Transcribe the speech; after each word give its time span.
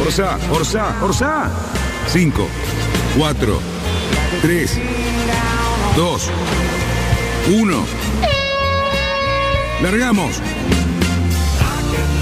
Orsa, 0.00 0.38
Orsa, 0.50 0.96
Orsa. 1.02 1.50
5, 2.08 2.48
4, 3.16 3.60
3, 4.42 4.80
2, 5.96 6.30
1. 7.50 7.84
Largamos. 9.82 10.40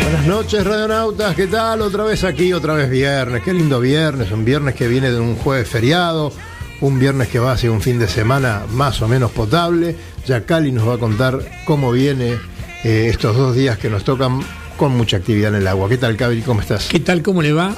Buenas 0.03 0.27
noches, 0.27 0.65
radionautas. 0.65 1.35
¿Qué 1.37 1.47
tal? 1.47 1.83
Otra 1.83 2.05
vez 2.05 2.25
aquí, 2.25 2.53
otra 2.53 2.75
vez 2.75 2.91
viernes. 2.91 3.43
Qué 3.43 3.53
lindo 3.53 3.81
viernes. 3.81 4.31
Un 4.33 4.45
viernes 4.45 4.75
que 4.75 4.89
viene 4.89 5.11
de 5.11 5.21
un 5.21 5.37
jueves 5.37 5.69
feriado. 5.69 6.33
Un 6.81 6.99
viernes 6.99 7.29
que 7.29 7.39
va 7.39 7.53
hacia 7.53 7.71
un 7.71 7.81
fin 7.81 7.99
de 7.99 8.09
semana 8.09 8.63
más 8.73 9.03
o 9.03 9.09
menos 9.09 9.31
potable. 9.31 9.97
Ya 10.27 10.47
Cali 10.47 10.73
nos 10.73 10.89
va 10.89 10.95
a 10.95 10.99
contar 10.99 11.41
cómo 11.65 11.93
viene 11.93 12.39
eh, 12.83 13.09
estos 13.11 13.37
dos 13.37 13.55
días 13.55 13.79
que 13.79 13.91
nos 13.91 14.05
tocan 14.05 14.41
con 14.81 14.97
mucha 14.97 15.19
actividad 15.19 15.51
en 15.55 15.61
el 15.61 15.67
agua. 15.67 15.91
¿Qué 15.91 15.99
tal, 15.99 16.17
Cabri? 16.17 16.41
¿Cómo 16.41 16.63
estás? 16.63 16.89
¿Qué 16.89 17.01
tal? 17.01 17.21
¿Cómo 17.21 17.43
le 17.43 17.53
va? 17.53 17.77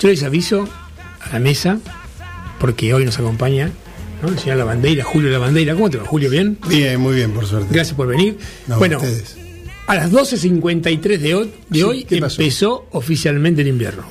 Yo 0.00 0.08
les 0.08 0.24
aviso 0.24 0.68
a 1.20 1.32
la 1.32 1.38
mesa, 1.38 1.78
porque 2.58 2.92
hoy 2.92 3.04
nos 3.04 3.16
acompaña 3.20 3.70
¿no? 4.22 4.28
el 4.30 4.36
señor 4.36 4.56
Lavandeira, 4.58 5.04
Julio 5.04 5.30
Lavandeira. 5.30 5.74
¿Cómo 5.74 5.88
te 5.88 5.98
va, 5.98 6.04
Julio? 6.04 6.28
¿Bien? 6.28 6.58
Bien, 6.68 6.98
muy 6.98 7.14
bien, 7.14 7.30
por 7.30 7.46
suerte. 7.46 7.68
Gracias 7.72 7.94
por 7.96 8.08
venir. 8.08 8.36
No, 8.66 8.76
bueno, 8.78 8.96
ustedes. 8.96 9.36
a 9.86 9.94
las 9.94 10.10
12.53 10.10 11.18
de 11.18 11.34
hoy, 11.36 11.52
de 11.68 11.78
Sí, 11.78 11.82
hoy 11.84 12.06
empezó 12.10 12.88
oficialmente 12.90 13.62
el 13.62 13.68
invierno. 13.68 14.02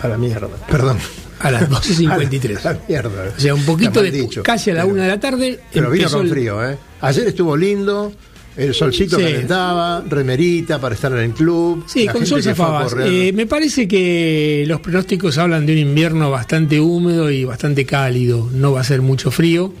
A 0.00 0.06
la 0.06 0.16
mierda. 0.18 0.46
Perdón. 0.70 0.98
A 1.40 1.50
las 1.50 1.62
A 1.66 1.68
la 1.68 1.80
12.53. 1.80 2.78
mierda. 2.88 3.32
O 3.36 3.40
sea, 3.40 3.54
un 3.56 3.64
poquito 3.64 4.00
de 4.02 4.12
dicho. 4.12 4.44
casi 4.44 4.70
a 4.70 4.74
la 4.74 4.82
Pero- 4.82 4.94
una 4.94 5.02
de 5.02 5.08
la 5.08 5.18
tarde. 5.18 5.58
Pero 5.72 5.90
vino 5.90 6.08
con 6.08 6.26
el- 6.26 6.30
frío, 6.30 6.64
¿eh? 6.64 6.78
Ayer 7.00 7.26
estuvo 7.26 7.56
lindo. 7.56 8.12
El 8.58 8.74
solcito 8.74 9.16
Sí. 9.16 9.22
calentaba, 9.22 10.02
remerita 10.08 10.80
para 10.80 10.94
estar 10.94 11.12
en 11.12 11.18
el 11.18 11.30
club. 11.30 11.84
Sí, 11.86 12.04
La 12.06 12.12
con 12.12 12.22
gente 12.22 12.28
sol 12.30 12.42
zafabas. 12.42 12.94
Eh, 12.98 13.32
me 13.32 13.46
parece 13.46 13.86
que 13.86 14.64
los 14.66 14.80
pronósticos 14.80 15.38
hablan 15.38 15.64
de 15.64 15.74
un 15.74 15.78
invierno 15.78 16.30
bastante 16.30 16.80
húmedo 16.80 17.30
y 17.30 17.44
bastante 17.44 17.86
cálido. 17.86 18.50
No 18.52 18.72
va 18.72 18.80
a 18.80 18.84
ser 18.84 19.00
mucho 19.00 19.30
frío, 19.30 19.72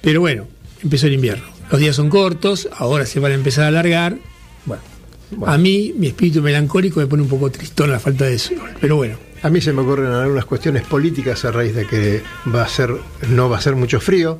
pero 0.00 0.20
bueno, 0.20 0.46
empezó 0.82 1.06
el 1.06 1.12
invierno. 1.12 1.44
Los 1.70 1.80
días 1.80 1.96
son 1.96 2.08
cortos, 2.08 2.68
ahora 2.76 3.04
se 3.04 3.20
van 3.20 3.32
a 3.32 3.34
empezar 3.34 3.64
a 3.64 3.68
alargar. 3.68 4.16
Bueno, 4.64 4.82
Bueno. 5.30 5.52
a 5.52 5.58
mí, 5.58 5.92
mi 5.96 6.06
espíritu 6.06 6.40
melancólico 6.40 7.00
me 7.00 7.06
pone 7.06 7.22
un 7.22 7.28
poco 7.28 7.50
tristón 7.50 7.90
la 7.90 8.00
falta 8.00 8.24
de 8.24 8.38
sol, 8.38 8.56
pero 8.80 8.96
bueno. 8.96 9.16
A 9.42 9.50
mí 9.50 9.60
se 9.60 9.74
me 9.74 9.82
ocurren 9.82 10.06
algunas 10.10 10.46
cuestiones 10.46 10.84
políticas 10.84 11.44
a 11.44 11.50
raíz 11.50 11.74
de 11.74 11.86
que 11.86 12.22
va 12.54 12.62
a 12.62 12.68
ser, 12.68 12.90
no 13.28 13.50
va 13.50 13.58
a 13.58 13.60
ser 13.60 13.76
mucho 13.76 14.00
frío. 14.00 14.38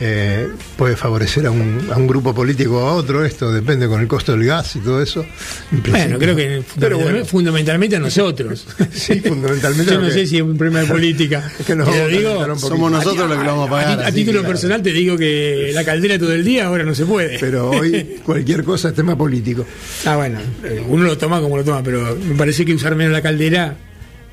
Eh, 0.00 0.48
puede 0.76 0.96
favorecer 0.96 1.46
a 1.46 1.50
un, 1.50 1.88
a 1.92 1.96
un 1.96 2.08
grupo 2.08 2.34
político 2.34 2.84
o 2.84 2.88
a 2.88 2.94
otro, 2.94 3.24
esto 3.24 3.52
depende 3.52 3.86
con 3.86 4.00
el 4.00 4.08
costo 4.08 4.32
del 4.32 4.44
gas 4.44 4.74
y 4.74 4.80
todo 4.80 5.00
eso. 5.00 5.24
En 5.70 5.82
Bueno, 5.82 6.18
creo 6.18 6.34
que 6.34 6.62
Pero 6.78 6.96
fundamentalmente, 6.96 7.12
bueno, 7.12 7.24
fundamentalmente 7.26 7.96
a 7.96 7.98
nosotros. 8.00 8.66
sí, 8.92 9.20
fundamentalmente. 9.20 9.92
Yo 9.92 10.00
no 10.00 10.10
sé 10.10 10.26
si 10.26 10.38
es 10.38 10.42
un 10.42 10.56
problema 10.56 10.80
de 10.80 10.86
política. 10.92 11.50
Es 11.58 11.66
que 11.66 11.76
nos 11.76 11.88
a 11.88 12.06
digo. 12.06 12.58
Somos 12.58 12.90
nosotros 12.90 13.28
los 13.28 13.38
que 13.38 13.44
lo 13.44 13.50
vamos 13.50 13.68
a 13.68 13.70
pagar. 13.70 14.02
a 14.04 14.10
título 14.10 14.42
personal 14.42 14.82
te 14.82 14.92
digo 14.92 15.16
que 15.16 15.70
la 15.72 15.84
caldera 15.84 16.18
todo 16.18 16.32
el 16.32 16.44
día 16.44 16.66
ahora 16.66 16.84
no 16.84 16.94
se 16.94 17.06
puede. 17.06 17.38
Pero 17.38 17.70
hoy 17.70 18.20
cualquier 18.24 18.64
cosa 18.64 18.88
es 18.88 18.94
tema 18.94 19.16
político. 19.16 19.64
Ah, 20.04 20.16
bueno, 20.16 20.40
uno 20.88 21.04
lo 21.04 21.16
toma 21.16 21.40
como 21.40 21.56
lo 21.56 21.64
toma, 21.64 21.82
pero 21.82 22.16
me 22.16 22.34
parece 22.34 22.64
que 22.64 22.74
usar 22.74 22.96
menos 22.96 23.12
la 23.12 23.22
caldera 23.22 23.76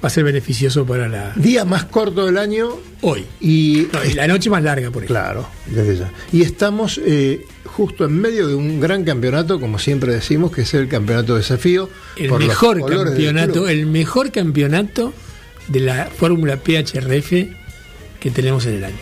va 0.04 0.08
a 0.08 0.10
ser 0.10 0.24
beneficioso 0.24 0.86
para 0.86 1.08
la 1.10 1.34
Día 1.36 1.66
más 1.66 1.86
corto 1.86 2.26
del 2.26 2.38
año 2.38 2.70
hoy. 3.02 3.26
y. 3.42 3.88
No, 3.92 4.04
y 4.06 4.14
la 4.14 4.28
noche 4.28 4.50
más 4.50 4.64
larga, 4.64 4.92
por 4.92 5.04
ejemplo. 5.04 5.22
Claro, 5.22 5.48
desde 5.68 5.98
ya. 5.98 6.12
Y 6.32 6.42
estamos 6.42 7.00
eh, 7.06 7.46
justo 7.66 8.06
en 8.06 8.14
medio 8.20 8.48
de 8.48 8.56
un 8.56 8.80
gran 8.80 9.04
campeonato, 9.04 9.60
como 9.60 9.78
siempre 9.80 10.14
decimos, 10.14 10.52
que 10.52 10.62
es 10.62 10.74
el 10.74 10.88
campeonato 10.88 11.34
de 11.34 11.40
desafío. 11.40 11.90
El 12.16 12.32
mejor 12.32 12.80
campeonato, 12.90 13.68
el 13.68 13.86
mejor 13.88 14.32
campeonato 14.32 15.14
de 15.68 15.80
la 15.82 16.06
Fórmula 16.06 16.58
PHRF 16.58 17.32
que 18.20 18.32
tenemos 18.32 18.66
en 18.66 18.76
el 18.76 18.84
año. 18.86 18.96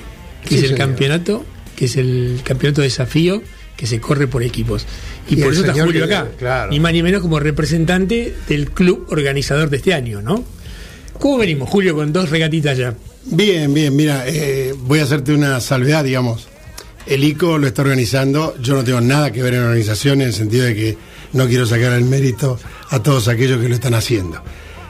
Que 0.43 0.49
Sí, 0.49 0.55
es 0.57 0.61
el 0.63 0.69
señor. 0.69 0.87
campeonato, 0.87 1.45
que 1.75 1.85
es 1.85 1.95
el 1.97 2.39
campeonato 2.43 2.81
de 2.81 2.87
desafío 2.87 3.41
que 3.75 3.85
se 3.85 3.99
corre 3.99 4.27
por 4.27 4.41
equipos. 4.43 4.85
Y, 5.29 5.35
Y 5.39 5.43
por 5.43 5.53
eso 5.53 5.61
está 5.65 5.73
Julio 5.73 6.07
que- 6.07 6.15
acá. 6.15 6.27
claro. 6.39 6.71
Ni 6.71 6.79
más 6.79 6.93
ni 6.93 7.03
menos 7.03 7.21
como 7.21 7.39
representante 7.39 8.35
del 8.49 8.71
club 8.71 9.05
organizador 9.09 9.69
de 9.69 9.77
este 9.77 9.93
año, 9.93 10.21
¿no? 10.21 10.43
¿Cómo 11.19 11.37
venimos, 11.37 11.69
Julio, 11.69 11.95
con 11.95 12.13
dos 12.13 12.29
regatitas 12.29 12.77
ya? 12.77 12.95
Bien, 13.25 13.73
bien, 13.73 13.95
mira, 13.95 14.23
eh, 14.27 14.73
voy 14.77 14.99
a 14.99 15.03
hacerte 15.03 15.33
una 15.33 15.59
salvedad, 15.59 16.03
digamos. 16.03 16.47
El 17.05 17.23
ICO 17.23 17.57
lo 17.57 17.67
está 17.67 17.81
organizando, 17.81 18.55
yo 18.61 18.75
no 18.75 18.83
tengo 18.83 19.01
nada 19.01 19.31
que 19.31 19.41
ver 19.41 19.53
en 19.53 19.61
la 19.61 19.67
organización 19.67 20.21
en 20.21 20.27
el 20.27 20.33
sentido 20.33 20.65
de 20.65 20.75
que 20.75 20.97
no 21.33 21.47
quiero 21.47 21.65
sacar 21.65 21.93
el 21.93 22.03
mérito 22.05 22.59
a 22.89 23.01
todos 23.01 23.27
aquellos 23.27 23.61
que 23.61 23.69
lo 23.69 23.75
están 23.75 23.93
haciendo. 23.93 24.41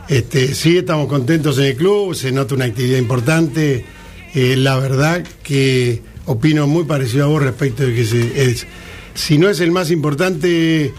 Este, 0.10 0.54
sí, 0.56 0.78
estamos 0.78 1.08
contentos 1.08 1.58
en 1.60 1.66
el 1.66 1.76
club, 1.76 2.16
se 2.16 2.32
nota 2.32 2.56
una 2.56 2.66
actividad 2.66 2.98
importante. 2.98 3.86
eh, 4.34 4.56
la 4.58 4.78
verdad 4.78 5.24
que 5.42 6.02
opino 6.26 6.68
muy 6.68 6.84
parecido 6.84 7.24
a 7.26 7.28
vos 7.28 7.42
respecto 7.42 7.84
de 7.84 7.96
que 7.96 8.06
se- 8.06 8.44
es, 8.52 8.68
si 9.16 9.38
no 9.38 9.50
es 9.50 9.60
el 9.62 9.72
más 9.72 9.90
importante, 9.90 10.92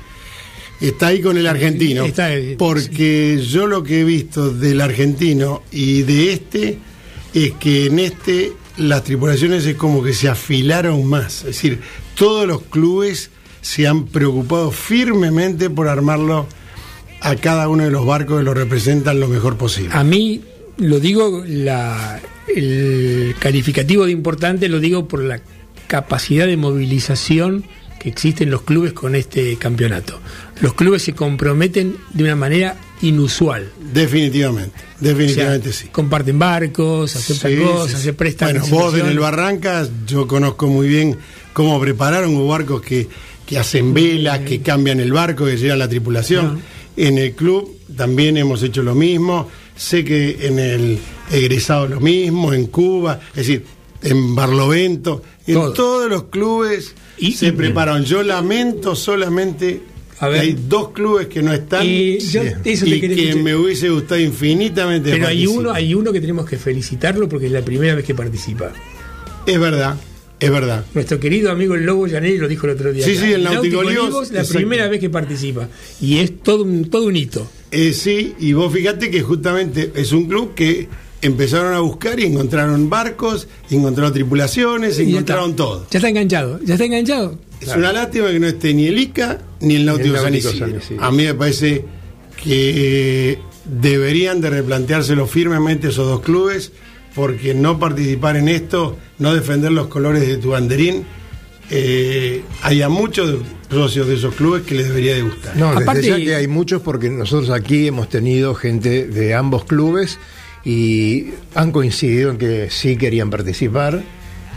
está 0.80 1.08
ahí 1.08 1.20
con 1.20 1.36
el 1.36 1.46
argentino. 1.46 2.04
Está, 2.04 2.30
porque 2.56 3.42
yo 3.46 3.66
lo 3.66 3.82
que 3.82 4.00
he 4.00 4.04
visto 4.04 4.50
del 4.50 4.80
argentino 4.80 5.62
y 5.70 6.02
de 6.02 6.32
este 6.32 6.78
es 7.34 7.52
que 7.52 7.86
en 7.86 7.98
este 7.98 8.52
las 8.76 9.02
tripulaciones 9.04 9.66
es 9.66 9.76
como 9.76 10.02
que 10.02 10.12
se 10.12 10.28
afilaron 10.28 11.04
más. 11.04 11.38
Es 11.38 11.46
decir, 11.46 11.80
todos 12.14 12.46
los 12.46 12.62
clubes 12.62 13.30
se 13.60 13.86
han 13.86 14.06
preocupado 14.06 14.70
firmemente 14.70 15.68
por 15.68 15.88
armarlo 15.88 16.46
a 17.20 17.36
cada 17.36 17.68
uno 17.68 17.84
de 17.84 17.90
los 17.90 18.06
barcos 18.06 18.38
que 18.38 18.44
lo 18.44 18.54
representan 18.54 19.18
lo 19.20 19.28
mejor 19.28 19.56
posible. 19.56 19.90
A 19.92 20.04
mí, 20.04 20.42
lo 20.76 21.00
digo, 21.00 21.42
la, 21.46 22.20
el 22.54 23.34
calificativo 23.38 24.06
de 24.06 24.12
importante 24.12 24.68
lo 24.68 24.78
digo 24.78 25.08
por 25.08 25.22
la 25.22 25.40
capacidad 25.88 26.46
de 26.46 26.56
movilización 26.56 27.64
que 27.98 28.08
existe 28.08 28.44
en 28.44 28.50
los 28.50 28.62
clubes 28.62 28.92
con 28.92 29.14
este 29.14 29.56
campeonato. 29.56 30.20
Los 30.60 30.74
clubes 30.74 31.02
se 31.02 31.14
comprometen 31.14 31.96
de 32.12 32.24
una 32.24 32.36
manera 32.36 32.76
inusual. 33.02 33.70
Definitivamente, 33.92 34.76
O 34.76 35.00
sea, 35.04 35.08
definitivamente 35.12 35.72
sí. 35.72 35.88
Comparten 35.88 36.38
barcos, 36.38 37.14
aceptan 37.16 37.52
Sí, 37.52 37.58
cosas, 37.58 37.98
sí, 38.00 38.04
se 38.04 38.12
prestan. 38.12 38.58
Bueno, 38.58 38.66
vos 38.68 38.94
en 38.94 39.06
el 39.06 39.18
Barrancas, 39.18 39.90
yo 40.06 40.26
conozco 40.26 40.66
muy 40.68 40.88
bien 40.88 41.16
cómo 41.52 41.80
prepararon 41.80 42.34
los 42.34 42.48
barcos 42.48 42.82
que, 42.82 43.08
que 43.46 43.58
hacen 43.58 43.94
velas, 43.94 44.40
que 44.40 44.60
cambian 44.60 45.00
el 45.00 45.12
barco, 45.12 45.44
que 45.44 45.56
llevan 45.56 45.78
la 45.78 45.88
tripulación. 45.88 46.60
En 46.96 47.18
el 47.18 47.32
club 47.34 47.78
también 47.96 48.36
hemos 48.36 48.62
hecho 48.62 48.82
lo 48.82 48.94
mismo. 48.94 49.48
Sé 49.76 50.04
que 50.04 50.46
en 50.46 50.58
el 50.58 50.98
egresado 51.30 51.86
lo 51.86 52.00
mismo, 52.00 52.52
en 52.52 52.66
Cuba, 52.66 53.20
es 53.30 53.36
decir, 53.46 53.64
en 54.02 54.34
Barlovento, 54.34 55.22
en 55.46 55.54
Todo. 55.54 55.72
todos 55.72 56.10
los 56.10 56.24
clubes 56.24 56.94
Y- 57.20 57.32
se 57.32 57.52
prepararon. 57.52 58.04
Yo 58.04 58.22
lamento 58.22 58.94
solamente 58.94 59.80
A 60.20 60.28
que 60.30 60.38
hay 60.40 60.56
dos 60.68 60.90
clubes 60.90 61.26
que 61.28 61.42
no 61.42 61.52
están 61.52 61.86
Y 61.86 62.18
yo- 62.18 62.42
eso 62.42 62.84
te 62.84 62.96
y 62.96 63.00
quería 63.00 63.16
que 63.16 63.22
escuchar. 63.30 63.42
me 63.44 63.54
hubiese 63.56 63.88
gustado 63.88 64.20
infinitamente. 64.20 65.10
Pero 65.12 65.26
hay 65.28 65.46
uno, 65.46 65.72
hay 65.72 65.94
uno 65.94 66.12
que 66.12 66.20
tenemos 66.20 66.48
que 66.48 66.56
felicitarlo 66.56 67.28
porque 67.28 67.46
es 67.46 67.52
la 67.52 67.62
primera 67.62 67.94
vez 67.94 68.04
que 68.04 68.14
participa. 68.14 68.72
Es 69.46 69.58
verdad, 69.60 69.96
es 70.40 70.50
verdad. 70.50 70.84
Nuestro 70.94 71.18
querido 71.20 71.50
amigo 71.50 71.74
el 71.74 71.84
Lobo 71.84 72.06
Llanelli 72.06 72.38
lo 72.38 72.48
dijo 72.48 72.66
el 72.66 72.72
otro 72.72 72.92
día. 72.92 73.04
Sí, 73.04 73.12
acá. 73.12 73.20
sí, 73.26 73.32
el 73.32 73.44
Náutico 73.44 73.78
Olivos, 73.78 74.04
Olivos, 74.04 74.30
la 74.32 74.40
exacto. 74.40 74.58
primera 74.58 74.88
vez 74.88 75.00
que 75.00 75.10
participa. 75.10 75.68
Y 76.00 76.18
es 76.18 76.42
todo 76.42 76.64
un, 76.64 76.90
todo 76.90 77.06
un 77.06 77.16
hito. 77.16 77.48
Eh, 77.70 77.92
sí, 77.92 78.34
y 78.40 78.52
vos 78.54 78.72
fíjate 78.72 79.10
que 79.10 79.22
justamente 79.22 79.92
es 79.94 80.12
un 80.12 80.26
club 80.26 80.54
que 80.54 80.88
empezaron 81.22 81.74
a 81.74 81.80
buscar 81.80 82.18
y 82.20 82.24
encontraron 82.24 82.88
barcos, 82.90 83.48
y 83.70 83.76
encontraron 83.76 84.12
tripulaciones, 84.12 84.98
y 84.98 85.10
encontraron 85.10 85.50
está. 85.50 85.56
todo. 85.64 85.86
Ya 85.90 85.98
está 85.98 86.08
enganchado, 86.08 86.60
ya 86.64 86.74
está 86.74 86.84
enganchado. 86.84 87.38
Es 87.60 87.74
una 87.74 87.92
lástima 87.92 88.28
que 88.30 88.38
no 88.38 88.46
esté 88.46 88.72
ni 88.72 88.86
el 88.86 88.98
ICA 88.98 89.38
ni 89.60 89.76
el 89.76 89.84
Náutico, 89.84 90.16
San, 90.16 90.34
Isidro. 90.34 90.80
A 91.00 91.10
mí 91.10 91.24
me 91.24 91.34
parece 91.34 91.84
que 92.42 93.32
eh, 93.32 93.38
deberían 93.64 94.40
de 94.40 94.50
replanteárselo 94.50 95.26
firmemente 95.26 95.88
esos 95.88 96.06
dos 96.06 96.20
clubes, 96.20 96.70
porque 97.14 97.54
no 97.54 97.80
participar 97.80 98.36
en 98.36 98.48
esto, 98.48 98.96
no 99.18 99.34
defender 99.34 99.72
los 99.72 99.88
colores 99.88 100.26
de 100.26 100.36
tu 100.36 100.50
banderín, 100.50 101.04
eh, 101.70 102.42
hay 102.62 102.80
a 102.82 102.88
muchos 102.88 103.40
socios 103.70 104.06
de 104.06 104.14
esos 104.14 104.34
clubes 104.34 104.62
que 104.62 104.74
les 104.74 104.88
debería 104.88 105.14
de 105.14 105.22
gustar. 105.22 105.56
No, 105.56 105.70
desde 105.70 105.82
Aparte- 105.82 106.08
ya 106.08 106.16
que 106.16 106.34
hay 106.34 106.46
muchos 106.46 106.80
porque 106.80 107.10
nosotros 107.10 107.50
aquí 107.50 107.88
hemos 107.88 108.08
tenido 108.08 108.54
gente 108.54 109.06
de 109.06 109.34
ambos 109.34 109.64
clubes 109.64 110.18
y 110.68 111.30
han 111.54 111.72
coincidido 111.72 112.30
en 112.30 112.36
que 112.38 112.68
sí 112.70 112.96
querían 112.96 113.30
participar 113.30 114.02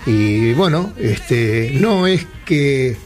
y 0.05 0.51
bueno, 0.53 0.91
este 0.99 1.71
no 1.79 2.05
es 2.07 2.25
que 2.45 2.97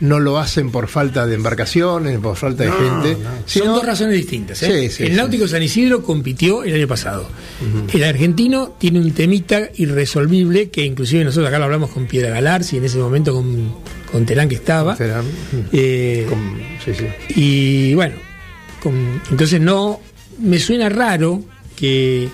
no 0.00 0.18
lo 0.18 0.38
hacen 0.38 0.70
por 0.70 0.88
falta 0.88 1.26
de 1.26 1.34
embarcaciones, 1.34 2.18
por 2.18 2.36
falta 2.36 2.64
de 2.64 2.70
No, 2.70 2.76
gente, 2.76 3.22
no. 3.22 3.30
sino- 3.46 3.64
Son 3.66 3.74
dos 3.74 3.84
razones 3.86 4.16
distintas. 4.16 4.62
¿eh? 4.62 4.88
Sí, 4.88 4.96
sí, 4.96 5.02
el 5.04 5.10
sí. 5.10 5.14
Náutico 5.16 5.46
San 5.48 5.62
Isidro 5.62 6.02
compitió 6.02 6.64
el 6.64 6.74
año 6.74 6.88
pasado. 6.88 7.28
El 7.92 8.04
argentino 8.04 8.74
tiene 8.78 8.98
un 8.98 9.12
temita 9.12 9.68
irresolvible 9.76 10.70
que 10.70 10.84
inclusive 10.84 11.22
nosotros 11.24 11.48
acá 11.48 11.58
lo 11.58 11.64
hablamos 11.66 11.90
con 11.90 12.06
Piedra 12.06 12.30
Galarzi, 12.30 12.78
en 12.78 12.84
ese 12.84 12.98
momento 12.98 13.32
con, 13.34 13.74
con 14.10 14.24
Terán 14.26 14.48
que 14.48 14.56
estaba. 14.56 14.96
Será- 14.96 15.22
Eh, 15.72 16.26
con- 16.28 16.58
sí, 16.84 16.92
sí. 16.98 17.06
y 17.40 17.94
bueno, 17.94 18.16
con- 18.82 19.20
entonces 19.30 19.60
no, 19.60 20.00
me 20.38 20.58
suena 20.58 20.88
raro 20.88 21.42
que 21.76 22.28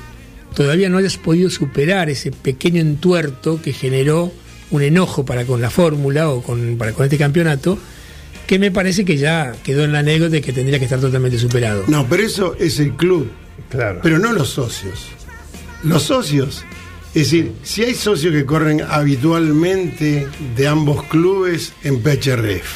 todavía 0.55 0.89
no 0.89 0.99
hayas 0.99 1.17
podido 1.17 1.51
superar 1.51 2.11
ese 2.11 2.31
pequeño 2.33 2.81
entuerto 2.81 3.61
que 3.63 3.73
generó 3.73 4.33
un 4.71 4.83
enojo 4.83 5.25
para 5.25 5.45
con 5.45 5.61
la 5.61 5.71
fórmula 5.71 6.29
o 6.31 6.43
con, 6.43 6.77
para 6.79 6.93
con 6.93 7.05
este 7.05 7.19
campeonato, 7.19 7.79
que 8.47 8.59
me 8.59 8.71
parece 8.71 9.05
que 9.05 9.17
ya 9.17 9.53
quedó 9.65 9.85
en 9.85 9.93
la 9.93 10.01
anécdota 10.01 10.37
y 10.37 10.41
que 10.41 10.53
tendría 10.53 10.79
que 10.79 10.85
estar 10.85 11.01
totalmente 11.01 11.39
superado. 11.39 11.85
No, 11.89 12.07
pero 12.09 12.23
eso 12.25 12.55
es 12.59 12.79
el 12.81 12.93
club, 12.97 13.31
Claro. 13.69 14.01
pero 14.03 14.19
no 14.19 14.33
los 14.33 14.49
socios. 14.51 15.07
Los 15.85 16.03
socios, 16.05 16.65
es 17.09 17.15
decir, 17.31 17.53
si 17.63 17.83
hay 17.85 17.95
socios 17.95 18.33
que 18.35 18.45
corren 18.45 18.83
habitualmente 18.89 20.29
de 20.57 20.69
ambos 20.69 21.03
clubes 21.05 21.73
en 21.83 22.01
PHRF, 22.03 22.67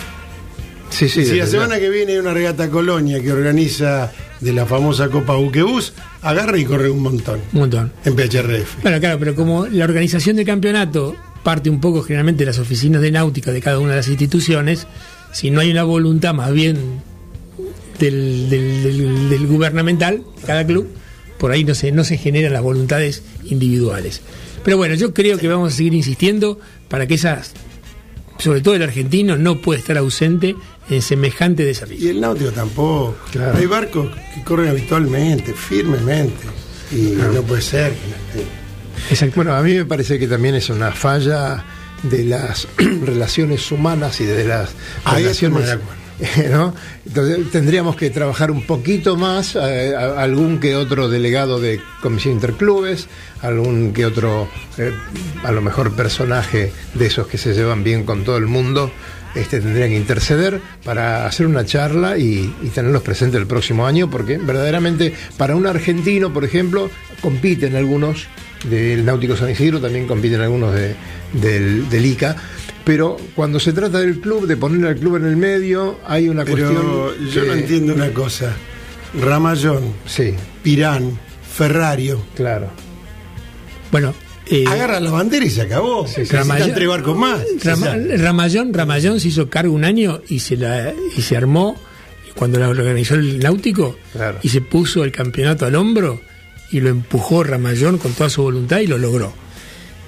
sí, 0.91 1.09
sí, 1.09 1.25
si 1.27 1.37
la 1.37 1.47
semana 1.47 1.79
que 1.79 1.91
viene 1.91 2.13
hay 2.13 2.19
una 2.19 2.33
regata 2.35 2.71
Colonia 2.71 3.21
que 3.21 3.33
organiza 3.33 4.13
de 4.45 4.53
la 4.53 4.67
famosa 4.67 5.09
Copa 5.09 5.35
Buquebus, 5.35 5.93
agarra 6.23 6.59
y 6.59 6.65
corre 6.65 6.91
un 6.91 7.03
montón 7.03 7.41
Un 7.53 7.61
montón. 7.61 7.93
en 8.05 8.15
PHRF. 8.15 8.83
Bueno, 8.83 9.01
claro, 9.01 9.19
pero 9.19 9.35
como 9.35 9.67
la 9.67 9.85
organización 9.85 10.37
del 10.37 10.47
campeonato 10.47 11.17
parte 11.43 11.69
un 11.71 11.81
poco 11.81 12.03
generalmente 12.03 12.41
de 12.45 12.47
las 12.47 12.59
oficinas 12.59 13.03
de 13.03 13.11
náutica 13.11 13.51
de 13.53 13.61
cada 13.61 13.79
una 13.79 13.91
de 13.91 13.97
las 13.97 14.09
instituciones, 14.09 14.87
si 15.33 15.51
no 15.51 15.61
hay 15.61 15.71
una 15.71 15.83
voluntad 15.85 16.33
más 16.35 16.53
bien 16.53 16.79
del, 17.99 18.49
del- 18.51 18.83
del- 18.83 19.29
del 19.31 19.47
gubernamental 19.47 20.23
de 20.41 20.47
cada 20.47 20.67
club, 20.67 20.89
por 21.39 21.51
ahí 21.53 21.65
no 21.65 21.75
se, 21.75 21.93
no 21.93 22.05
se 22.05 22.17
generan 22.17 22.53
las 22.53 22.63
voluntades 22.63 23.23
individuales. 23.45 24.21
Pero 24.65 24.77
bueno, 24.77 24.95
yo 24.95 25.13
creo 25.13 25.39
que 25.39 25.49
vamos 25.49 25.75
a 25.75 25.77
seguir 25.77 25.95
insistiendo 25.95 26.59
para 26.89 27.07
que 27.07 27.15
esas, 27.15 27.53
sobre 28.39 28.61
todo 28.63 28.75
el 28.75 28.83
argentino, 28.83 29.37
no 29.37 29.61
puede 29.61 29.81
estar 29.81 29.99
ausente 29.99 30.55
en 30.91 31.03
semejante 31.03 31.63
Y 31.63 31.67
desafío. 31.67 32.11
el 32.11 32.21
náutico 32.21 32.51
tampoco. 32.53 33.17
Claro. 33.31 33.57
Hay 33.59 33.67
barcos 33.67 34.11
que 34.35 34.43
corren 34.43 34.69
habitualmente, 34.69 35.53
firmemente. 35.55 36.45
Y 36.93 37.17
no 37.17 37.43
puede 37.43 37.63
ser. 37.63 37.93
que 37.93 38.09
no 38.09 38.17
esté. 38.41 39.11
Exacto. 39.11 39.37
Bueno, 39.37 39.55
a 39.55 39.63
mí 39.63 39.75
me 39.75 39.85
parece 39.85 40.19
que 40.19 40.27
también 40.29 40.55
es 40.55 40.69
una 40.71 40.93
falla 40.93 41.65
de 42.03 42.25
las 42.25 42.69
relaciones 43.03 43.71
humanas 43.73 44.21
y 44.21 44.25
de 44.27 44.45
las 44.45 44.71
Ahí 45.05 45.23
relaciones. 45.23 45.79
¿no? 46.51 46.73
Entonces 47.05 47.51
tendríamos 47.51 47.97
que 47.97 48.09
trabajar 48.11 48.53
un 48.53 48.63
poquito 48.67 49.17
más, 49.17 49.57
eh, 49.57 49.95
a- 49.97 50.23
algún 50.23 50.61
que 50.61 50.77
otro 50.77 51.09
delegado 51.09 51.59
de 51.59 51.81
Comisión 52.03 52.35
Interclubes, 52.35 53.09
algún 53.43 53.93
que 53.93 54.07
otro, 54.07 54.49
eh, 54.79 54.93
a 55.43 55.51
lo 55.51 55.61
mejor 55.61 55.97
personaje 55.97 56.73
de 56.95 57.07
esos 57.07 57.27
que 57.27 57.37
se 57.37 57.53
llevan 57.53 57.83
bien 57.83 58.05
con 58.05 58.23
todo 58.23 58.37
el 58.37 58.47
mundo, 58.47 58.93
este, 59.35 59.61
tendrían 59.61 59.91
que 59.91 59.97
interceder 59.97 60.61
para 60.85 61.27
hacer 61.27 61.47
una 61.47 61.65
charla 61.65 62.17
y, 62.19 62.55
y 62.63 62.69
tenerlos 62.69 63.03
presentes 63.03 63.41
el 63.41 63.47
próximo 63.47 63.87
año, 63.87 64.11
porque 64.11 64.39
verdaderamente 64.39 65.13
para 65.37 65.57
un 65.57 65.67
argentino, 65.67 66.33
por 66.33 66.45
ejemplo, 66.45 66.91
compiten 67.21 67.77
algunos 67.77 68.27
del 68.69 69.05
Náutico 69.05 69.37
San 69.37 69.51
Isidro, 69.51 69.81
también 69.81 70.07
compiten 70.07 70.41
algunos 70.41 70.75
de- 70.75 70.95
del, 71.33 71.89
del 71.91 72.07
ICA. 72.07 72.37
Pero 72.85 73.17
cuando 73.35 73.59
se 73.61 73.73
trata 73.73 73.99
del 74.01 74.21
club, 74.21 74.47
de 74.47 74.57
poner 74.59 74.87
al 74.87 74.97
club 74.97 75.17
en 75.17 75.25
el 75.25 75.37
medio, 75.37 75.99
hay 76.07 76.29
una 76.29 76.45
Pero 76.45 76.57
cuestión. 77.15 77.31
yo 77.31 77.45
no 77.45 77.53
entiendo 77.55 77.95
una 77.95 78.11
cosa. 78.11 78.53
Ramallón, 79.21 79.93
Sí, 80.07 80.35
Pirán, 80.63 81.19
Ferrario. 81.57 82.23
claro. 82.35 82.69
Bueno, 83.91 84.13
eh, 84.51 84.65
Agarra 84.67 85.01
la 85.01 85.11
bandera 85.11 85.45
y 85.45 85.51
se 85.51 85.63
acabó. 85.63 86.03
Necesitan 86.05 86.47
Ramallón- 86.49 86.75
tres 86.75 86.89
barcos 86.89 87.17
más. 87.17 87.41
Rama- 87.63 87.97
Ramallón, 88.17 88.75
Ramallón 88.75 89.21
se 89.21 89.29
hizo 89.29 89.49
cargo 89.49 89.73
un 89.75 89.85
año 89.85 90.21
y 90.29 90.41
se 90.41 90.57
la 90.57 90.93
y 91.17 91.23
se 91.23 91.37
armó 91.37 91.81
cuando 92.35 92.59
la 92.59 92.69
organizó 92.69 93.15
el 93.15 93.39
Náutico 93.39 93.97
Claro. 94.13 94.39
y 94.43 94.49
se 94.49 94.61
puso 94.61 95.05
el 95.05 95.13
campeonato 95.13 95.67
al 95.67 95.75
hombro 95.77 96.21
y 96.71 96.81
lo 96.81 96.89
empujó 96.91 97.45
Ramallón 97.45 97.99
con 97.99 98.13
toda 98.13 98.29
su 98.29 98.43
voluntad 98.43 98.81
y 98.81 98.87
lo 98.87 98.99
logró. 98.99 99.33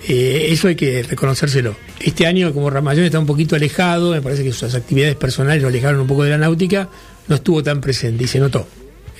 Eh, 0.08 0.48
eso 0.50 0.68
hay 0.68 0.76
que 0.76 1.02
reconocérselo. 1.02 1.74
Este 2.00 2.26
año, 2.26 2.52
como 2.52 2.70
Ramallón 2.70 3.04
está 3.06 3.18
un 3.18 3.26
poquito 3.26 3.56
alejado, 3.56 4.12
me 4.12 4.22
parece 4.22 4.44
que 4.44 4.52
sus 4.52 4.74
actividades 4.74 5.16
personales 5.16 5.62
lo 5.62 5.68
alejaron 5.68 6.00
un 6.00 6.06
poco 6.06 6.22
de 6.24 6.30
la 6.30 6.38
náutica, 6.38 6.88
no 7.28 7.36
estuvo 7.36 7.62
tan 7.62 7.80
presente 7.80 8.24
y 8.24 8.26
se 8.26 8.38
notó. 8.38 8.68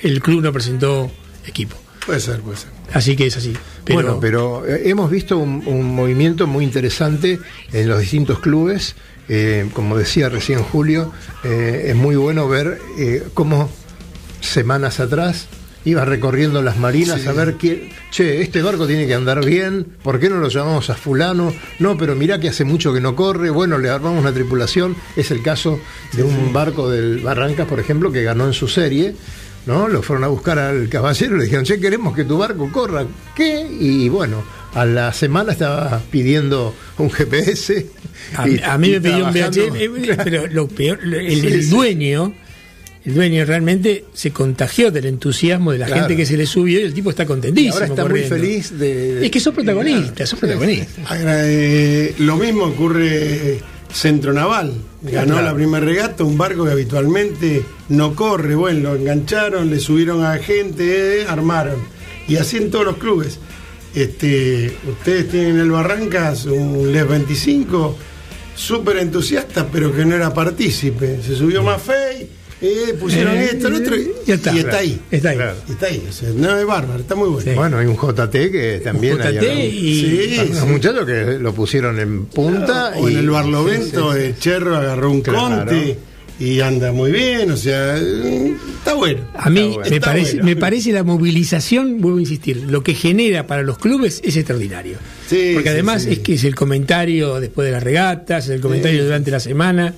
El 0.01 0.21
club 0.21 0.41
no 0.43 0.53
presentó 0.53 1.11
equipo. 1.45 1.75
Puede 2.07 2.19
ser, 2.19 2.39
puede 2.39 2.57
ser. 2.57 2.69
Así 2.91 3.15
que 3.15 3.27
es 3.27 3.37
así. 3.37 3.53
Pero, 3.85 3.95
bueno, 4.01 4.19
pero 4.19 4.65
eh, 4.65 4.89
hemos 4.89 5.11
visto 5.11 5.37
un, 5.37 5.61
un 5.67 5.93
movimiento 5.93 6.47
muy 6.47 6.63
interesante 6.63 7.39
en 7.71 7.87
los 7.87 7.99
distintos 7.99 8.39
clubes. 8.39 8.95
Eh, 9.29 9.69
como 9.73 9.97
decía 9.97 10.29
recién 10.29 10.63
Julio, 10.63 11.11
eh, 11.43 11.87
es 11.89 11.95
muy 11.95 12.15
bueno 12.15 12.47
ver 12.47 12.79
eh, 12.97 13.27
cómo 13.33 13.69
semanas 14.39 14.99
atrás 15.01 15.47
iba 15.83 16.05
recorriendo 16.05 16.61
las 16.61 16.77
marinas 16.77 17.21
Sí. 17.21 17.27
a 17.27 17.33
ver 17.33 17.55
quién, 17.55 17.89
che, 18.11 18.41
este 18.41 18.61
barco 18.61 18.87
tiene 18.87 19.05
que 19.07 19.13
andar 19.13 19.43
bien, 19.45 19.85
¿por 20.03 20.19
qué 20.19 20.29
no 20.29 20.37
lo 20.37 20.47
llamamos 20.49 20.89
a 20.89 20.95
fulano? 20.95 21.53
No, 21.79 21.97
pero 21.97 22.15
mirá 22.15 22.39
que 22.39 22.49
hace 22.49 22.63
mucho 22.65 22.93
que 22.93 22.99
no 23.01 23.15
corre, 23.15 23.49
bueno, 23.49 23.77
le 23.77 23.89
armamos 23.89 24.19
una 24.21 24.33
tripulación, 24.33 24.95
es 25.15 25.31
el 25.31 25.41
caso 25.41 25.79
de 26.13 26.23
un 26.23 26.51
barco 26.53 26.89
del 26.89 27.19
Barrancas, 27.19 27.67
por 27.67 27.79
ejemplo, 27.79 28.11
que 28.11 28.23
ganó 28.23 28.45
en 28.47 28.53
su 28.53 28.67
serie, 28.67 29.13
¿no? 29.67 29.87
Lo 29.87 30.01
fueron 30.01 30.23
a 30.23 30.27
buscar 30.27 30.57
al 30.57 30.89
caballero 30.89 31.35
y 31.35 31.39
le 31.39 31.43
dijeron, 31.45 31.65
che, 31.65 31.79
queremos 31.79 32.15
que 32.15 32.23
tu 32.23 32.37
barco 32.37 32.71
corra, 32.71 33.05
¿qué? 33.35 33.67
Y 33.79 34.09
bueno, 34.09 34.43
a 34.73 34.85
la 34.85 35.13
semana 35.13 35.51
estaba 35.51 36.01
pidiendo 36.09 36.73
un 36.97 37.11
GPS. 37.11 37.85
A, 38.35 38.47
y- 38.49 38.59
a 38.63 38.77
mí 38.77 38.89
me 38.91 39.01
pidió 39.01 39.25
un. 39.27 39.33
VHF, 39.33 39.75
eh, 39.75 40.17
pero 40.23 40.47
lo 40.47 40.67
peor, 40.67 40.99
el, 41.03 41.41
Sí, 41.41 41.47
el 41.47 41.63
sí. 41.63 41.69
dueño, 41.69 42.33
el 43.05 43.13
dueño 43.13 43.45
realmente 43.45 44.05
se 44.13 44.31
contagió 44.31 44.91
del 44.91 45.05
entusiasmo 45.05 45.71
de 45.71 45.77
la 45.77 45.85
Claro. 45.85 46.01
gente 46.01 46.15
que 46.17 46.25
se 46.25 46.35
le 46.37 46.45
subió 46.45 46.79
y 46.79 46.83
el 46.83 46.93
tipo 46.93 47.09
está 47.09 47.23
Y 47.23 47.27
contentísimo. 47.27 47.73
ahora 47.75 47.85
está 47.87 48.05
muy 48.05 48.21
feliz 48.23 48.71
de, 48.77 49.15
de- 49.15 49.25
Es 49.25 49.31
que 49.31 49.39
sos 49.39 49.53
protagonista, 49.53 50.25
sos 50.25 50.39
protagonista. 50.39 51.01
Eh, 51.19 52.15
lo 52.19 52.35
mismo 52.37 52.63
ocurre 52.65 53.59
Centro 53.91 54.33
Naval. 54.33 54.73
Ganó 55.01 55.33
Claro. 55.33 55.47
la 55.47 55.53
primera 55.55 55.85
regata, 55.85 56.23
un 56.23 56.37
barco 56.37 56.65
que 56.65 56.71
habitualmente 56.71 57.63
no 57.89 58.15
corre. 58.15 58.55
Bueno, 58.55 58.93
lo 58.93 58.95
engancharon, 58.95 59.69
le 59.69 59.79
subieron 59.79 60.23
a 60.23 60.37
gente, 60.37 61.21
eh, 61.21 61.25
armaron. 61.27 61.75
Y 62.27 62.35
así 62.35 62.57
en 62.57 62.69
todos 62.71 62.85
los 62.85 62.97
clubes. 62.97 63.39
Este, 63.95 64.75
ustedes 64.87 65.29
tienen 65.29 65.51
en 65.55 65.59
el 65.61 65.71
Barrancas 65.71 66.45
un 66.45 66.91
LES 66.91 67.07
25, 67.07 67.97
súper 68.55 68.97
entusiasta, 68.97 69.67
pero 69.71 69.95
que 69.95 70.05
no 70.05 70.15
era 70.15 70.33
partícipe. 70.33 71.21
Se 71.23 71.35
subió 71.35 71.63
más 71.63 71.81
fe, 71.81 72.27
eh, 72.61 72.95
pusieron 72.99 73.35
Eh, 73.35 73.49
esto, 73.53 73.67
el 73.67 73.75
otro, 73.75 73.95
y, 73.95 74.09
está. 74.31 74.53
y 74.53 74.59
está 74.59 74.77
ahí. 74.77 74.99
Está 75.11 75.29
ahí. 75.29 75.35
Claro. 75.37 75.55
Y 75.67 75.71
está 75.73 75.85
ahí. 75.87 76.03
O 76.09 76.11
sea, 76.11 76.29
no 76.35 76.57
es 76.57 76.65
bárbaro, 76.65 76.99
está 76.99 77.15
muy 77.15 77.29
bueno. 77.29 77.51
Sí. 77.51 77.55
Bueno, 77.55 77.77
hay 77.77 77.85
un 77.85 77.95
JT 77.97 78.31
que 78.51 78.81
también 78.83 79.21
hay 79.21 79.33
JT 79.35 79.49
algún- 79.49 79.63
y- 79.65 79.99
Sí, 80.01 80.51
sí. 80.53 80.65
muchachos 80.67 81.05
que 81.05 81.37
lo 81.39 81.53
pusieron 81.53 81.99
en 81.99 82.25
punta. 82.25 82.93
O 82.97 83.07
en 83.07 83.13
y- 83.15 83.17
el 83.19 83.29
Barlovento, 83.29 84.11
Sí, 84.13 84.17
sí, 84.17 84.21
sí. 84.23 84.27
el 84.29 84.39
Cherro 84.39 84.75
agarró 84.75 85.11
un 85.11 85.21
Claro. 85.21 85.39
conte 85.65 85.97
y 86.39 86.59
anda 86.61 86.91
muy 86.91 87.11
bien, 87.11 87.49
o 87.51 87.57
sea, 87.57 87.97
está 87.97 88.93
bueno. 88.93 89.21
A 89.35 89.49
mí 89.49 89.73
bueno. 89.75 89.89
me, 89.89 89.99
parece, 90.01 90.31
bueno. 90.33 90.45
me 90.45 90.55
parece 90.55 90.91
la 90.91 91.03
movilización, 91.03 91.99
vuelvo 92.01 92.17
a 92.19 92.21
insistir, 92.21 92.57
lo 92.69 92.83
que 92.83 92.93
genera 92.93 93.47
para 93.47 93.63
los 93.63 93.77
clubes 93.79 94.21
es 94.23 94.35
extraordinario. 94.37 94.97
Sí, 95.27 95.51
Porque 95.53 95.69
sí, 95.69 95.73
además 95.73 96.03
sí. 96.03 96.11
es 96.13 96.19
que 96.19 96.33
es 96.35 96.43
el 96.43 96.53
comentario 96.55 97.39
después 97.39 97.65
de 97.65 97.71
las 97.71 97.83
regatas, 97.83 98.45
es 98.45 98.51
el 98.51 98.61
comentario 98.61 98.99
Sí. 98.99 99.05
durante 99.05 99.31
la 99.31 99.39
semana. 99.39 99.93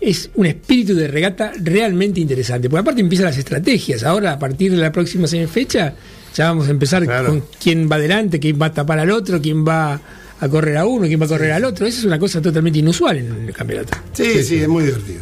Es 0.00 0.30
un 0.34 0.46
espíritu 0.46 0.94
de 0.94 1.08
regata 1.08 1.52
realmente 1.62 2.20
interesante. 2.20 2.68
Porque 2.70 2.80
aparte 2.80 3.00
empiezan 3.00 3.26
las 3.26 3.38
estrategias. 3.38 4.02
Ahora, 4.04 4.32
a 4.32 4.38
partir 4.38 4.70
de 4.72 4.78
la 4.78 4.90
próxima 4.92 5.26
fecha, 5.26 5.94
ya 6.34 6.46
vamos 6.46 6.68
a 6.68 6.70
empezar 6.70 7.04
Claro. 7.04 7.28
con 7.28 7.44
quién 7.62 7.88
va 7.90 7.96
adelante, 7.96 8.38
quién 8.40 8.60
va 8.60 8.66
a 8.66 8.72
tapar 8.72 8.98
al 8.98 9.10
otro, 9.10 9.40
quién 9.42 9.66
va 9.66 10.00
a 10.42 10.48
correr 10.48 10.78
a 10.78 10.86
uno, 10.86 11.06
quién 11.06 11.20
va 11.20 11.26
a 11.26 11.28
correr 11.28 11.52
al 11.52 11.64
otro. 11.66 11.86
Esa 11.86 11.98
es 11.98 12.04
una 12.06 12.18
cosa 12.18 12.40
totalmente 12.40 12.78
inusual 12.78 13.18
en 13.18 13.44
el 13.48 13.52
campeonato. 13.52 13.98
Sí, 14.14 14.42
sí, 14.42 14.56
es 14.56 14.68
muy 14.68 14.84
divertido. 14.84 15.20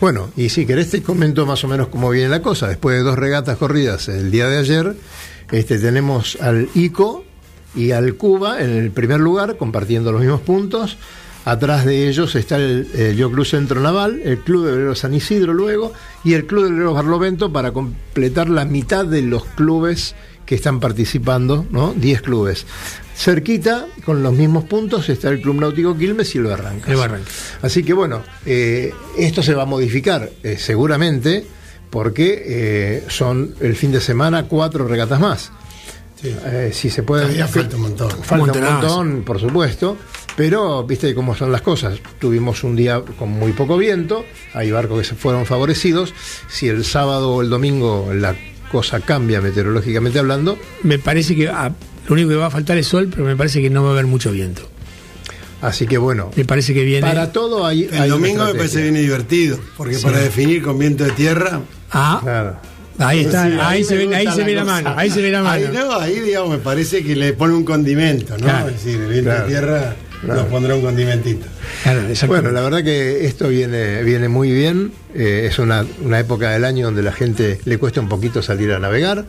Bueno, 0.00 0.30
y 0.36 0.48
si 0.48 0.64
querés 0.64 0.90
te 0.90 1.02
comento 1.02 1.44
más 1.44 1.64
o 1.64 1.68
menos 1.68 1.88
cómo 1.88 2.08
viene 2.10 2.28
la 2.28 2.40
cosa. 2.40 2.68
Después 2.68 2.96
de 2.96 3.02
dos 3.02 3.18
regatas 3.18 3.56
corridas 3.58 4.08
el 4.08 4.30
día 4.30 4.46
de 4.48 4.58
ayer, 4.58 4.94
este, 5.50 5.78
tenemos 5.78 6.38
al 6.40 6.68
ICO 6.76 7.24
y 7.74 7.90
al 7.90 8.14
Cuba 8.14 8.62
en 8.62 8.70
el 8.70 8.90
primer 8.92 9.18
lugar, 9.18 9.56
compartiendo 9.56 10.12
los 10.12 10.20
mismos 10.20 10.40
puntos. 10.40 10.98
Atrás 11.44 11.84
de 11.84 12.08
ellos 12.08 12.34
está 12.34 12.56
el, 12.56 12.88
el 12.94 13.16
Yo 13.16 13.30
Club 13.30 13.46
Centro 13.46 13.80
Naval, 13.80 14.20
el 14.24 14.38
Club 14.40 14.66
de 14.66 14.72
Veleros 14.72 14.98
San 14.98 15.14
Isidro 15.14 15.54
luego, 15.54 15.92
y 16.22 16.34
el 16.34 16.46
Club 16.46 16.64
de 16.64 16.70
Veleros 16.70 16.94
Barlovento 16.94 17.52
para 17.52 17.72
completar 17.72 18.48
la 18.48 18.64
mitad 18.64 19.04
de 19.04 19.22
los 19.22 19.44
clubes 19.44 20.14
que 20.50 20.56
están 20.56 20.80
participando, 20.80 21.64
¿no? 21.70 21.94
10 21.94 22.22
clubes. 22.22 22.66
Cerquita, 23.14 23.86
con 24.04 24.22
los 24.22 24.32
mismos 24.32 24.64
puntos, 24.64 25.08
está 25.08 25.28
el 25.28 25.40
Club 25.40 25.60
Náutico 25.60 25.96
Quilmes 25.96 26.34
y 26.34 26.38
lo 26.38 26.52
arranca. 26.52 26.90
Así 27.62 27.84
que 27.84 27.92
bueno, 27.92 28.22
eh, 28.46 28.92
esto 29.16 29.42
se 29.42 29.54
va 29.54 29.62
a 29.62 29.66
modificar 29.66 30.28
eh, 30.42 30.56
seguramente 30.58 31.46
porque 31.90 32.42
eh, 32.46 33.04
son 33.08 33.54
el 33.60 33.76
fin 33.76 33.92
de 33.92 34.00
semana 34.00 34.44
cuatro 34.44 34.88
regatas 34.88 35.20
más. 35.20 35.52
Sí. 36.20 36.34
Eh, 36.44 36.70
si 36.72 36.90
se 36.90 37.02
puede. 37.02 37.22
Todavía 37.22 37.46
falta 37.48 37.76
un 37.76 37.82
montón. 37.82 38.10
Falta 38.22 38.58
un 38.58 38.64
montón, 38.64 39.22
por 39.24 39.40
supuesto, 39.40 39.96
pero 40.36 40.84
viste 40.84 41.14
cómo 41.14 41.34
son 41.34 41.50
las 41.50 41.62
cosas. 41.62 41.98
Tuvimos 42.18 42.62
un 42.62 42.76
día 42.76 43.02
con 43.18 43.30
muy 43.30 43.52
poco 43.52 43.76
viento, 43.78 44.24
hay 44.52 44.70
barcos 44.70 44.98
que 44.98 45.04
se 45.04 45.14
fueron 45.14 45.46
favorecidos. 45.46 46.12
Si 46.48 46.68
el 46.68 46.84
sábado 46.84 47.30
o 47.34 47.42
el 47.42 47.48
domingo 47.48 48.10
la 48.12 48.34
cosa 48.70 49.00
cambia 49.00 49.40
meteorológicamente 49.40 50.18
hablando, 50.18 50.58
Me 50.82 50.98
parece 50.98 51.34
que 51.34 51.48
ah, 51.48 51.72
lo 52.06 52.12
único 52.12 52.28
que 52.28 52.36
va 52.36 52.46
a 52.46 52.50
faltar 52.50 52.76
es 52.78 52.86
sol, 52.86 53.08
pero 53.10 53.24
me 53.24 53.36
parece 53.36 53.62
que 53.62 53.70
no 53.70 53.82
va 53.82 53.88
a 53.90 53.92
haber 53.92 54.06
mucho 54.06 54.30
viento. 54.30 54.62
así 55.62 55.86
que 55.86 55.96
bueno, 55.98 56.30
Me 56.36 56.44
parece 56.44 56.74
que 56.74 56.84
viene. 56.84 57.06
para 57.06 57.32
todo 57.32 57.66
hay. 57.66 57.84
El 57.90 57.98
hay 58.02 58.10
domingo 58.10 58.44
me 58.44 58.54
parece 58.54 58.82
viene 58.82 59.00
divertido, 59.00 59.58
porque 59.76 59.98
para 59.98 60.18
definir 60.18 60.62
con 60.62 60.78
viento 60.78 61.04
de 61.04 61.12
tierra. 61.12 61.60
Ah, 61.90 62.20
Claro. 62.22 62.56
Ahí 63.08 63.20
está, 63.20 63.46
Sí, 63.48 63.56
ahí, 63.60 63.84
se 63.84 63.96
ve, 63.96 64.14
ahí 64.16 64.26
se 64.32 64.44
ve 64.44 64.54
la 64.54 64.64
mano, 64.64 64.94
ahí 64.96 65.10
se 65.10 65.20
ve 65.22 65.30
la 65.30 65.42
mano. 65.42 65.66
Ahí, 65.66 65.70
no, 65.74 65.98
ahí 65.98 66.20
digamos, 66.20 66.50
me 66.50 66.58
parece 66.58 67.02
que 67.02 67.16
le 67.16 67.32
pone 67.32 67.54
un 67.54 67.64
condimento, 67.64 68.36
¿no? 68.38 68.44
Claro. 68.44 68.68
Es 68.68 68.84
decir, 68.84 69.00
el 69.00 69.08
viento 69.08 69.30
Claro. 69.30 69.42
de 69.44 69.48
tierra 69.48 69.96
Claro. 70.22 70.40
nos 70.42 70.50
pondrá 70.50 70.74
un 70.74 70.82
condimentito. 70.82 71.46
Bueno, 72.26 72.50
la 72.50 72.60
verdad 72.60 72.84
que 72.84 73.24
esto 73.26 73.48
viene, 73.48 74.02
viene 74.02 74.28
muy 74.28 74.50
bien. 74.52 74.92
Eh, 75.14 75.46
es 75.50 75.58
una, 75.58 75.86
una 76.04 76.20
época 76.20 76.50
del 76.50 76.64
año 76.66 76.86
donde 76.86 77.02
la 77.02 77.12
gente 77.12 77.58
le 77.64 77.78
cuesta 77.78 78.00
un 78.02 78.08
poquito 78.08 78.42
salir 78.42 78.70
a 78.72 78.78
navegar. 78.78 79.24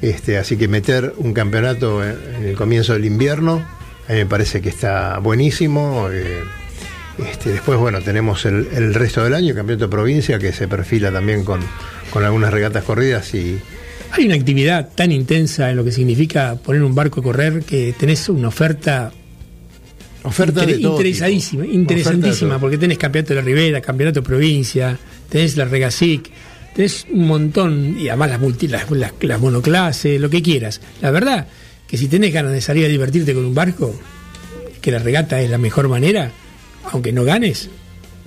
Este, 0.00 0.38
así 0.38 0.56
que 0.56 0.66
meter 0.66 1.12
un 1.18 1.34
campeonato 1.34 2.02
en, 2.02 2.16
en 2.38 2.44
el 2.44 2.56
comienzo 2.56 2.94
del 2.94 3.04
invierno, 3.04 3.62
a 4.08 4.12
mí 4.12 4.18
me 4.18 4.26
parece 4.26 4.62
que 4.62 4.70
está 4.70 5.18
buenísimo. 5.18 6.08
Eh, 6.10 6.40
este, 7.30 7.50
después, 7.50 7.78
bueno, 7.78 8.00
tenemos 8.00 8.46
el, 8.46 8.66
el 8.72 8.94
resto 8.94 9.22
del 9.22 9.34
año, 9.34 9.50
el 9.50 9.56
campeonato 9.56 9.84
de 9.86 9.90
provincia, 9.90 10.38
que 10.38 10.52
se 10.54 10.66
perfila 10.68 11.12
también 11.12 11.44
con, 11.44 11.60
con 12.10 12.24
algunas 12.24 12.52
regatas 12.52 12.84
corridas 12.84 13.32
y, 13.34 13.58
Hay 14.12 14.26
una 14.26 14.34
actividad 14.34 14.88
tan 14.94 15.12
intensa 15.12 15.70
en 15.70 15.76
lo 15.76 15.84
que 15.84 15.92
significa 15.92 16.56
poner 16.56 16.82
un 16.82 16.94
barco 16.94 17.20
a 17.20 17.22
correr 17.22 17.62
que 17.62 17.94
tenés 17.98 18.28
una 18.28 18.48
oferta 18.48 19.12
ofertas 20.22 20.64
inter- 20.64 20.76
de 20.76 20.82
todo 20.82 20.92
interesadísima, 20.96 21.62
tipo. 21.62 21.74
interesantísima, 21.74 22.54
de 22.54 22.60
porque 22.60 22.78
tenés 22.78 22.98
campeonato 22.98 23.34
de 23.34 23.40
la 23.40 23.46
Ribera, 23.46 23.80
campeonato 23.80 24.20
de 24.20 24.26
provincia, 24.26 24.98
tenés 25.28 25.56
la 25.56 25.64
Regasic, 25.64 26.28
tenés 26.74 27.06
un 27.10 27.26
montón, 27.26 27.96
y 27.98 28.08
además 28.08 28.30
las, 28.30 28.40
multi, 28.40 28.68
las, 28.68 28.90
las- 28.90 29.12
las 29.20 29.40
monoclases, 29.40 30.20
lo 30.20 30.28
que 30.28 30.42
quieras. 30.42 30.80
La 31.00 31.10
verdad 31.10 31.46
que 31.86 31.96
si 31.96 32.06
tenés 32.08 32.32
ganas 32.32 32.52
de 32.52 32.60
salir 32.60 32.84
a 32.84 32.88
divertirte 32.88 33.32
con 33.34 33.44
un 33.44 33.54
barco, 33.54 33.94
que 34.80 34.90
la 34.90 34.98
regata 34.98 35.40
es 35.40 35.50
la 35.50 35.58
mejor 35.58 35.88
manera, 35.88 36.30
aunque 36.92 37.12
no 37.12 37.24
ganes, 37.24 37.68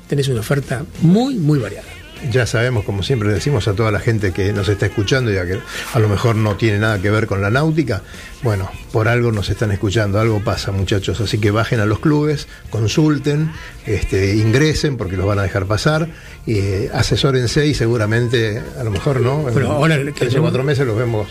tenés 0.07 0.27
una 0.29 0.39
oferta 0.41 0.85
muy, 1.01 1.35
muy 1.35 1.59
variada. 1.59 1.87
Ya 2.31 2.45
sabemos, 2.45 2.83
como 2.85 3.03
siempre 3.03 3.27
le 3.27 3.35
decimos 3.35 3.67
a 3.67 3.73
toda 3.73 3.91
la 3.91 3.99
gente 3.99 4.31
que 4.31 4.53
nos 4.53 4.69
está 4.69 4.85
escuchando 4.85 5.31
y 5.31 5.37
a 5.37 5.45
que 5.45 5.59
a 5.93 5.99
lo 5.99 6.07
mejor 6.09 6.35
no 6.35 6.55
tiene 6.55 6.79
nada 6.79 6.99
que 7.01 7.09
ver 7.09 7.27
con 7.27 7.41
la 7.41 7.49
náutica, 7.49 8.01
bueno, 8.43 8.69
por 8.91 9.07
algo 9.07 9.31
nos 9.31 9.49
están 9.49 9.71
escuchando, 9.71 10.19
algo 10.19 10.39
pasa 10.41 10.71
muchachos, 10.71 11.19
así 11.21 11.37
que 11.39 11.51
bajen 11.51 11.79
a 11.79 11.85
los 11.85 11.99
clubes, 11.99 12.47
consulten, 12.69 13.51
este, 13.85 14.35
ingresen 14.35 14.97
porque 14.97 15.17
los 15.17 15.25
van 15.25 15.39
a 15.39 15.43
dejar 15.43 15.65
pasar, 15.65 16.07
y, 16.45 16.57
eh, 16.59 16.89
asesórense 16.93 17.67
y 17.67 17.73
seguramente, 17.73 18.61
a 18.79 18.83
lo 18.83 18.91
mejor 18.91 19.21
no, 19.21 19.47
en 19.47 19.53
Pero 19.53 19.71
ahora 19.71 19.97
que 19.97 20.03
tres 20.11 20.15
o 20.15 20.29
tenemos- 20.29 20.41
cuatro 20.49 20.63
meses 20.63 20.85
los 20.87 20.97
vemos 20.97 21.27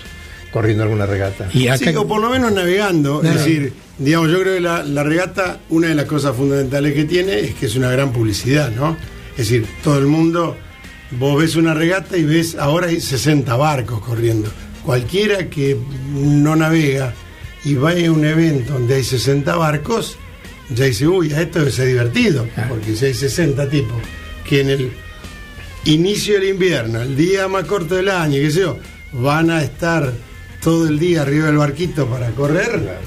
corriendo 0.52 0.82
alguna 0.82 1.06
regata. 1.06 1.48
Y 1.54 1.68
acá, 1.68 1.90
Sí, 1.90 1.96
o 1.96 2.06
por 2.06 2.20
lo 2.20 2.28
menos 2.28 2.52
navegando. 2.52 3.22
No. 3.22 3.28
Es 3.30 3.36
decir, 3.36 3.72
digamos, 3.98 4.30
yo 4.30 4.40
creo 4.40 4.54
que 4.56 4.60
la, 4.60 4.82
la 4.82 5.02
regata, 5.02 5.60
una 5.70 5.88
de 5.88 5.94
las 5.94 6.04
cosas 6.04 6.36
fundamentales 6.36 6.92
que 6.92 7.04
tiene 7.06 7.40
es 7.40 7.54
que 7.54 7.66
es 7.66 7.74
una 7.76 7.90
gran 7.90 8.12
publicidad, 8.12 8.70
¿no? 8.70 8.96
Es 9.32 9.48
decir, 9.48 9.66
todo 9.82 9.98
el 9.98 10.06
mundo, 10.06 10.56
vos 11.18 11.40
ves 11.40 11.56
una 11.56 11.74
regata 11.74 12.16
y 12.16 12.24
ves, 12.24 12.56
ahora 12.56 12.88
hay 12.88 13.00
60 13.00 13.54
barcos 13.56 14.00
corriendo. 14.00 14.50
Cualquiera 14.84 15.48
que 15.48 15.76
no 16.12 16.56
navega 16.56 17.14
y 17.64 17.74
vaya 17.74 18.08
a 18.08 18.12
un 18.12 18.24
evento 18.24 18.74
donde 18.74 18.96
hay 18.96 19.04
60 19.04 19.54
barcos, 19.56 20.16
ya 20.74 20.86
dice, 20.86 21.06
uy, 21.06 21.32
a 21.32 21.42
esto 21.42 21.60
debe 21.60 21.70
ser 21.70 21.88
divertido, 21.88 22.46
porque 22.68 22.96
si 22.96 23.06
hay 23.06 23.14
60 23.14 23.68
tipos 23.68 23.96
que 24.48 24.60
en 24.60 24.70
el 24.70 24.92
inicio 25.84 26.34
del 26.34 26.50
invierno, 26.50 27.02
el 27.02 27.16
día 27.16 27.46
más 27.48 27.64
corto 27.64 27.96
del 27.96 28.08
año, 28.08 28.34
qué 28.34 28.50
sé 28.50 28.60
yo, 28.60 28.78
van 29.12 29.50
a 29.50 29.62
estar 29.62 30.12
todo 30.62 30.88
el 30.88 30.98
día 30.98 31.22
arriba 31.22 31.46
del 31.46 31.58
barquito 31.58 32.06
para 32.06 32.30
correr, 32.30 32.98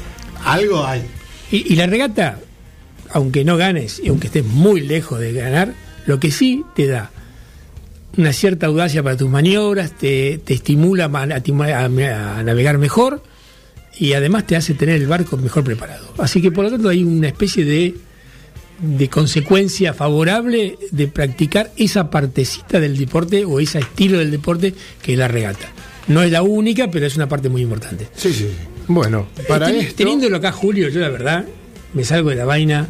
algo 0.43 0.85
hay. 0.85 1.03
Y, 1.51 1.74
y 1.74 1.75
la 1.75 1.88
regata, 1.88 2.39
aunque 3.09 3.43
no 3.43 3.57
ganes 3.57 4.00
y 4.03 4.09
aunque 4.09 4.27
estés 4.27 4.45
muy 4.45 4.81
lejos 4.81 5.19
de 5.19 5.33
ganar, 5.33 5.74
lo 6.05 6.19
que 6.19 6.31
sí 6.31 6.63
te 6.75 6.88
da 6.88 7.12
una 8.17 8.31
cierta 8.34 8.67
audacia 8.67 9.03
para 9.03 9.17
tus 9.17 9.29
maniobras, 9.29 9.91
te, 9.98 10.39
te 10.43 10.53
estimula 10.53 11.05
a, 11.05 11.39
ti- 11.41 11.51
a- 11.53 11.86
a 11.86 12.43
navegar 12.43 12.77
mejor 12.77 13.22
y 13.98 14.13
además 14.13 14.45
te 14.48 14.55
hace 14.55 14.74
tener 14.74 14.95
el 15.01 15.07
barco 15.07 15.38
mejor 15.38 15.63
preparado. 15.63 16.13
Así 16.17 16.41
que 16.41 16.51
por 16.51 16.65
lo 16.65 16.72
tanto 16.72 16.89
hay 16.89 17.03
una 17.03 17.27
especie 17.27 17.65
de, 17.65 17.95
de 18.81 19.10
consecuencia 19.10 19.93
favorable 19.93 20.77
de 20.91 21.07
practicar 21.07 21.72
esa 21.77 22.10
partecita 22.10 22.79
del 22.79 22.98
deporte 22.98 23.45
o 23.45 23.60
ese 23.60 23.79
estilo 23.79 24.19
del 24.19 24.31
deporte 24.31 24.74
que 25.01 25.13
es 25.13 25.17
la 25.19 25.27
regata. 25.27 25.72
No 26.07 26.22
es 26.22 26.31
la 26.31 26.41
única, 26.43 26.91
pero 26.91 27.05
es 27.07 27.15
una 27.15 27.27
parte 27.27 27.50
muy 27.50 27.62
importante. 27.63 28.07
Sí, 28.15 28.31
sí. 28.31 28.48
Bueno, 28.88 29.27
para 29.48 29.72
esto... 29.72 29.95
Teniéndolo 29.95 30.38
acá, 30.38 30.51
Julio, 30.51 30.89
yo 30.89 31.00
la 31.00 31.10
verdad 31.10 31.45
me 31.93 32.03
salgo 32.03 32.29
de 32.29 32.36
la 32.36 32.45
vaina. 32.45 32.88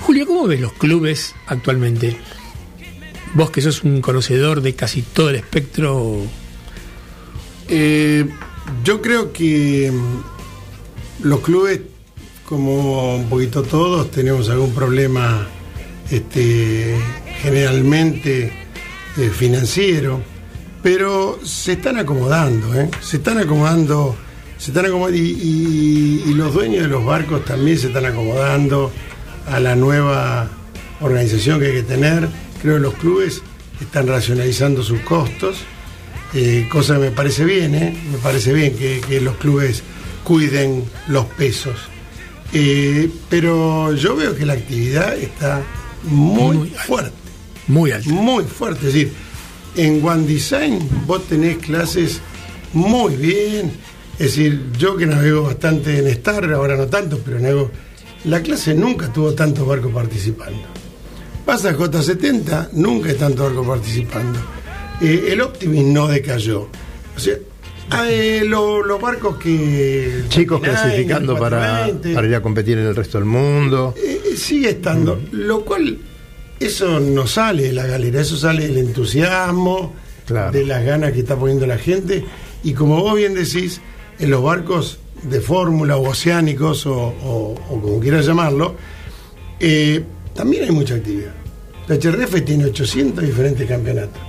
Julio, 0.00 0.26
¿cómo 0.26 0.46
ves 0.46 0.60
los 0.60 0.72
clubes 0.72 1.34
actualmente? 1.46 2.16
Vos 3.34 3.50
que 3.50 3.60
sos 3.60 3.82
un 3.82 4.00
conocedor 4.00 4.62
de 4.62 4.74
casi 4.74 5.02
todo 5.02 5.30
el 5.30 5.36
espectro. 5.36 6.18
Eh, 7.68 8.26
yo 8.84 9.02
creo 9.02 9.32
que 9.32 9.90
mm, 9.92 11.26
los 11.26 11.40
clubes, 11.40 11.80
como 12.44 13.16
un 13.16 13.28
poquito 13.28 13.62
todos, 13.62 14.10
tenemos 14.10 14.48
algún 14.50 14.72
problema 14.72 15.48
este, 16.10 16.96
generalmente 17.42 18.52
eh, 19.16 19.30
financiero, 19.30 20.20
pero 20.82 21.38
se 21.42 21.72
están 21.72 21.98
acomodando, 21.98 22.74
¿eh? 22.74 22.88
se 23.00 23.16
están 23.16 23.38
acomodando, 23.38 24.16
se 24.58 24.70
están 24.70 24.86
acomodando 24.86 25.18
y, 25.18 26.34
los 26.34 26.52
dueños 26.52 26.82
de 26.82 26.88
los 26.88 27.04
barcos 27.04 27.44
también 27.44 27.78
se 27.78 27.88
están 27.88 28.06
acomodando 28.06 28.92
a 29.46 29.60
la 29.60 29.76
nueva 29.76 30.48
organización 31.00 31.60
que 31.60 31.66
hay 31.66 31.72
que 31.74 31.82
tener. 31.82 32.28
Creo 32.64 32.76
que 32.76 32.80
los 32.80 32.94
clubes 32.94 33.42
están 33.78 34.06
racionalizando 34.06 34.82
sus 34.82 35.00
costos. 35.00 35.58
Eh, 36.32 36.66
cosa 36.72 36.94
que 36.94 37.00
me 37.00 37.10
parece 37.10 37.44
bien, 37.44 37.74
¿eh? 37.74 37.94
me 38.10 38.16
parece 38.18 38.54
bien 38.54 38.74
que, 38.74 39.02
que 39.06 39.20
los 39.20 39.36
clubes 39.36 39.82
cuiden 40.24 40.82
los 41.08 41.26
pesos. 41.26 41.76
Eh, 42.54 43.10
pero 43.28 43.92
yo 43.94 44.16
veo 44.16 44.34
que 44.34 44.46
la 44.46 44.54
actividad 44.54 45.14
está 45.18 45.62
muy, 46.04 46.56
Muy 46.56 46.68
alta. 46.70 46.82
fuerte, 46.84 47.12
Muy 47.68 47.90
alto. 47.92 48.08
muy 48.10 48.44
fuerte. 48.44 48.86
Es 48.88 48.94
decir, 48.94 49.12
en 49.76 50.02
One 50.02 50.26
Design 50.26 50.88
vos 51.06 51.22
tenés 51.28 51.58
clases 51.58 52.20
muy 52.72 53.14
bien. 53.16 53.72
Es 54.14 54.36
decir, 54.36 54.70
yo 54.78 54.96
que 54.96 55.04
navego 55.04 55.42
bastante 55.42 55.98
en 55.98 56.06
Star, 56.08 56.50
ahora 56.52 56.76
no 56.76 56.86
tanto, 56.86 57.20
pero 57.24 57.38
navego. 57.38 57.70
La 58.24 58.40
clase 58.40 58.74
nunca 58.74 59.12
tuvo 59.12 59.34
tantos 59.34 59.66
barcos 59.68 59.92
participando. 59.92 60.62
Pasa 61.44 61.70
a 61.70 61.74
J70, 61.74 62.70
nunca 62.72 63.10
hay 63.10 63.16
tanto 63.16 63.44
barco 63.44 63.64
participando. 63.66 64.38
Eh, 65.00 65.26
el 65.30 65.40
Optimus 65.42 65.84
no 65.84 66.08
decayó. 66.08 66.68
O 67.16 67.20
sea, 67.20 67.34
hay 67.90 68.40
lo- 68.48 68.82
los 68.82 69.00
barcos 69.00 69.36
que. 69.36 70.22
Chicos 70.28 70.60
29, 70.62 70.88
clasificando 70.88 71.36
para, 71.38 71.58
420, 71.58 72.14
para 72.14 72.26
ir 72.28 72.34
a 72.34 72.40
competir 72.42 72.78
en 72.78 72.86
el 72.86 72.96
resto 72.96 73.18
del 73.18 73.26
mundo. 73.26 73.94
eh, 73.96 74.20
eh, 74.32 74.36
sigue 74.36 74.70
estando. 74.70 75.20
Lo 75.32 75.64
cual 75.64 75.98
eso 76.60 76.98
no 77.00 77.26
sale 77.26 77.64
de 77.64 77.72
la 77.72 77.86
galera, 77.86 78.22
eso 78.22 78.36
sale 78.36 78.66
del 78.68 78.78
entusiasmo, 78.78 79.92
Claro. 80.26 80.50
de 80.52 80.64
las 80.64 80.82
ganas 80.84 81.12
que 81.12 81.18
está 81.20 81.36
poniendo 81.36 81.66
la 81.66 81.76
gente. 81.76 82.24
Y 82.62 82.72
como 82.72 83.02
vos 83.02 83.16
bien 83.16 83.34
decís, 83.34 83.82
en 84.18 84.30
los 84.30 84.42
barcos 84.42 84.98
de 85.22 85.40
fórmula 85.42 85.98
o 85.98 86.08
oceánicos 86.08 86.86
o, 86.86 86.94
o- 86.96 87.54
o 87.68 87.80
como 87.82 88.00
quieras 88.00 88.24
llamarlo, 88.24 88.76
eh, 89.60 90.02
también 90.34 90.64
hay 90.64 90.70
mucha 90.70 90.94
actividad. 90.94 91.32
La 91.88 91.96
HRF 91.96 92.44
tiene 92.44 92.66
800 92.66 93.24
diferentes 93.24 93.68
campeonatos. 93.68 94.20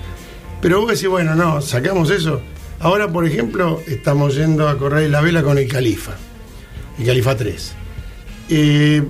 Pero 0.62 0.82
vos 0.82 0.92
decís, 0.92 1.08
bueno, 1.08 1.36
no, 1.36 1.62
sacamos 1.62 2.10
eso. 2.10 2.42
Ahora, 2.80 3.12
por 3.12 3.26
ejemplo, 3.26 3.82
estamos 3.88 4.36
yendo 4.36 4.68
a 4.68 4.78
correr 4.78 5.10
la 5.10 5.22
vela 5.22 5.44
con 5.44 5.58
el 5.58 5.68
Califa, 5.68 6.16
el 7.00 7.06
Califa 7.06 7.36
3. 7.36 7.74
Eh, 8.50 9.04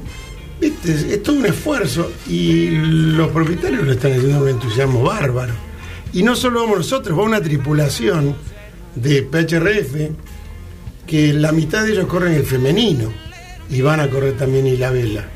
es 0.61 1.23
todo 1.23 1.37
un 1.37 1.45
esfuerzo 1.45 2.11
y 2.27 2.69
los 2.69 3.29
propietarios 3.31 3.85
lo 3.85 3.91
están 3.91 4.13
haciendo 4.13 4.39
con 4.39 4.49
entusiasmo 4.49 5.03
bárbaro. 5.03 5.53
Y 6.13 6.23
no 6.23 6.35
solo 6.35 6.61
vamos 6.61 6.77
nosotros, 6.77 7.17
va 7.17 7.23
una 7.23 7.41
tripulación 7.41 8.35
de 8.95 9.23
PHRF 9.23 10.11
que 11.05 11.33
la 11.33 11.51
mitad 11.51 11.83
de 11.83 11.91
ellos 11.91 12.07
corren 12.07 12.33
el 12.33 12.45
femenino 12.45 13.11
y 13.69 13.81
van 13.81 13.99
a 13.99 14.09
correr 14.09 14.37
también 14.37 14.67
y 14.67 14.77
la 14.77 14.91
vela. 14.91 15.29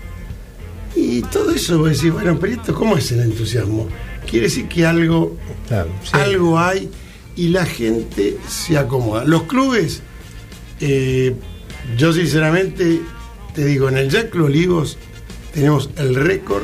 Y 1.10 1.22
todo 1.24 1.52
eso 1.52 1.80
vos 1.80 1.90
decís, 1.90 2.12
bueno, 2.12 2.38
pero 2.40 2.54
esto, 2.54 2.74
¿cómo 2.76 2.98
es 2.98 3.12
el 3.12 3.22
entusiasmo? 3.22 3.88
Quiere 4.30 4.46
decir 4.46 4.68
que 4.68 4.86
algo, 4.86 5.36
Claro, 5.68 5.90
sí. 6.04 6.10
algo 6.14 6.60
hay 6.60 6.90
y 7.36 7.48
la 7.50 7.66
gente 7.66 8.38
se 8.48 8.78
acomoda. 8.78 9.24
Los 9.26 9.44
clubes, 9.44 10.02
eh, 10.82 11.36
yo 11.98 12.14
sinceramente 12.14 13.02
te 13.56 13.66
digo, 13.66 13.90
en 13.90 13.98
el 13.98 14.10
Jack 14.10 14.30
Club 14.30 14.46
Olivos 14.46 14.98
tenemos 15.54 15.90
el 15.98 16.14
récord 16.16 16.64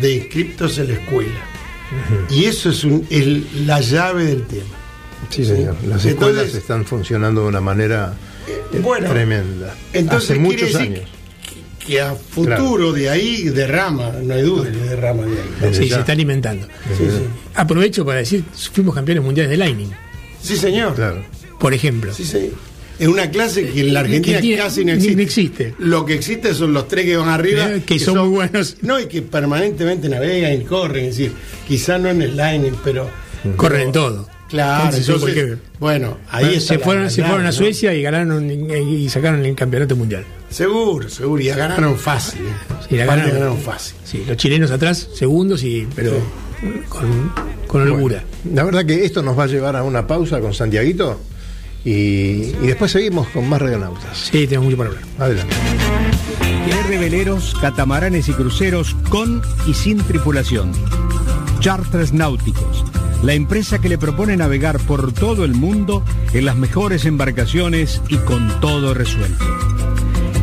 de 0.00 0.16
inscriptos 0.16 0.78
en 0.78 0.88
la 0.88 0.94
escuela. 0.94 1.40
Y 2.30 2.44
eso 2.46 2.70
es 2.70 2.84
un- 2.84 3.06
el- 3.10 3.46
la 3.66 3.80
llave 3.80 4.24
del 4.24 4.42
tema. 4.46 4.64
Sí, 5.30 5.44
señor. 5.44 5.74
Las 5.86 6.04
Entonces- 6.04 6.12
escuelas 6.12 6.54
están 6.54 6.84
funcionando 6.84 7.42
de 7.42 7.48
una 7.48 7.60
manera 7.60 8.14
eh, 8.48 8.80
bueno, 8.82 9.08
tremenda. 9.10 9.74
Entonces 9.92 10.30
Hace 10.30 10.38
muchos 10.40 10.74
años. 10.74 11.02
Que, 11.86 12.00
a 12.00 12.14
futuro 12.14 12.92
de 12.92 13.10
ahí 13.10 13.44
derrama, 13.50 14.10
no 14.22 14.34
hay 14.34 14.42
duda 14.42 14.70
que 14.70 14.78
derrama 14.78 15.24
de 15.24 15.32
ahí. 15.32 15.48
Desde 15.60 15.82
Sí, 15.82 15.88
ya. 15.88 15.94
se 15.96 16.00
está 16.00 16.12
alimentando. 16.12 16.66
Sí, 16.96 17.04
sí. 17.04 17.22
Aprovecho 17.54 18.04
para 18.04 18.18
decir, 18.18 18.44
fuimos 18.72 18.94
campeones 18.94 19.24
mundiales 19.24 19.50
de 19.50 19.56
Lightning, 19.56 19.90
Sí, 20.40 20.56
señor. 20.56 20.94
Claro. 20.94 21.24
por 21.58 21.74
ejemplo. 21.74 22.12
Sí, 22.14 22.24
sí. 22.24 22.50
Es 22.98 23.08
una 23.08 23.30
clase 23.30 23.66
que 23.68 23.80
en 23.80 23.94
la 23.94 24.00
Argentina 24.00 24.40
tiene- 24.40 24.62
casi 24.62 24.84
no 24.84 24.92
ni- 24.92 24.98
existe. 24.98 25.16
ni 25.16 25.22
existe. 25.22 25.74
Lo 25.78 26.04
que 26.06 26.14
existe 26.14 26.54
son 26.54 26.72
los 26.72 26.86
tres 26.88 27.04
que 27.04 27.16
van 27.16 27.28
arriba. 27.30 27.68
Eh, 27.72 27.82
que 27.84 27.98
son 27.98 28.18
muy 28.18 28.28
buenos. 28.28 28.76
No, 28.82 29.00
y 29.00 29.06
que 29.06 29.22
permanentemente 29.22 30.08
navegan 30.08 30.52
y 30.60 30.64
corren. 30.64 31.06
Es 31.06 31.16
decir, 31.16 31.32
quizá 31.66 31.98
no 31.98 32.10
en 32.10 32.22
el 32.22 32.36
lining, 32.36 32.74
pero. 32.84 33.10
Corren 33.56 33.88
en 33.88 33.92
todo. 33.92 34.28
Claro, 34.48 34.94
Entonces, 34.94 35.58
bueno, 35.80 36.18
ahí 36.30 36.44
Bueno, 36.44 36.58
está 36.58 36.74
se 36.74 36.78
la 36.78 36.84
fueron, 36.84 37.10
se 37.10 37.22
fueron 37.24 37.40
a 37.40 37.44
¿no? 37.46 37.52
Suecia 37.52 37.94
y 37.94 38.02
ganaron 38.02 38.50
y 38.50 39.08
sacaron 39.08 39.44
el 39.46 39.54
campeonato 39.56 39.96
mundial. 39.96 40.24
Seguro, 40.52 41.08
seguro. 41.08 41.40
Y 41.42 41.46
ya 41.46 41.56
ganaron 41.56 41.98
fácil. 41.98 42.42
¿eh? 42.42 42.52
Sí, 42.88 42.96
la 42.96 43.06
ganaron. 43.06 43.32
ganaron 43.32 43.58
fácil. 43.58 43.96
Sí, 44.04 44.24
los 44.26 44.36
chilenos 44.36 44.70
atrás, 44.70 45.08
segundos, 45.14 45.62
y 45.64 45.88
pero 45.94 46.12
con, 46.88 47.32
con 47.66 47.82
holgura. 47.82 48.24
La 48.52 48.64
verdad 48.64 48.84
que 48.84 49.04
esto 49.04 49.22
nos 49.22 49.38
va 49.38 49.44
a 49.44 49.46
llevar 49.46 49.76
a 49.76 49.82
una 49.82 50.06
pausa 50.06 50.40
con 50.40 50.54
Santiaguito 50.54 51.20
y, 51.84 51.90
y 51.90 52.66
después 52.66 52.92
seguimos 52.92 53.28
con 53.28 53.48
más 53.48 53.60
radionautas. 53.60 54.16
Sí, 54.30 54.46
tenemos 54.46 54.66
mucho 54.66 54.76
para 54.76 54.90
hablar. 54.90 55.04
Adelante. 55.18 55.54
TR 56.68 56.98
Veleros, 56.98 57.56
catamaranes 57.60 58.28
y 58.28 58.32
cruceros 58.32 58.94
con 59.08 59.42
y 59.66 59.74
sin 59.74 59.98
tripulación. 59.98 60.72
Charters 61.58 62.12
Náuticos, 62.12 62.84
la 63.22 63.34
empresa 63.34 63.80
que 63.80 63.88
le 63.88 63.98
propone 63.98 64.36
navegar 64.36 64.78
por 64.80 65.12
todo 65.12 65.44
el 65.44 65.54
mundo 65.54 66.04
en 66.32 66.44
las 66.44 66.56
mejores 66.56 67.04
embarcaciones 67.04 68.00
y 68.08 68.16
con 68.18 68.60
todo 68.60 68.94
resuelto. 68.94 69.44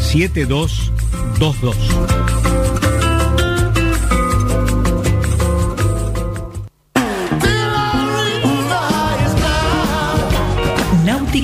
7222. 0.00 2.41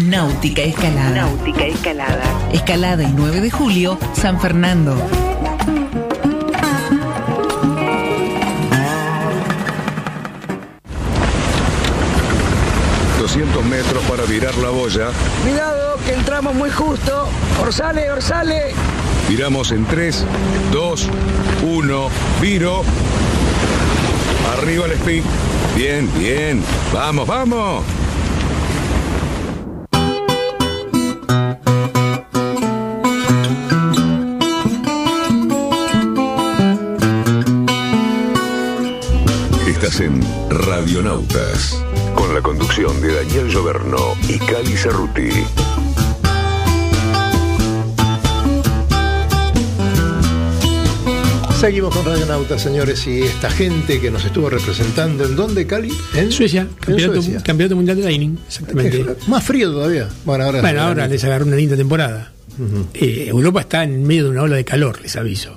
Náutica 0.04 0.62
Escalada. 0.62 1.10
Náutica 1.10 1.64
Escalada. 1.64 2.24
Escalada 2.52 3.04
y 3.04 3.12
9 3.12 3.40
de 3.40 3.50
julio, 3.50 3.98
San 4.14 4.38
Fernando. 4.40 4.96
metros 13.68 14.02
para 14.04 14.24
virar 14.24 14.54
la 14.56 14.70
boya. 14.70 15.10
Cuidado, 15.42 15.98
que 16.04 16.14
entramos 16.14 16.54
muy 16.54 16.70
justo. 16.70 17.28
Orsale, 17.60 18.10
orsale. 18.10 18.74
Viramos 19.28 19.72
en 19.72 19.84
3, 19.84 20.24
2, 20.72 21.08
1, 21.62 22.08
viro. 22.40 22.82
Arriba 24.56 24.86
el 24.86 24.92
speed. 24.92 25.22
Bien, 25.76 26.10
bien. 26.18 26.62
Vamos, 26.94 27.28
vamos. 27.28 27.84
Estás 39.66 40.00
en 40.00 40.22
Radionautas, 40.48 41.84
con 42.14 42.34
la 42.34 42.40
conducción 42.40 43.00
de 43.02 43.14
Daniel 43.14 43.48
Lloberno 43.48 44.16
y 44.26 44.38
Cali 44.38 44.76
Cerruti. 44.76 45.28
Seguimos 51.60 51.94
con 51.94 52.04
Radionautas, 52.04 52.62
señores, 52.62 53.04
y 53.08 53.22
esta 53.22 53.50
gente 53.50 54.00
que 54.00 54.10
nos 54.12 54.24
estuvo 54.24 54.48
representando, 54.48 55.24
¿en 55.24 55.34
dónde, 55.34 55.66
Cali? 55.66 55.90
En 56.14 56.30
Suecia, 56.30 56.62
En 56.62 56.68
campeonato, 56.68 57.14
Suecia. 57.22 57.42
campeonato 57.42 57.74
mundial 57.76 57.96
de 57.96 58.02
Lightning, 58.04 58.38
exactamente. 58.46 59.04
Más 59.26 59.42
frío 59.44 59.72
todavía. 59.72 60.08
Bueno, 60.24 60.44
ahora, 60.44 60.60
Bueno, 60.60 60.82
ahora 60.82 61.08
les 61.08 61.24
agarró 61.24 61.46
una 61.46 61.56
linda 61.56 61.76
temporada. 61.76 62.32
Eh, 62.94 63.26
Europa 63.28 63.60
está 63.62 63.82
en 63.84 64.04
medio 64.06 64.24
de 64.24 64.30
una 64.30 64.42
ola 64.42 64.56
de 64.56 64.64
calor, 64.64 65.00
les 65.02 65.16
aviso. 65.16 65.56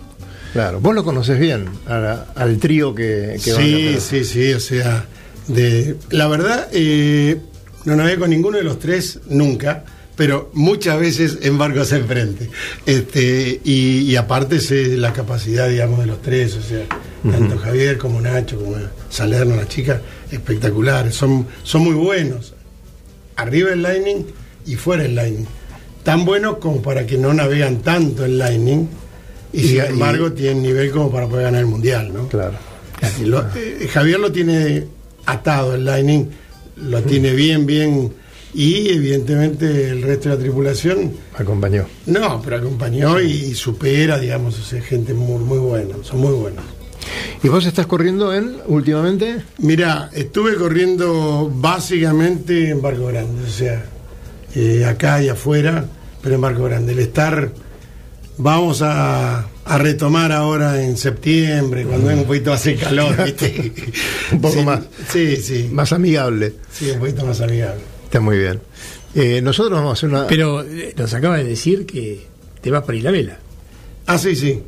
Claro, 0.54 0.80
vos 0.82 0.94
lo 0.96 1.04
conoces 1.04 1.40
bien, 1.40 1.66
la- 1.88 2.26
al 2.36 2.58
trío 2.58 2.94
que, 2.96 3.40
que 3.44 3.54
van 3.54 3.62
a 3.62 3.66
Sí, 3.66 3.88
hacer. 3.96 4.02
sí, 4.02 4.26
sí, 4.26 4.54
o 4.54 4.60
sea, 4.60 5.06
de, 5.48 5.96
la 6.10 6.28
verdad, 6.28 6.68
eh, 6.74 7.38
no 7.86 7.96
navegué 7.96 8.18
con 8.18 8.30
ninguno 8.32 8.58
de 8.58 8.64
los 8.64 8.80
tres 8.80 9.20
nunca, 9.30 9.86
pero 10.16 10.50
muchas 10.54 11.00
veces 11.00 11.40
en 11.42 11.58
barcos 11.58 11.92
enfrente. 11.92 12.50
Este, 12.86 13.60
y, 13.64 14.00
y 14.02 14.16
aparte 14.16 14.60
sé 14.60 14.98
la 14.98 15.14
capacidad, 15.14 15.68
digamos, 15.70 16.00
de 16.00 16.06
los 16.06 16.22
tres, 16.22 16.56
o 16.58 16.62
sea, 16.62 16.86
tanto 17.30 17.58
Javier 17.58 17.98
como 17.98 18.22
Nacho, 18.22 18.58
como 18.60 18.76
Salerno, 19.10 19.56
la 19.56 19.68
chica, 19.68 20.02
espectaculares, 20.32 21.16
son, 21.16 21.48
son 21.64 21.84
muy 21.84 21.94
buenos. 21.94 22.54
Arriba 23.36 23.72
el 23.74 23.82
Lightning 23.82 24.26
y 24.66 24.76
fuera 24.76 25.06
el 25.06 25.16
Lightning. 25.16 25.46
Tan 26.04 26.26
buenos 26.26 26.58
como 26.58 26.82
para 26.82 27.06
que 27.06 27.18
no 27.18 27.34
navegan 27.34 27.78
tanto 27.82 28.26
el 28.26 28.38
Lightning. 28.38 28.88
Y, 29.54 29.60
Y- 29.62 29.68
sin 29.68 29.76
y- 29.78 29.80
embargo 29.80 30.32
tienen 30.34 30.62
nivel 30.64 30.92
como 30.92 31.12
para 31.12 31.28
poder 31.28 31.46
ganar 31.46 31.62
el 31.62 31.68
mundial, 31.68 32.12
¿no? 32.14 32.28
Claro. 32.28 32.58
Y 33.20 33.26
lo- 33.26 33.46
eh, 33.56 33.88
Javier 33.92 34.20
lo 34.20 34.32
tiene 34.32 34.86
atado 35.26 35.76
el 35.76 35.86
Lightning, 35.86 36.26
lo 36.78 37.02
tiene 37.04 37.34
bien, 37.34 37.66
bien 37.66 38.14
Y 38.54 38.90
evidentemente 38.90 39.90
el 39.90 40.02
resto 40.02 40.30
de 40.30 40.36
la 40.36 40.42
tripulación, 40.42 41.12
Acompañó. 41.38 41.86
no, 42.06 42.42
pero 42.42 42.58
acompañó 42.58 43.20
y, 43.22 43.32
y 43.32 43.54
supera, 43.56 44.20
digamos, 44.20 44.60
o 44.60 44.64
sea, 44.64 44.82
gente 44.82 45.14
muy, 45.14 45.40
muy 45.44 45.58
buena, 45.60 45.96
son 46.04 46.20
muy 46.20 46.34
buenos. 46.34 46.64
¿Y 47.44 47.48
vos 47.48 47.66
estás 47.66 47.88
corriendo 47.88 48.34
en 48.34 48.58
últimamente? 48.68 49.38
Mira, 49.60 50.10
estuve 50.14 50.56
corriendo 50.56 51.52
básicamente 51.54 52.70
en 52.70 52.82
barco 52.82 53.08
grande, 53.08 53.44
o 53.46 53.50
sea, 53.50 53.84
eh, 54.54 54.86
acá 54.86 55.24
y 55.24 55.30
afuera, 55.30 55.86
pero 56.22 56.36
en 56.36 56.42
barco 56.42 56.64
grande. 56.66 56.92
El 56.92 57.00
estar, 57.00 57.52
vamos 58.38 58.82
a, 58.84 59.48
a 59.66 59.78
retomar 59.80 60.32
ahora 60.32 60.84
en 60.84 60.98
septiembre, 60.98 61.86
cuando 61.86 62.10
hay 62.10 62.18
un 62.20 62.26
poquito 62.26 62.52
hace 62.54 62.76
calor, 62.76 63.16
¿viste? 63.26 63.72
Un 64.34 64.42
poco 64.42 64.56
Sí, 64.60 64.66
más. 64.66 64.82
Sí, 65.10 65.36
sí, 65.38 65.70
Más 65.72 65.94
amigable. 65.94 66.54
sí, 66.72 66.92
un 66.92 67.00
poquito 67.00 67.26
más 67.26 67.40
amigable. 67.42 67.82
Está 68.12 68.20
muy 68.20 68.38
bien. 68.38 68.60
Eh, 69.16 69.40
nosotros 69.42 69.72
vamos 69.80 69.92
a 69.92 69.94
hacer 69.94 70.10
una. 70.10 70.28
Pero 70.28 70.64
eh, 70.64 70.94
nos 70.98 71.14
acaba 71.14 71.38
de 71.38 71.46
decir 71.46 71.86
que 71.86 72.26
te 72.60 72.70
vas 72.70 72.84
para 72.84 72.98
Isabela. 72.98 73.40
Ah, 74.06 74.18
sí, 74.18 74.36
sí. 74.36 74.62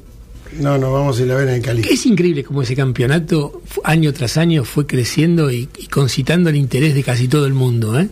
No, 0.62 0.78
no, 0.78 0.94
vamos 0.94 1.20
a 1.20 1.24
ir 1.24 1.32
a 1.34 1.36
ver 1.36 1.50
en 1.50 1.62
Cali. 1.62 1.82
Es 1.90 2.06
increíble 2.06 2.46
cómo 2.46 2.62
ese 2.62 2.74
campeonato 2.74 3.62
año 3.84 4.14
tras 4.14 4.38
año 4.38 4.64
fue 4.64 4.88
creciendo 4.88 5.52
y, 5.52 5.68
y 5.78 5.88
concitando 5.88 6.50
el 6.52 6.56
interés 6.56 6.96
de 6.96 7.04
casi 7.04 7.28
todo 7.28 7.46
el 7.46 7.54
mundo. 7.54 8.00
¿eh? 8.00 8.08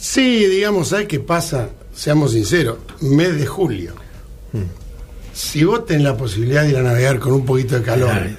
Sí, 0.00 0.44
digamos, 0.46 0.86
¿sabes 0.90 1.08
qué 1.08 1.18
pasa? 1.18 1.70
Seamos 1.92 2.30
sinceros, 2.30 2.76
mes 3.00 3.36
de 3.36 3.44
julio. 3.46 3.92
Si 5.32 5.64
vos 5.64 5.84
tenés 5.84 6.04
la 6.04 6.16
posibilidad 6.16 6.62
de 6.62 6.70
ir 6.70 6.76
a 6.76 6.82
navegar 6.84 7.18
con 7.18 7.32
un 7.32 7.44
poquito 7.44 7.74
de 7.74 7.82
calor 7.82 8.10
Claro. 8.12 8.30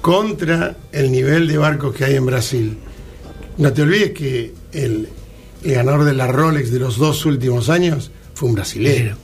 contra 0.00 0.74
el 0.90 1.12
nivel 1.12 1.46
de 1.48 1.58
barcos 1.58 1.94
que 1.94 2.06
hay 2.06 2.14
en 2.16 2.24
Brasil, 2.24 2.78
no 3.58 3.72
te 3.74 3.82
olvides 3.82 4.12
que 4.12 4.54
el, 4.72 5.08
el 5.64 5.74
ganador 5.74 6.04
de 6.04 6.14
la 6.14 6.26
Rolex 6.26 6.70
de 6.72 6.78
los 6.78 6.98
dos 6.98 7.24
últimos 7.26 7.68
años 7.68 8.10
fue 8.34 8.48
un 8.48 8.54
brasilero. 8.54 9.16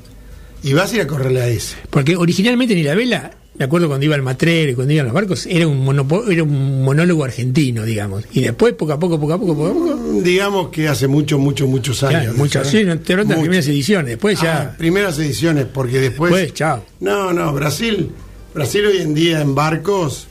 Y 0.62 0.72
vas 0.72 0.92
a 0.92 0.96
ir 0.96 1.00
a 1.02 1.06
correrle 1.06 1.40
a 1.40 1.48
ese. 1.48 1.76
Porque 1.90 2.16
originalmente 2.16 2.74
en 2.74 2.80
Isabela, 2.80 3.30
me 3.56 3.64
acuerdo 3.64 3.88
cuando 3.88 4.04
iba 4.06 4.14
al 4.14 4.22
matrero 4.22 4.72
y 4.72 4.74
cuando 4.74 4.92
iban 4.92 5.06
los 5.06 5.14
barcos, 5.14 5.46
era 5.46 5.66
un, 5.68 5.84
monopo- 5.86 6.30
era 6.30 6.42
un 6.42 6.82
monólogo 6.84 7.24
argentino, 7.24 7.84
digamos. 7.84 8.24
Y 8.32 8.40
después, 8.40 8.74
poco 8.74 8.92
a 8.92 8.98
poco, 8.98 9.18
poco 9.20 9.34
a 9.34 9.38
poco, 9.38 9.54
poco 9.56 9.66
a 9.68 9.72
poco. 9.74 10.20
Digamos 10.22 10.68
que 10.70 10.88
hace 10.88 11.06
muchos, 11.08 11.38
muchos, 11.40 11.68
muchos 11.68 12.02
años. 12.02 12.22
Claro, 12.22 12.38
muchas, 12.38 12.66
¿sabes? 12.68 12.80
sí, 12.80 12.84
no 12.86 12.98
te 12.98 13.16
las 13.16 13.26
primeras 13.38 13.66
ediciones. 13.68 14.06
Después 14.10 14.40
ya. 14.40 14.62
Ah, 14.62 14.76
primeras 14.76 15.18
ediciones, 15.18 15.66
porque 15.72 15.98
después. 16.00 16.32
Después, 16.32 16.54
chao. 16.54 16.84
No, 17.00 17.32
no, 17.32 17.52
Brasil. 17.52 18.10
Brasil 18.54 18.84
hoy 18.86 18.98
en 18.98 19.14
día 19.14 19.40
en 19.40 19.54
barcos, 19.54 20.26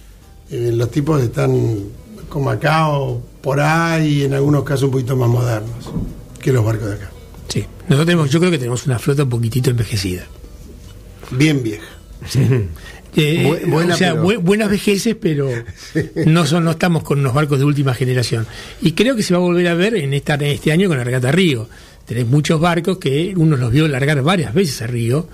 eh, 0.52 0.72
los 0.74 0.92
tipos 0.92 1.22
están 1.22 1.84
como 2.30 2.50
acá 2.50 2.90
o 2.90 3.22
por 3.42 3.60
ahí, 3.60 4.24
en 4.24 4.34
algunos 4.34 4.64
casos 4.64 4.84
un 4.84 4.92
poquito 4.92 5.16
más 5.16 5.30
modernos 5.30 5.92
que 6.42 6.52
los 6.52 6.64
barcos 6.66 6.90
de 6.90 6.96
acá. 6.96 7.12
Sí. 7.48 7.66
Nosotros 7.88 8.06
tenemos, 8.06 8.30
yo 8.32 8.40
creo 8.40 8.52
que 8.52 8.58
tenemos 8.58 8.86
una 8.86 9.00
flota 9.00 9.24
un 9.24 9.30
poquitito 9.30 9.70
envejecida. 9.70 10.24
Bien 11.32 11.62
vieja. 11.64 11.86
Eh, 13.16 13.44
Bu- 13.66 13.70
buena, 13.72 13.96
o 13.96 13.98
sea, 13.98 14.12
pero- 14.14 14.24
bu- 14.26 14.40
buenas 14.42 14.70
vejeces, 14.70 15.16
pero 15.20 15.50
no 16.26 16.46
son 16.46 16.64
no 16.66 16.72
estamos 16.72 17.04
con 17.04 17.20
unos 17.20 17.34
barcos 17.34 17.58
de 17.58 17.66
última 17.66 17.94
generación. 17.94 18.46
Y 18.82 18.92
creo 18.92 19.16
que 19.16 19.24
se 19.24 19.34
va 19.34 19.40
a 19.40 19.42
volver 19.42 19.68
a 19.70 19.74
ver 19.74 19.96
en, 19.96 20.14
esta, 20.14 20.36
en 20.36 20.44
este 20.44 20.72
año 20.72 20.88
con 20.88 20.98
la 20.98 21.04
regata 21.04 21.32
Río. 21.32 21.68
Tenés 22.06 22.28
muchos 22.28 22.60
barcos 22.62 23.00
que 23.00 23.34
uno 23.36 23.58
los 23.58 23.72
vio 23.72 23.88
largar 23.88 24.22
varias 24.22 24.54
veces 24.54 24.82
a 24.82 24.88
Río, 24.88 25.28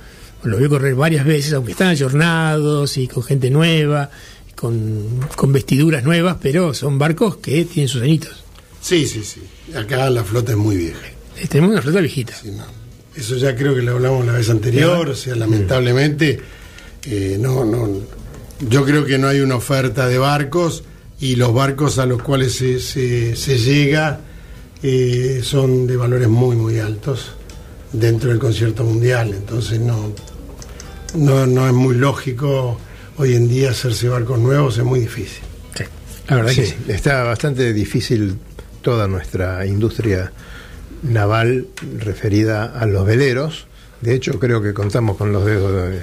los 0.44 0.60
vio 0.60 0.70
correr 0.70 0.96
varias 0.96 1.26
veces, 1.26 1.54
aunque 1.54 1.72
están 1.74 1.88
ayornados 1.90 2.98
y 2.98 3.08
con 3.08 3.22
gente 3.24 3.50
nueva, 3.50 4.10
con, 4.64 5.20
con 5.36 5.52
vestiduras 5.52 6.04
nuevas, 6.06 6.38
pero 6.42 6.74
son 6.74 6.98
barcos 6.98 7.36
que 7.38 7.66
tienen 7.66 7.90
sus 7.90 8.02
añitos. 8.02 8.44
Sí, 8.82 9.06
sí, 9.06 9.24
sí. 9.26 9.42
Acá 9.76 10.10
la 10.10 10.24
flota 10.24 10.54
es 10.54 10.58
muy 10.58 10.78
vieja. 10.78 11.00
Eh, 11.38 11.48
Tenemos 11.48 11.72
una 11.74 11.82
flota 11.82 12.00
viejita. 12.00 12.34
Sí, 12.34 12.50
no. 12.52 12.64
Eso 13.16 13.36
ya 13.36 13.56
creo 13.56 13.76
que 13.76 13.82
lo 13.82 13.92
hablamos 13.92 14.26
la 14.26 14.32
vez 14.34 14.50
anterior, 14.50 15.10
o 15.10 15.16
sea, 15.16 15.36
lamentablemente, 15.36 16.40
eh, 17.06 17.38
no, 17.40 17.66
no, 17.66 17.90
yo 18.70 18.86
creo 18.86 19.04
que 19.06 19.18
no 19.18 19.28
hay 19.28 19.42
una 19.42 19.56
oferta 19.58 20.08
de 20.08 20.18
barcos 20.18 20.84
y 21.20 21.36
los 21.36 21.54
barcos 21.54 22.00
a 22.00 22.06
los 22.06 22.22
cuales 22.24 22.56
se, 22.56 22.80
se- 22.80 23.36
se 23.36 23.58
llega 23.60 24.22
eh, 24.82 25.42
son 25.44 25.86
de 25.88 25.96
valores 25.98 26.28
muy, 26.30 26.56
muy 26.56 26.80
altos 26.80 27.34
dentro 27.92 28.30
del 28.30 28.40
concierto 28.40 28.84
mundial, 28.84 29.34
entonces 29.34 29.80
no, 29.80 30.12
no, 31.16 31.46
no 31.46 31.68
es 31.68 31.74
muy 31.74 31.96
lógico 31.96 32.80
hoy 33.18 33.36
en 33.36 33.48
día 33.48 33.72
hacerse 33.72 34.10
barcos 34.10 34.40
nuevos, 34.40 34.78
es 34.78 34.84
muy 34.84 35.00
difícil. 35.00 35.44
Sí, 35.76 35.84
la 36.28 36.36
verdad 36.38 36.52
que 36.54 36.66
Sí, 36.66 36.76
está 36.88 37.24
bastante 37.24 37.74
difícil 37.74 38.38
toda 38.82 39.08
nuestra 39.08 39.66
industria 39.66 40.32
naval 41.04 41.68
referida 42.00 42.66
a 42.80 42.86
los 42.86 43.06
veleros. 43.06 43.68
De 44.02 44.14
hecho, 44.14 44.38
creo 44.40 44.62
que 44.62 44.74
contamos 44.74 45.16
con 45.18 45.32
los 45.32 45.46
dedos, 45.46 45.72
de, 45.72 46.00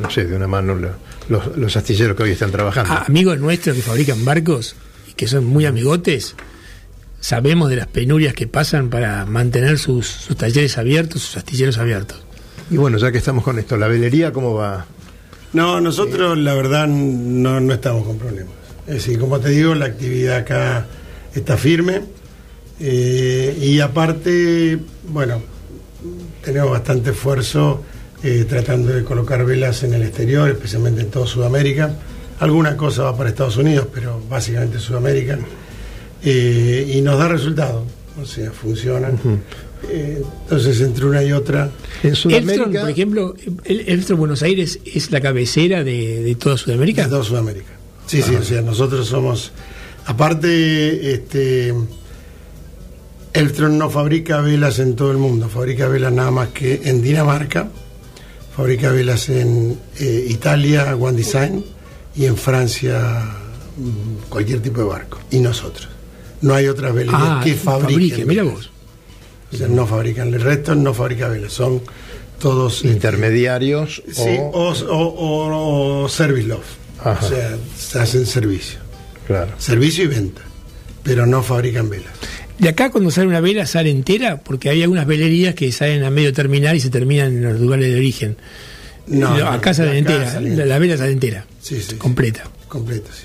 no 0.00 0.10
sé, 0.10 0.24
de 0.24 0.34
una 0.36 0.48
mano 0.48 0.74
lo- 0.74 0.94
los, 1.28 1.56
los 1.56 1.76
astilleros 1.76 2.16
que 2.16 2.24
hoy 2.24 2.30
están 2.32 2.50
trabajando. 2.50 2.92
a- 2.92 3.04
amigos 3.04 3.38
nuestros 3.38 3.76
que 3.76 3.82
fabrican 3.82 4.24
barcos 4.24 4.74
y 5.08 5.12
que 5.12 5.28
son 5.28 5.44
muy 5.44 5.64
amigotes, 5.66 6.34
sabemos 7.20 7.70
de 7.70 7.76
las 7.76 7.86
penurias 7.86 8.34
que 8.34 8.46
pasan 8.48 8.88
para 8.90 9.26
mantener 9.26 9.78
sus, 9.78 10.08
sus 10.08 10.36
talleres 10.36 10.76
abiertos, 10.78 11.22
sus 11.22 11.36
astilleros 11.36 11.78
abiertos. 11.78 12.18
Y 12.70 12.76
bueno, 12.76 12.98
ya 12.98 13.12
que 13.12 13.18
estamos 13.18 13.44
con 13.44 13.58
esto, 13.58 13.76
¿la 13.76 13.86
velería 13.88 14.32
cómo 14.32 14.54
va? 14.54 14.86
No, 15.52 15.80
nosotros 15.80 16.38
la 16.38 16.54
verdad 16.54 16.86
no, 16.86 17.60
no 17.60 17.74
estamos 17.74 18.06
con 18.06 18.18
problemas. 18.18 18.54
Es 18.86 18.94
decir, 18.94 19.18
como 19.18 19.40
te 19.40 19.50
digo, 19.50 19.74
la 19.74 19.86
actividad 19.86 20.38
acá 20.38 20.86
está 21.34 21.56
firme 21.56 22.02
eh, 22.78 23.58
y 23.60 23.80
aparte, 23.80 24.78
bueno, 25.08 25.42
tenemos 26.42 26.70
bastante 26.70 27.10
esfuerzo 27.10 27.82
eh, 28.22 28.46
tratando 28.48 28.92
de 28.92 29.04
colocar 29.04 29.44
velas 29.44 29.82
en 29.82 29.94
el 29.94 30.02
exterior, 30.02 30.48
especialmente 30.48 31.02
en 31.02 31.10
toda 31.10 31.26
Sudamérica. 31.26 31.94
Alguna 32.38 32.76
cosa 32.76 33.02
va 33.02 33.16
para 33.16 33.28
Estados 33.28 33.58
Unidos, 33.58 33.88
pero 33.92 34.20
básicamente 34.30 34.78
Sudamérica. 34.78 35.38
Eh, 36.22 36.92
y 36.94 37.02
nos 37.02 37.18
da 37.18 37.28
resultado, 37.28 37.84
o 38.20 38.24
sea, 38.24 38.50
funcionan. 38.50 39.18
Eh, 39.88 40.22
entonces, 40.42 40.80
entre 40.82 41.06
una 41.06 41.22
y 41.24 41.32
otra, 41.32 41.70
En 42.02 42.14
Sudamérica, 42.14 42.80
por 42.82 42.90
ejemplo, 42.90 43.34
el 43.64 44.04
Buenos 44.16 44.42
Aires 44.42 44.78
es 44.84 45.10
la 45.10 45.20
cabecera 45.20 45.82
de, 45.84 46.22
de 46.22 46.34
toda 46.34 46.56
Sudamérica. 46.56 47.04
De 47.04 47.08
toda 47.10 47.24
Sudamérica. 47.24 47.70
Sí, 48.06 48.22
sí, 48.22 48.34
o 48.34 48.42
sea, 48.42 48.60
nosotros 48.62 49.06
somos. 49.08 49.52
Aparte, 50.06 51.12
este. 51.12 51.74
Eltron 53.32 53.78
no 53.78 53.88
fabrica 53.90 54.40
velas 54.40 54.80
en 54.80 54.96
todo 54.96 55.12
el 55.12 55.18
mundo, 55.18 55.48
fabrica 55.48 55.86
velas 55.86 56.12
nada 56.12 56.32
más 56.32 56.48
que 56.48 56.80
en 56.84 57.00
Dinamarca, 57.00 57.68
fabrica 58.56 58.90
velas 58.90 59.28
en 59.28 59.78
eh, 60.00 60.26
Italia, 60.28 60.96
One 60.96 61.16
Design, 61.16 61.64
y 62.16 62.24
en 62.26 62.36
Francia, 62.36 63.22
mm, 63.76 64.28
cualquier 64.28 64.60
tipo 64.60 64.80
de 64.80 64.86
barco. 64.88 65.20
Y 65.30 65.38
nosotros. 65.38 65.88
No 66.42 66.54
hay 66.54 66.66
otras 66.66 66.92
velerías 66.92 67.20
Ah, 67.22 67.40
que 67.44 67.54
fabriquen. 67.54 67.92
fabrique, 68.10 68.24
mira 68.26 68.42
velas. 68.42 68.56
vos. 68.56 68.70
O 69.52 69.56
sea, 69.56 69.68
no 69.68 69.86
fabrican. 69.86 70.32
El 70.34 70.40
resto 70.40 70.74
no 70.74 70.94
fabrica 70.94 71.28
velas, 71.28 71.52
son 71.52 71.82
todos. 72.38 72.76
este, 72.76 72.88
intermediarios 72.88 74.02
Sí, 74.12 74.22
o, 74.38 74.50
o, 74.52 74.72
o, 74.72 74.96
o- 74.96 76.02
o 76.04 76.08
service 76.08 76.46
love. 76.46 76.64
Ajá. 77.02 77.24
O 77.24 77.28
sea, 77.28 77.56
se 77.78 77.98
hacen 77.98 78.26
servicio. 78.26 78.78
claro. 79.26 79.52
Servicio 79.58 80.04
y 80.04 80.08
venta. 80.08 80.42
Pero 81.02 81.26
no 81.26 81.42
fabrican 81.42 81.88
velas. 81.88 82.12
De 82.58 82.68
acá 82.68 82.90
cuando 82.90 83.10
sale 83.10 83.26
una 83.26 83.40
vela 83.40 83.66
sale 83.66 83.90
entera, 83.90 84.36
porque 84.38 84.68
hay 84.68 84.82
algunas 84.82 85.06
velerías 85.06 85.54
que 85.54 85.72
salen 85.72 86.04
a 86.04 86.10
medio 86.10 86.32
terminar 86.34 86.76
y 86.76 86.80
se 86.80 86.90
terminan 86.90 87.28
en 87.28 87.42
los 87.44 87.58
lugares 87.60 87.86
de 87.90 87.96
origen. 87.96 88.36
No, 89.06 89.36
no, 89.36 89.48
acá 89.48 89.72
sale 89.72 89.90
acá 89.90 89.98
entera, 89.98 90.30
sale- 90.30 90.54
la, 90.56 90.66
la 90.66 90.78
vela 90.78 90.96
sale 90.98 91.12
entera, 91.12 91.46
Sí, 91.62 91.76
sí. 91.76 91.86
sí. 91.90 91.96
completa. 91.96 92.44
Completa, 92.68 93.10
sí, 93.12 93.24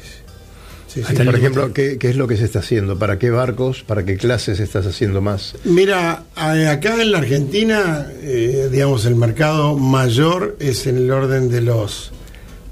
sí. 0.95 1.03
Sí, 1.08 1.13
Por 1.23 1.36
ejemplo, 1.36 1.73
¿qué, 1.73 1.97
qué 1.97 2.10
es 2.10 2.15
lo 2.15 2.27
que 2.27 2.38
se 2.38 2.45
está 2.45 2.60
haciendo? 2.60 2.97
¿Para 2.97 3.19
qué 3.19 3.29
barcos? 3.29 3.84
¿Para 3.84 4.03
qué 4.05 4.17
clases 4.17 4.60
estás 4.60 4.86
haciendo 4.88 5.21
más? 5.21 5.55
Mira, 5.65 6.23
acá 6.36 7.01
en 7.01 7.12
la 7.12 7.19
Argentina, 7.19 8.08
eh, 8.21 8.69
digamos, 8.71 9.05
el 9.05 9.15
mercado 9.15 9.77
mayor 9.77 10.55
es 10.60 10.88
en 10.88 10.97
el 10.97 11.12
orden 11.12 11.49
de 11.49 11.62
los 11.62 12.12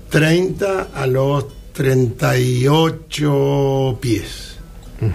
30 0.09 0.89
a 0.95 1.05
los 1.07 1.45
38 1.73 3.97
pies. 4.01 4.49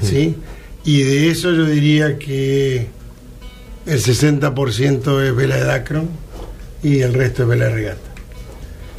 ¿Sí? 0.02 0.36
Y 0.84 1.02
de 1.02 1.30
eso 1.30 1.50
yo 1.52 1.64
diría 1.64 2.18
que 2.18 2.88
el 3.86 3.98
60% 4.02 5.22
es 5.26 5.34
vela 5.34 5.56
de 5.56 5.64
Dacron 5.64 6.08
y 6.82 7.00
el 7.00 7.14
resto 7.14 7.44
es 7.44 7.48
vela 7.48 7.64
de 7.66 7.72
regata. 7.74 8.00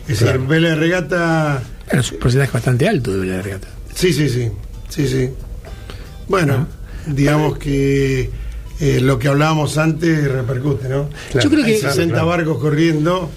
Es 0.07 0.17
Claro. 0.19 0.33
decir, 0.39 0.47
vela 0.49 0.69
de 0.69 0.75
regata. 0.75 1.61
Pero 1.87 2.01
es 2.01 2.11
un 2.11 2.19
porcentaje 2.19 2.51
bastante 2.51 2.87
alto 2.87 3.11
de 3.13 3.19
vela 3.19 3.33
de 3.37 3.41
regata. 3.43 3.67
Sí, 3.99 4.13
sí, 4.13 4.29
sí. 4.29 4.49
Sí, 4.88 5.07
sí. 5.09 5.29
Bueno, 6.29 6.67
digamos 7.05 7.57
que 7.57 8.29
eh, 8.79 9.01
lo 9.01 9.19
que 9.19 9.27
hablábamos 9.27 9.77
antes 9.77 10.31
repercute, 10.31 10.88
¿no? 10.88 11.09
Claro. 11.31 11.43
Yo 11.43 11.49
creo 11.49 11.65
Hay 11.65 11.73
que 11.73 11.79
60 11.79 12.13
claro. 12.13 12.27
barcos 12.27 12.59
corriendo, 12.59 13.29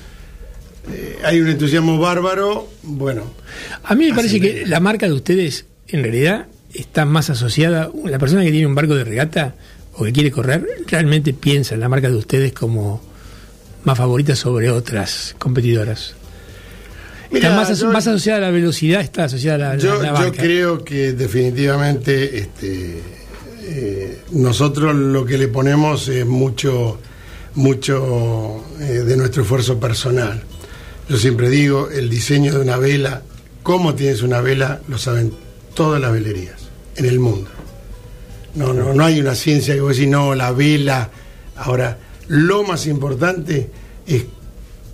eh, 0.92 1.18
hay 1.24 1.40
un 1.40 1.48
entusiasmo 1.48 1.98
bárbaro, 1.98 2.68
bueno, 2.84 3.24
A 3.82 3.96
mí 3.96 4.08
me 4.08 4.14
parece 4.14 4.40
que 4.40 4.64
la 4.64 4.78
marca 4.78 5.06
de 5.06 5.14
ustedes, 5.14 5.66
en 5.88 6.04
realidad, 6.04 6.46
está 6.72 7.06
más 7.06 7.28
asociada. 7.28 7.90
La 8.04 8.20
persona 8.20 8.44
que 8.44 8.52
tiene 8.52 8.68
un 8.68 8.76
barco 8.76 8.94
de 8.94 9.02
regata 9.02 9.56
o 9.94 10.04
que 10.04 10.12
quiere 10.12 10.30
correr, 10.30 10.64
realmente 10.86 11.32
piensa 11.34 11.74
en 11.74 11.80
la 11.80 11.88
marca 11.88 12.08
de 12.08 12.14
ustedes 12.14 12.52
como 12.52 13.02
más 13.82 13.98
favorita 13.98 14.36
sobre 14.36 14.70
otras 14.70 15.34
competidoras. 15.40 16.14
Mira, 17.32 17.48
está 17.48 17.56
más, 17.60 17.70
aso- 17.70 17.86
yo- 17.86 17.92
más 17.92 18.06
asociada 18.06 18.38
a 18.38 18.40
la 18.42 18.50
velocidad, 18.50 19.00
está 19.00 19.24
asociada 19.24 19.70
a 19.72 19.74
la, 19.76 19.82
Yo, 19.82 20.02
la 20.02 20.24
yo 20.24 20.32
creo 20.32 20.84
que 20.84 21.12
definitivamente 21.12 22.38
este, 22.38 23.00
eh, 23.62 24.18
nosotros 24.32 24.94
lo 24.94 25.24
que 25.24 25.38
le 25.38 25.48
ponemos 25.48 26.08
es 26.08 26.26
mucho, 26.26 26.98
mucho 27.54 28.64
eh, 28.80 28.84
de 28.84 29.16
nuestro 29.16 29.42
esfuerzo 29.42 29.78
personal. 29.80 30.42
Yo 31.08 31.16
siempre 31.16 31.48
digo, 31.50 31.88
el 31.90 32.08
diseño 32.10 32.52
de 32.54 32.60
una 32.60 32.76
vela, 32.76 33.22
cómo 33.62 33.94
tienes 33.94 34.22
una 34.22 34.40
vela, 34.40 34.80
lo 34.88 34.98
saben 34.98 35.32
todas 35.74 36.00
las 36.00 36.12
velerías 36.12 36.60
en 36.96 37.06
el 37.06 37.18
mundo. 37.18 37.50
No, 38.54 38.72
no, 38.74 38.92
no 38.92 39.04
hay 39.04 39.20
una 39.20 39.34
ciencia 39.34 39.74
que 39.74 39.80
vos 39.80 39.96
decís, 39.96 40.10
no, 40.10 40.34
la 40.34 40.52
vela. 40.52 41.10
Ahora, 41.56 41.98
lo 42.28 42.62
más 42.64 42.86
importante 42.86 43.70
es 44.06 44.24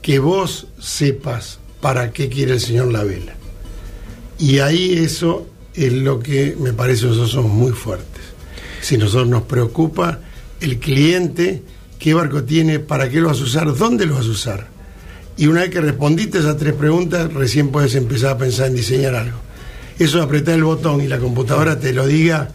que 0.03 0.18
vos 0.20 0.68
sepas 0.81 1.58
para 1.80 2.12
qué 2.12 2.28
quiere 2.28 2.54
el 2.54 2.60
Señor 2.60 2.92
la 2.92 3.04
vela. 3.04 3.34
Y 4.38 4.58
ahí 4.60 4.94
eso 4.98 5.46
es 5.74 5.92
lo 5.92 6.20
que 6.20 6.56
me 6.58 6.72
parece 6.72 7.06
nosotros 7.06 7.30
somos 7.30 7.52
muy 7.52 7.72
fuertes. 7.72 8.22
Si 8.80 8.96
nosotros 8.96 9.28
nos 9.28 9.42
preocupa 9.42 10.20
el 10.60 10.78
cliente, 10.78 11.62
qué 11.98 12.14
barco 12.14 12.44
tiene, 12.44 12.78
para 12.78 13.08
qué 13.08 13.20
lo 13.20 13.28
vas 13.28 13.40
a 13.40 13.44
usar, 13.44 13.76
dónde 13.76 14.06
lo 14.06 14.14
vas 14.16 14.26
a 14.26 14.30
usar. 14.30 14.66
Y 15.36 15.46
una 15.46 15.60
vez 15.60 15.70
que 15.70 15.80
respondiste 15.80 16.38
esas 16.38 16.56
tres 16.56 16.74
preguntas, 16.74 17.32
recién 17.32 17.70
puedes 17.70 17.94
empezar 17.94 18.32
a 18.32 18.38
pensar 18.38 18.66
en 18.66 18.74
diseñar 18.74 19.14
algo. 19.14 19.38
Eso 19.98 20.18
de 20.18 20.24
apretar 20.24 20.54
el 20.54 20.64
botón 20.64 21.00
y 21.00 21.08
la 21.08 21.18
computadora 21.18 21.78
te 21.78 21.92
lo 21.92 22.06
diga, 22.06 22.50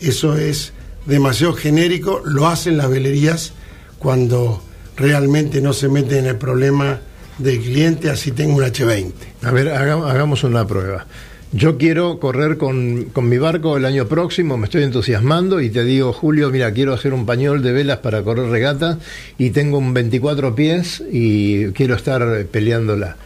eso 0.00 0.36
es 0.36 0.72
demasiado 1.06 1.54
genérico, 1.54 2.22
lo 2.24 2.46
hacen 2.46 2.76
las 2.76 2.90
velerías 2.90 3.52
cuando 3.98 4.62
realmente 4.96 5.60
no 5.60 5.72
se 5.72 5.88
meten 5.88 6.18
en 6.18 6.26
el 6.26 6.36
problema 6.36 7.00
del 7.38 7.60
cliente, 7.60 8.10
así 8.10 8.32
tengo 8.32 8.56
un 8.56 8.62
H20. 8.64 9.12
A 9.42 9.50
ver, 9.50 9.68
haga- 9.70 10.10
hagamos 10.10 10.42
una 10.44 10.66
prueba. 10.66 11.06
Yo 11.52 11.78
quiero 11.78 12.18
correr 12.18 12.58
con, 12.58 13.04
con 13.12 13.28
mi 13.28 13.38
barco 13.38 13.76
el 13.76 13.84
año 13.84 14.06
próximo, 14.08 14.56
me 14.58 14.64
estoy 14.64 14.82
entusiasmando 14.82 15.60
y 15.60 15.70
te 15.70 15.84
digo, 15.84 16.12
Julio, 16.12 16.50
mira, 16.50 16.72
quiero 16.72 16.92
hacer 16.92 17.14
un 17.14 17.24
pañol 17.24 17.62
de 17.62 17.72
velas 17.72 17.98
para 17.98 18.22
correr 18.22 18.50
regata 18.50 18.98
y 19.38 19.50
tengo 19.50 19.78
un 19.78 19.94
24 19.94 20.54
pies 20.54 21.02
y 21.10 21.66
quiero 21.68 21.94
estar 21.94 22.44
peleándola. 22.46 23.16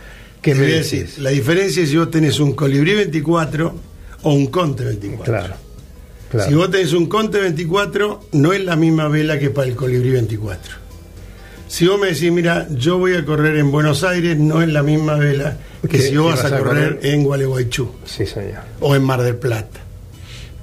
¿Qué 0.42 0.54
me 0.54 0.62
decís? 0.66 0.90
decir, 0.90 1.08
la 1.22 1.30
diferencia 1.30 1.82
es 1.82 1.88
si 1.90 1.96
vos 1.96 2.10
tenés 2.10 2.38
un 2.40 2.52
colibrí 2.52 2.94
24 2.94 3.74
o 4.22 4.32
un 4.34 4.46
conte 4.48 4.84
24. 4.84 5.24
Claro, 5.24 5.54
claro. 6.30 6.48
Si 6.50 6.54
vos 6.54 6.70
tenés 6.70 6.92
un 6.92 7.06
conte 7.06 7.40
24, 7.40 8.20
no 8.32 8.52
es 8.52 8.62
la 8.64 8.76
misma 8.76 9.08
vela 9.08 9.38
que 9.38 9.50
para 9.50 9.66
el 9.66 9.74
colibrí 9.74 10.10
24. 10.10 10.74
Si 11.70 11.86
vos 11.86 12.00
me 12.00 12.08
decís, 12.08 12.32
mira, 12.32 12.66
yo 12.72 12.98
voy 12.98 13.14
a 13.14 13.24
correr 13.24 13.56
en 13.56 13.70
Buenos 13.70 14.02
Aires, 14.02 14.36
no 14.36 14.60
es 14.60 14.68
la 14.68 14.82
misma 14.82 15.14
vela 15.14 15.56
que 15.88 16.00
si 16.00 16.16
vos 16.16 16.32
vas, 16.34 16.42
vas 16.42 16.52
a 16.52 16.58
correr- 16.58 16.98
en 17.02 17.22
Gualeguaychú 17.22 17.92
Sí, 18.04 18.26
señor. 18.26 18.62
o 18.80 18.96
en 18.96 19.04
Mar 19.04 19.22
del 19.22 19.36
Plata. 19.36 19.78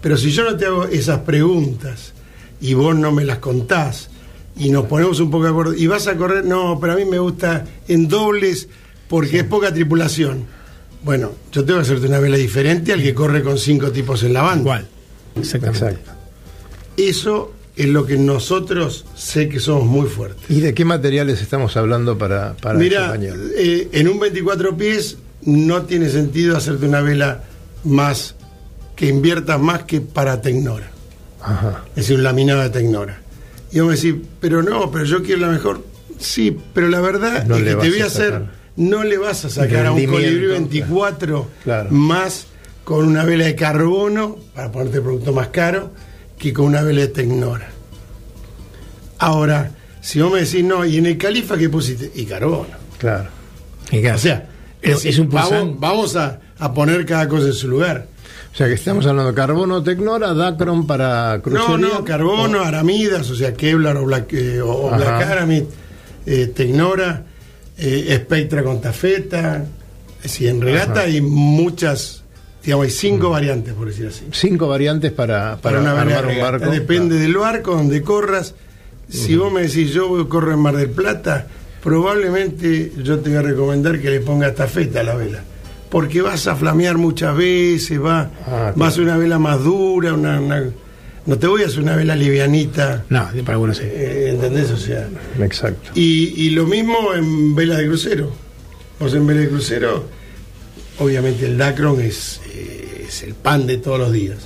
Pero 0.02 0.18
si 0.18 0.32
yo 0.32 0.44
no 0.44 0.58
te 0.58 0.66
hago 0.66 0.84
esas 0.84 1.20
preguntas 1.20 2.12
y 2.60 2.74
vos 2.74 2.94
no 2.94 3.14
me 3.14 3.24
las 3.24 3.38
contás 3.38 4.10
y 4.58 4.70
nos 4.70 4.86
ponemos 4.88 5.22
un 5.22 5.32
poco 5.32 5.46
de 5.46 5.50
acuerdo 5.52 5.74
y 5.74 5.88
vas 5.88 6.08
a 6.08 6.18
correr, 6.18 6.44
no, 6.44 6.78
pero 6.82 6.92
a 6.92 6.96
mí 6.98 7.06
me 7.06 7.20
gusta 7.20 7.64
en 7.88 8.10
dobles 8.10 8.68
porque 9.08 9.38
es 9.40 9.44
poca 9.46 9.74
tripulación. 9.74 10.44
Bueno, 11.06 11.32
yo 11.54 11.64
tengo 11.64 11.80
que 11.80 11.84
hacerte 11.86 12.08
una 12.08 12.20
vela 12.20 12.36
diferente 12.36 12.92
al 12.92 13.02
que 13.02 13.14
corre 13.14 13.44
con 13.44 13.58
cinco 13.58 13.92
tipos 13.92 14.24
en 14.24 14.34
la 14.34 14.42
banda. 14.42 14.62
Igual. 14.62 14.88
Exactamente. 15.38 15.86
Exacto. 15.86 16.12
Eso 16.98 17.54
es 17.78 17.88
lo 17.88 18.06
que 18.06 18.18
nosotros 18.18 19.06
sé 19.16 19.50
que 19.50 19.60
somos 19.60 19.86
muy 19.86 20.08
fuertes. 20.08 20.44
¿Y 20.50 20.62
de 20.62 20.74
qué 20.74 20.84
materiales 20.84 21.42
estamos 21.42 21.78
hablando 21.78 22.18
para, 22.18 22.54
para 22.58 22.78
Mira, 22.80 23.16
eh, 23.56 23.90
en 23.92 24.08
un 24.10 24.20
24 24.20 24.76
pies 24.76 25.18
no 25.44 25.84
tiene 25.84 26.10
sentido 26.10 26.58
hacerte 26.58 26.88
una 26.88 27.02
vela 27.02 27.44
más 27.84 28.36
que 28.96 29.08
inviertas 29.08 29.60
más 29.60 29.84
que 29.84 30.02
para 30.02 30.42
Tecnora. 30.42 30.90
Ajá. 31.40 31.86
es 31.92 31.96
decir, 31.96 32.18
un 32.18 32.24
laminado 32.24 32.62
de 32.64 32.72
Tecnora. 32.72 33.22
Y 33.72 33.80
vos 33.80 33.90
me 33.90 33.96
decís, 33.96 34.16
pero 34.42 34.64
no, 34.64 34.90
pero 34.92 35.06
yo 35.06 35.22
quiero 35.22 35.42
la 35.42 35.50
mejor. 35.50 35.84
Sí, 36.20 36.58
pero 36.74 36.90
la 36.90 37.00
verdad 37.00 37.46
No 37.46 37.58
es 37.58 37.64
que 37.64 37.70
te 37.76 37.90
voy 37.90 38.02
a 38.02 38.06
hacer, 38.08 38.32
sacar. 38.34 38.52
no 38.76 39.04
le 39.04 39.18
vas 39.20 39.46
a 39.46 39.50
sacar 39.52 39.86
a 39.86 39.92
un 39.92 40.04
colibrí 40.06 40.48
24 40.48 41.48
claro. 41.64 41.92
más 41.92 42.48
con 42.84 43.06
una 43.06 43.24
vela 43.24 43.46
de 43.46 43.56
carbono, 43.56 44.38
para 44.56 44.72
ponerte 44.72 44.98
el 44.98 45.04
producto 45.04 45.32
más 45.32 45.50
caro, 45.50 45.92
que 46.38 46.54
con 46.54 46.66
una 46.66 46.82
vela 46.84 47.02
de 47.02 47.08
Tecnora. 47.10 47.70
Ahora, 49.20 49.72
si 50.02 50.22
vos 50.22 50.32
me 50.32 50.42
decís, 50.42 50.64
no, 50.64 50.86
y 50.86 50.98
en 50.98 51.06
el 51.08 51.18
Califa 51.18 51.58
que 51.58 51.70
pusiste, 51.70 52.12
y 52.16 52.26
carbono. 52.26 52.68
Claro. 52.98 53.30
Y 53.92 54.02
claro, 54.02 54.16
O 54.18 54.20
sea, 54.20 54.50
es, 54.82 55.06
es 55.06 55.18
un 55.20 55.30
vamos, 55.30 55.80
vamos 55.80 56.16
a, 56.16 56.40
a 56.60 56.74
poner 56.74 57.06
cada 57.06 57.28
cosa 57.28 57.48
en 57.48 57.54
su 57.54 57.68
lugar. 57.68 58.08
O 58.54 58.58
sea 58.58 58.68
que 58.68 58.74
estamos 58.74 59.06
hablando 59.06 59.32
de 59.32 59.36
carbono, 59.36 59.84
Tecnora, 59.84 60.34
Dacron 60.34 60.88
para 60.88 61.38
No, 61.38 61.44
crucería. 61.44 61.78
no, 61.78 62.04
carbono, 62.04 62.62
aramidas, 62.62 63.30
o 63.30 63.36
sea, 63.36 63.54
Kevlar 63.54 63.98
o 63.98 64.06
Black, 64.06 64.34
eh, 64.34 64.62
o-. 64.62 64.90
Black 64.96 65.22
Aramid, 65.24 65.64
eh, 66.26 66.48
Tecnora, 66.56 67.24
eh, 67.78 68.20
Spectra 68.24 68.64
con 68.64 68.82
tafeta. 68.82 69.64
Es 70.18 70.24
decir, 70.24 70.50
en 70.50 70.62
regata 70.62 70.92
Ajá. 70.94 71.02
hay 71.02 71.22
muchas, 71.22 72.24
digamos, 72.68 72.86
hay 72.86 72.92
cinco 72.92 73.30
variantes, 73.32 73.74
por 73.74 73.88
decir 73.88 74.08
así. 74.08 74.26
Cinco 74.32 74.68
variantes 74.68 75.12
para, 75.12 75.58
para, 75.58 75.80
Para 75.80 75.80
una 75.80 76.00
armar 76.02 76.24
un 76.26 76.30
regata. 76.32 76.52
barco. 76.52 76.72
Depende 76.72 77.16
del 77.18 77.36
barco 77.36 77.72
donde 77.76 78.02
corras. 78.04 78.54
Si 79.10 79.36
vos 79.36 79.52
me 79.52 79.62
decís, 79.64 79.92
yo 79.92 80.28
corro 80.30 80.54
en 80.54 80.60
Mar 80.60 80.76
del 80.76 80.90
Plata, 80.90 81.48
probablemente 81.82 82.92
yo 83.04 83.20
te 83.20 83.30
voy 83.30 83.38
a 83.40 83.42
recomendar 83.42 84.00
que 84.00 84.10
le 84.10 84.20
pongas 84.20 84.54
tafeta 84.56 85.00
a 85.00 85.04
la 85.04 85.16
vela. 85.16 85.44
Porque 85.90 86.22
vas 86.22 86.46
a 86.48 86.56
flamear 86.56 86.98
muchas 86.98 87.36
veces, 87.36 88.00
va, 88.04 88.30
Ah, 88.46 88.74
va 88.80 88.90
a 88.90 88.94
una 89.00 89.18
vela 89.18 89.40
más 89.40 89.64
dura, 89.64 90.14
una, 90.14 90.40
una- 90.42 90.64
no 91.26 91.38
te 91.38 91.48
voy 91.48 91.64
a 91.64 91.68
hacer 91.68 91.80
una 91.82 91.96
vela 91.96 92.16
livianita. 92.16 93.06
No, 93.10 93.28
para 93.46 93.58
Buenos 93.58 93.80
Aires. 93.80 93.96
Eh, 93.98 94.30
¿Entendés? 94.32 94.72
O 94.72 94.78
sea. 94.78 95.08
Exacto. 95.42 95.92
Y, 95.96 96.34
y 96.36 96.50
lo 96.52 96.66
mismo 96.66 97.14
en 97.16 97.56
vela 97.56 97.78
de 97.78 97.88
crucero. 97.88 98.32
Vos 99.00 99.14
en 99.14 99.26
vela 99.28 99.42
de 99.42 99.50
crucero, 99.50 100.06
obviamente 101.00 101.46
el 101.46 101.58
Dacron 101.58 102.02
es, 102.02 102.42
es 103.08 103.24
el 103.24 103.34
pan 103.34 103.66
de 103.68 103.78
todos 103.78 104.00
los 104.00 104.12
días. 104.12 104.38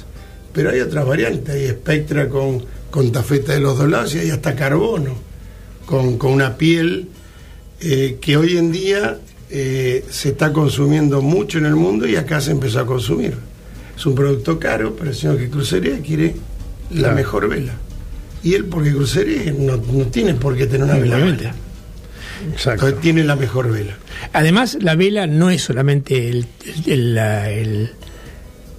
Pero 0.53 0.69
hay 0.71 0.79
otras 0.81 1.05
variantes, 1.05 1.49
hay 1.55 1.67
Spectra 1.69 2.27
con, 2.29 2.63
con 2.89 3.11
tafeta 3.11 3.53
de 3.53 3.59
los 3.59 3.77
dos 3.77 3.89
lados 3.89 4.13
y 4.15 4.19
hay 4.19 4.29
hasta 4.31 4.55
carbono, 4.55 5.15
con, 5.85 6.17
con 6.17 6.31
una 6.33 6.57
piel 6.57 7.07
eh, 7.79 8.17
que 8.21 8.37
hoy 8.37 8.57
en 8.57 8.71
día 8.71 9.17
eh, 9.49 10.05
se 10.09 10.29
está 10.29 10.51
consumiendo 10.53 11.21
mucho 11.21 11.57
en 11.57 11.65
el 11.65 11.75
mundo 11.75 12.07
y 12.07 12.15
acá 12.15 12.41
se 12.41 12.51
empezó 12.51 12.79
a 12.81 12.85
consumir. 12.85 13.33
Es 13.97 14.05
un 14.05 14.15
producto 14.15 14.59
caro, 14.59 14.95
pero 14.97 15.09
el 15.11 15.15
señor 15.15 15.37
que 15.37 15.49
crucería 15.49 15.99
quiere 16.01 16.35
la 16.91 16.99
Claro. 16.99 17.15
mejor 17.15 17.47
vela. 17.49 17.73
Y 18.43 18.55
él, 18.55 18.65
porque 18.65 18.91
crucería, 18.91 19.53
no, 19.57 19.77
no 19.77 20.05
tiene 20.07 20.33
por 20.33 20.57
qué 20.57 20.65
tener 20.65 20.83
una 20.85 20.97
vela. 20.97 21.15
Obviamente. 21.15 21.43
mala. 21.45 21.55
Exacto. 22.53 22.85
Entonces 22.87 23.01
tiene 23.01 23.23
la 23.23 23.35
mejor 23.35 23.71
vela. 23.71 23.95
Además, 24.33 24.77
la 24.81 24.95
vela 24.95 25.27
no 25.27 25.49
es 25.51 25.61
solamente 25.61 26.27
el- 26.29 26.47
el- 26.87 27.13
la, 27.15 27.51
el- 27.51 27.91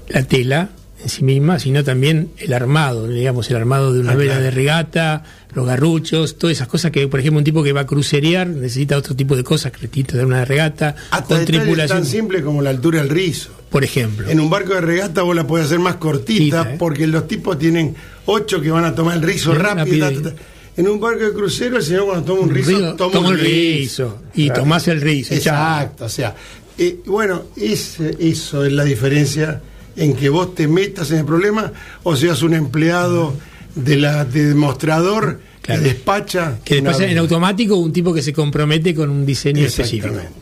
la 0.08 0.22
tela 0.24 0.70
en 1.02 1.08
sí 1.08 1.24
misma, 1.24 1.58
sino 1.58 1.82
también 1.82 2.30
el 2.38 2.52
armado, 2.52 3.08
digamos, 3.08 3.50
el 3.50 3.56
armado 3.56 3.92
de 3.92 4.00
una 4.00 4.12
Ah, 4.12 4.16
vela 4.16 4.32
claro. 4.34 4.44
de 4.44 4.50
regata, 4.52 5.24
los 5.52 5.66
garruchos, 5.66 6.38
todas 6.38 6.56
esas 6.56 6.68
cosas 6.68 6.92
que, 6.92 7.08
por 7.08 7.18
ejemplo, 7.18 7.38
un 7.38 7.44
tipo 7.44 7.62
que 7.64 7.72
va 7.72 7.80
a 7.82 7.86
crucerear 7.86 8.46
necesita 8.48 8.96
otro 8.96 9.16
tipo 9.16 9.34
de 9.34 9.42
cosas 9.42 9.72
necesita 9.72 10.16
de 10.16 10.24
una 10.24 10.44
regata, 10.44 10.94
Hasta 11.10 11.34
con 11.36 11.44
tripulación, 11.44 11.98
tan 11.98 12.06
simple 12.06 12.40
como 12.42 12.62
la 12.62 12.70
altura 12.70 13.00
del 13.00 13.08
rizo. 13.10 13.50
por 13.68 13.82
ejemplo. 13.82 14.28
En 14.30 14.38
un 14.38 14.48
barco 14.48 14.74
de 14.74 14.80
regata 14.80 15.22
vos 15.22 15.34
la 15.34 15.44
podés 15.46 15.66
hacer 15.66 15.78
más 15.80 15.96
cortita 15.96 16.72
¿eh? 16.72 16.76
porque 16.78 17.06
los 17.08 17.26
tipos 17.26 17.58
tienen 17.58 17.96
ocho 18.26 18.60
que 18.60 18.70
van 18.70 18.84
a 18.84 18.94
tomar 18.94 19.16
el 19.16 19.22
rizo 19.22 19.54
rápido. 19.54 20.06
rápido. 20.08 20.22
ta, 20.22 20.30
ta, 20.30 20.36
ta. 20.36 20.42
En 20.76 20.88
un 20.88 21.00
barco 21.00 21.24
de 21.24 21.32
crucero 21.32 21.78
el 21.78 21.82
señor 21.82 22.04
cuando 22.06 22.24
toma 22.24 22.40
un 22.42 22.50
rizo 22.50 22.70
Río, 22.78 22.94
toma, 22.94 23.28
el 23.30 23.38
rizo, 23.40 24.18
y 24.34 24.46
Claro. 24.46 24.60
tomás 24.62 24.86
el 24.88 25.00
rizo. 25.02 25.34
Exacto, 25.34 26.04
o 26.04 26.08
sea, 26.08 26.34
eh, 26.78 26.98
bueno, 27.06 27.42
ese- 27.56 28.16
eso 28.20 28.64
es 28.64 28.72
la 28.72 28.84
diferencia 28.84 29.60
en 29.96 30.14
que 30.14 30.28
vos 30.28 30.54
te 30.54 30.68
metas 30.68 31.10
en 31.10 31.18
el 31.18 31.24
problema 31.24 31.72
o 32.02 32.16
seas 32.16 32.42
un 32.42 32.54
empleado 32.54 33.34
de 33.74 33.96
la 33.96 34.24
de 34.24 34.46
demostrador 34.46 35.40
Claro. 35.62 35.80
que 35.80 35.88
despacha. 35.88 36.58
Que 36.64 36.78
en 36.78 37.18
automático 37.18 37.76
un 37.76 37.92
tipo 37.92 38.12
que 38.12 38.20
se 38.20 38.32
compromete 38.32 38.94
con 38.94 39.08
un 39.10 39.24
diseño 39.24 39.64
específico. 39.64 40.08
Exactamente. 40.08 40.40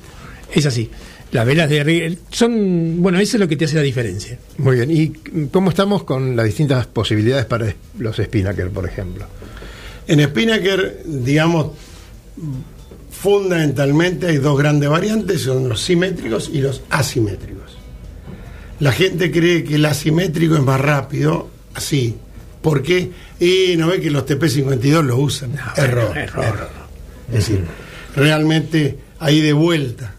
Es 0.54 0.66
así. 0.66 0.90
Las 1.32 1.46
velas 1.46 1.68
de 1.68 2.18
son, 2.30 2.96
bueno, 3.02 3.20
eso 3.20 3.36
es 3.36 3.40
lo 3.40 3.46
que 3.46 3.56
te 3.56 3.66
hace 3.66 3.76
la 3.76 3.82
diferencia. 3.82 4.38
Muy 4.58 4.76
bien. 4.76 4.90
¿Y 4.90 5.46
cómo 5.48 5.70
estamos 5.70 6.04
con 6.04 6.34
las 6.34 6.46
distintas 6.46 6.86
posibilidades 6.86 7.44
para 7.44 7.72
los 7.98 8.16
Spinnaker, 8.16 8.70
por 8.70 8.86
ejemplo? 8.86 9.26
En 10.08 10.20
Spinnaker, 10.24 11.02
digamos, 11.04 11.72
fundamentalmente 13.10 14.26
hay 14.26 14.38
dos 14.38 14.58
grandes 14.58 14.88
variantes, 14.88 15.42
son 15.42 15.68
los 15.68 15.82
simétricos 15.82 16.50
y 16.52 16.62
los 16.62 16.82
asimétricos. 16.90 17.59
La 18.80 18.92
gente 18.92 19.30
cree 19.30 19.62
que 19.62 19.76
el 19.76 19.84
asimétrico 19.84 20.56
es 20.56 20.62
más 20.62 20.80
rápido, 20.80 21.48
así, 21.74 22.16
¿Por 22.62 22.82
qué? 22.82 23.10
Y 23.38 23.76
no 23.76 23.88
ve 23.88 24.00
que 24.00 24.10
los 24.10 24.26
TP52 24.26 25.02
lo 25.02 25.16
usan. 25.16 25.52
error, 25.76 26.16
error. 26.16 26.44
error. 26.44 26.70
Es 27.28 27.34
decir, 27.34 27.64
realmente 28.14 28.98
ahí 29.18 29.40
de 29.40 29.52
vuelta. 29.52 30.14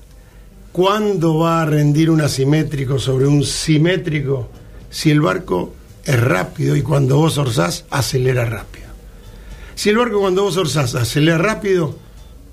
¿Cuándo 0.72 1.38
va 1.38 1.62
a 1.62 1.66
rendir 1.66 2.10
un 2.10 2.22
asimétrico 2.22 2.98
sobre 2.98 3.28
un 3.28 3.44
simétrico 3.44 4.50
si 4.90 5.12
el 5.12 5.22
barco 5.22 5.76
es 6.04 6.20
rápido 6.20 6.76
y 6.76 6.82
cuando 6.82 7.18
vos 7.18 7.38
orzás 7.38 7.86
acelera 7.90 8.46
rápido? 8.46 8.88
Si 9.76 9.90
el 9.90 9.98
barco 9.98 10.20
cuando 10.20 10.44
vos 10.44 10.58
orzás 10.58 10.96
acelera 10.96 11.38
rápido, 11.38 11.98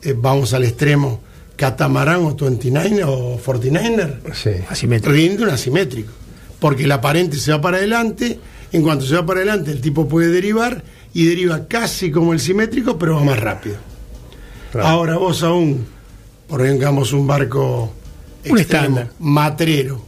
eh, 0.02 0.14
vamos 0.16 0.52
al 0.52 0.64
extremo 0.64 1.22
catamarán 1.58 2.20
o 2.24 2.34
29 2.34 3.02
o 3.04 3.36
49er, 3.38 4.32
Sí. 4.32 4.50
Asimétrico. 4.70 5.12
rinde 5.12 5.42
un 5.42 5.50
asimétrico. 5.50 6.12
Porque 6.60 6.84
el 6.84 6.92
aparente 6.92 7.36
se 7.36 7.50
va 7.52 7.60
para 7.60 7.76
adelante, 7.78 8.38
en 8.72 8.82
cuanto 8.82 9.04
se 9.04 9.14
va 9.16 9.26
para 9.26 9.40
adelante 9.40 9.70
el 9.72 9.80
tipo 9.80 10.08
puede 10.08 10.28
derivar 10.30 10.82
y 11.12 11.26
deriva 11.26 11.66
casi 11.66 12.10
como 12.10 12.32
el 12.32 12.40
simétrico, 12.40 12.96
pero 12.98 13.16
va 13.16 13.24
más 13.24 13.40
rápido. 13.40 13.76
Claro. 14.72 14.86
Ahora 14.86 15.16
vos 15.16 15.42
aún, 15.42 15.84
por 16.48 16.64
ejemplo, 16.64 17.02
un 17.12 17.26
barco 17.26 17.92
Un 18.44 18.58
extremo, 18.58 18.84
estándar. 18.84 19.10
matrero, 19.18 20.04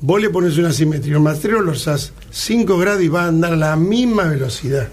vos 0.00 0.20
le 0.20 0.30
pones 0.30 0.56
un 0.58 0.64
asimétrico, 0.66 1.16
el 1.16 1.22
matrero 1.22 1.60
lo 1.60 1.72
usás 1.72 2.12
5 2.30 2.76
grados 2.78 3.02
y 3.02 3.08
va 3.08 3.24
a 3.24 3.28
andar 3.28 3.52
a 3.52 3.56
la 3.56 3.76
misma 3.76 4.24
velocidad. 4.24 4.88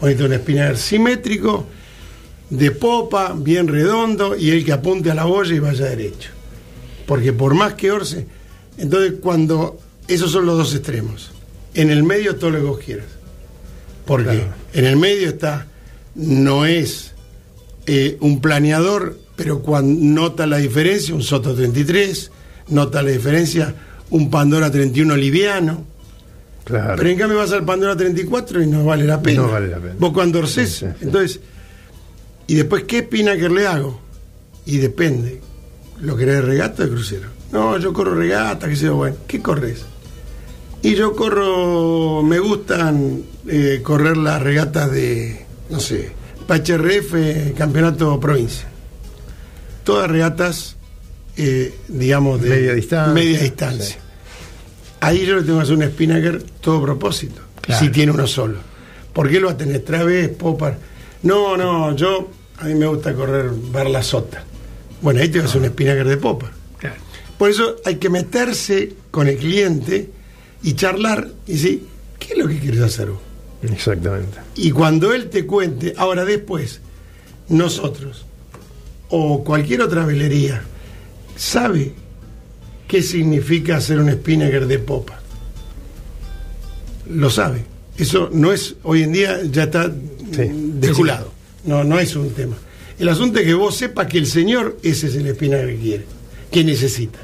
Ahorita 0.00 0.24
un 0.24 0.32
espinal 0.34 0.76
simétrico, 0.76 1.66
de 2.52 2.70
popa, 2.70 3.34
bien 3.34 3.66
redondo, 3.66 4.36
y 4.36 4.50
el 4.50 4.62
que 4.64 4.72
apunte 4.72 5.10
a 5.10 5.14
la 5.14 5.24
boya 5.24 5.54
y 5.54 5.58
vaya 5.58 5.86
derecho. 5.86 6.28
Porque 7.06 7.32
por 7.32 7.54
más 7.54 7.72
que 7.74 7.90
orce, 7.90 8.26
entonces 8.76 9.14
cuando 9.22 9.78
esos 10.06 10.30
son 10.30 10.44
los 10.44 10.58
dos 10.58 10.74
extremos, 10.74 11.30
en 11.72 11.90
el 11.90 12.02
medio 12.02 12.36
todo 12.36 12.50
lo 12.50 12.58
que 12.58 12.64
vos 12.64 12.78
quieras. 12.78 13.06
Porque 14.04 14.24
Claro. 14.24 14.52
en 14.74 14.84
el 14.84 14.96
medio 14.96 15.28
está, 15.28 15.66
no 16.14 16.66
es 16.66 17.12
eh, 17.86 18.18
un 18.20 18.40
planeador, 18.42 19.18
pero 19.34 19.60
cuando 19.62 19.98
nota 20.22 20.46
la 20.46 20.58
diferencia, 20.58 21.14
un 21.14 21.22
Soto 21.22 21.54
33, 21.54 22.30
nota 22.68 23.02
la 23.02 23.10
diferencia, 23.10 23.74
un 24.10 24.30
Pandora 24.30 24.70
31 24.70 25.16
liviano. 25.16 25.84
Claro. 26.64 26.94
Pero 26.98 27.08
en 27.08 27.16
cambio 27.18 27.38
vas 27.38 27.52
al 27.52 27.64
Pandora 27.64 27.96
34 27.96 28.62
y 28.62 28.66
no 28.66 28.84
vale 28.84 29.04
la 29.04 29.22
pena. 29.22 29.40
No 29.42 29.48
vale 29.50 29.68
la 29.68 29.78
pena. 29.78 29.94
Vos 29.98 30.12
cuando 30.12 30.38
orcés, 30.40 30.68
Sí, 30.70 30.86
sí, 30.86 30.92
sí. 30.98 31.04
entonces, 31.06 31.40
y 32.46 32.54
después, 32.56 32.84
¿qué 32.84 33.00
Spinnaker 33.00 33.50
le 33.50 33.66
hago? 33.66 34.00
Y 34.66 34.78
depende. 34.78 35.40
¿Lo 36.00 36.16
querés 36.16 36.36
de 36.36 36.42
regata 36.42 36.82
o 36.82 36.86
de 36.86 36.92
crucero? 36.92 37.28
No, 37.52 37.78
yo 37.78 37.92
corro 37.92 38.14
regata, 38.14 38.68
qué 38.68 38.76
sé 38.76 38.86
yo, 38.86 38.96
bueno. 38.96 39.16
¿Qué 39.26 39.40
corres? 39.40 39.84
Y 40.82 40.94
yo 40.96 41.14
corro, 41.14 42.22
me 42.22 42.38
gustan 42.40 43.22
eh, 43.48 43.80
correr 43.84 44.16
las 44.16 44.42
regatas 44.42 44.90
de, 44.90 45.44
no 45.70 45.78
sé, 45.78 46.10
PHRF, 46.48 47.54
Campeonato 47.56 48.18
Provincia. 48.18 48.66
Todas 49.84 50.10
regatas, 50.10 50.76
eh, 51.36 51.74
digamos, 51.88 52.40
de 52.42 52.50
Media 52.50 52.74
distancia. 52.74 53.12
media 53.12 53.38
distancia. 53.40 53.86
Sí. 53.94 53.98
Ahí 55.00 55.26
yo 55.26 55.36
le 55.36 55.42
tengo 55.42 55.58
que 55.58 55.64
hacer 55.64 55.76
un 55.76 55.82
spinnaker 55.84 56.42
todo 56.60 56.82
propósito, 56.82 57.40
Claro. 57.60 57.84
si 57.84 57.90
tiene 57.90 58.12
uno 58.12 58.26
solo. 58.26 58.58
¿Por 59.12 59.28
qué 59.28 59.38
lo 59.40 59.48
va 59.48 59.52
a 59.54 59.56
tener? 59.56 59.80
Traves, 59.82 60.28
popar. 60.30 60.78
No, 61.22 61.56
no, 61.56 61.94
yo, 61.94 62.30
a 62.58 62.64
mí 62.64 62.74
me 62.74 62.86
gusta 62.86 63.14
correr 63.14 63.52
la 63.90 64.02
sota. 64.02 64.44
Bueno, 65.00 65.20
ahí 65.20 65.28
te 65.28 65.38
vas 65.38 65.46
a 65.46 65.50
hacer 65.50 65.62
un 65.62 65.68
spinnaker 65.68 66.08
de 66.08 66.16
popa. 66.16 66.50
Claro. 66.78 66.96
Por 67.38 67.50
eso 67.50 67.76
hay 67.84 67.96
que 67.96 68.08
meterse 68.08 68.94
con 69.10 69.28
el 69.28 69.36
cliente 69.36 70.10
y 70.62 70.74
charlar 70.74 71.28
y 71.46 71.52
decir, 71.52 71.86
¿qué 72.18 72.32
es 72.32 72.38
lo 72.38 72.48
que 72.48 72.58
quieres 72.58 72.80
hacer 72.80 73.10
vos? 73.10 73.20
Exactamente. 73.62 74.38
Y 74.56 74.70
cuando 74.70 75.12
él 75.12 75.28
te 75.30 75.46
cuente, 75.46 75.94
ahora 75.96 76.24
después, 76.24 76.80
nosotros 77.48 78.26
o 79.14 79.44
cualquier 79.44 79.82
otra 79.82 80.06
velería 80.06 80.62
sabe 81.36 81.92
qué 82.88 83.02
significa 83.02 83.76
hacer 83.76 84.00
un 84.00 84.10
spinnaker 84.10 84.66
de 84.66 84.78
popa. 84.78 85.20
Lo 87.10 87.30
sabe. 87.30 87.64
Eso 87.96 88.30
no 88.32 88.52
es, 88.52 88.76
hoy 88.82 89.02
en 89.02 89.12
día 89.12 89.42
ya 89.44 89.64
está 89.64 89.92
Sí. 90.32 90.50
desculado. 90.74 91.32
No, 91.64 91.84
no 91.84 91.98
es 91.98 92.14
un 92.16 92.30
tema. 92.30 92.56
El 92.98 93.08
asunto 93.08 93.38
es 93.38 93.46
que 93.46 93.54
vos 93.54 93.76
sepas 93.76 94.06
que 94.06 94.18
el 94.18 94.26
señor 94.26 94.78
ese 94.82 95.06
es 95.08 95.16
el 95.16 95.32
spinnaker 95.34 95.68
que 95.68 95.78
quiere, 95.78 96.04
que 96.50 96.64
necesita. 96.64 97.18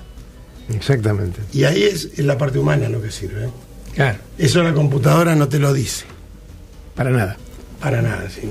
Exactamente. 0.75 1.41
Y 1.53 1.65
ahí 1.65 1.83
es, 1.83 2.19
la 2.19 2.37
parte 2.37 2.59
humana 2.59 2.89
lo 2.89 3.01
que 3.01 3.11
sirve. 3.11 3.47
¿eh? 3.47 3.51
Claro, 3.95 4.19
Eso 4.37 4.63
la 4.63 4.75
computadora 4.75 5.35
no 5.35 5.49
te 5.49 5.59
lo 5.59 5.73
dice, 5.73 6.05
para 6.95 7.11
nada. 7.11 7.37
para 7.81 8.03
nada. 8.03 8.29
¿sí? 8.31 8.43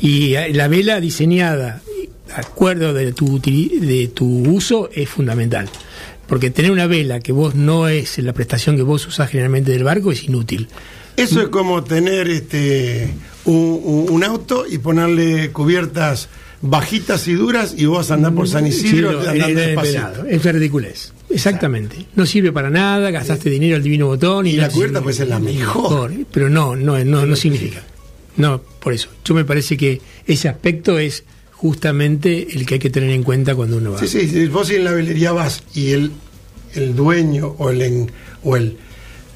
Y 0.00 0.34
eh, 0.34 0.52
la 0.54 0.68
vela 0.68 1.00
diseñada 1.00 1.82
de 2.26 2.34
acuerdo 2.34 2.92
de 2.94 3.12
tu, 3.12 3.40
de 3.40 4.10
tu 4.14 4.26
uso 4.48 4.88
es 4.92 5.08
fundamental. 5.08 5.68
Porque 6.26 6.50
tener 6.50 6.70
una 6.70 6.86
vela 6.86 7.20
que 7.20 7.32
vos 7.32 7.54
no 7.54 7.88
es 7.88 8.18
la 8.18 8.32
prestación 8.32 8.76
que 8.76 8.82
vos 8.82 9.06
usás 9.06 9.28
generalmente 9.30 9.70
del 9.72 9.84
barco 9.84 10.12
es 10.12 10.24
inútil. 10.24 10.68
Eso 11.16 11.42
es 11.42 11.48
como 11.48 11.84
tener 11.84 12.28
este 12.28 13.10
un, 13.44 14.22
auto 14.24 14.64
y 14.68 14.78
ponerle 14.78 15.50
cubiertas 15.50 16.28
bajitas 16.60 17.26
y 17.26 17.34
duras 17.34 17.74
y 17.76 17.86
vos 17.86 18.10
andás 18.10 18.32
por 18.32 18.48
San 18.48 18.66
Isidro 18.66 19.20
Sí, 19.22 19.28
andando. 19.28 20.26
Es 20.28 20.44
ridiculez. 20.44 21.12
Exactamente. 21.28 22.06
No 22.14 22.24
sirve 22.26 22.52
para 22.52 22.70
nada, 22.70 23.10
gastaste 23.10 23.50
dinero 23.50 23.76
al 23.76 23.82
divino 23.82 24.06
botón. 24.06 24.46
Y 24.46 24.52
no 24.54 24.62
la 24.62 24.68
te 24.68 24.74
cubierta 24.74 25.00
puede 25.02 25.16
ser 25.16 25.28
la 25.28 25.40
mejor. 25.40 26.12
Pero 26.32 26.48
no, 26.48 26.76
no, 26.76 27.02
no, 27.04 27.26
no 27.26 27.36
significa. 27.36 27.82
No, 28.36 28.60
por 28.80 28.92
eso. 28.92 29.08
Yo 29.24 29.34
me 29.34 29.44
parece 29.44 29.76
que 29.76 30.00
ese 30.26 30.48
aspecto 30.48 30.98
es 30.98 31.24
justamente 31.52 32.48
el 32.56 32.66
que 32.66 32.74
hay 32.74 32.80
que 32.80 32.90
tener 32.90 33.10
en 33.10 33.22
cuenta 33.22 33.54
cuando 33.54 33.76
uno 33.78 33.92
va. 33.92 33.98
Sí, 33.98 34.08
sí, 34.08 34.28
si 34.28 34.46
vos 34.46 34.70
en 34.70 34.84
la 34.84 34.92
velería 34.92 35.32
vas 35.32 35.62
y 35.74 35.90
el, 35.92 36.12
el 36.74 36.94
dueño 36.94 37.54
o 37.58 37.70
el, 37.70 37.82
en- 37.82 38.12
o 38.44 38.56
el, 38.56 38.76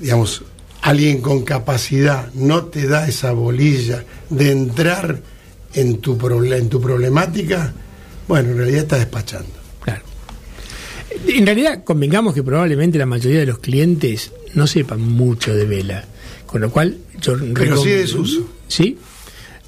digamos, 0.00 0.42
alguien 0.82 1.20
con 1.20 1.42
capacidad 1.42 2.32
no 2.34 2.66
te 2.66 2.86
da 2.86 3.08
esa 3.08 3.32
bolilla 3.32 4.04
de 4.30 4.50
entrar 4.50 5.20
en 5.74 5.98
tu, 5.98 6.18
en 6.52 6.68
tu 6.68 6.80
problemática, 6.80 7.72
bueno, 8.28 8.50
en 8.50 8.56
realidad 8.58 8.82
está 8.82 8.98
despachando. 8.98 9.50
Claro. 9.82 10.02
En 11.28 11.46
realidad, 11.46 11.84
convengamos 11.84 12.34
que 12.34 12.42
probablemente 12.42 12.98
la 12.98 13.06
mayoría 13.06 13.40
de 13.40 13.46
los 13.46 13.58
clientes 13.58 14.32
no 14.54 14.66
sepan 14.66 15.00
mucho 15.00 15.54
de 15.54 15.66
vela. 15.66 16.04
Con 16.46 16.60
lo 16.60 16.70
cual, 16.70 16.96
yo 17.20 17.36
Pero 17.54 17.76
sí 17.76 17.90
de 17.90 18.06
su 18.06 18.20
uso. 18.20 18.48
Sí. 18.68 18.98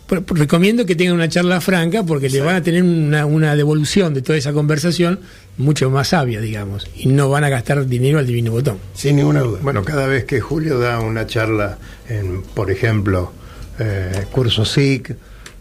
Recomiendo 0.08 0.86
que 0.86 0.94
tengan 0.94 1.14
una 1.14 1.28
charla 1.28 1.60
franca 1.60 2.02
porque 2.02 2.30
le 2.30 2.40
van 2.40 2.56
a 2.56 2.62
tener 2.62 2.82
una, 2.82 3.26
una 3.26 3.54
devolución 3.54 4.14
de 4.14 4.22
toda 4.22 4.38
esa 4.38 4.52
conversación 4.52 5.20
mucho 5.58 5.90
más 5.90 6.08
sabia, 6.08 6.40
digamos. 6.40 6.86
Y 6.96 7.08
no 7.08 7.28
van 7.28 7.44
a 7.44 7.48
gastar 7.48 7.86
dinero 7.86 8.18
al 8.18 8.26
divino 8.26 8.52
botón. 8.52 8.78
Sin 8.94 9.16
ninguna 9.16 9.40
duda. 9.40 9.58
Bueno, 9.62 9.84
cada 9.84 10.06
vez 10.06 10.24
que 10.24 10.40
Julio 10.40 10.78
da 10.78 11.00
una 11.00 11.26
charla 11.26 11.78
en, 12.08 12.42
por 12.42 12.70
ejemplo, 12.70 13.32
eh, 13.78 14.24
curso 14.30 14.64
SIC, 14.64 15.14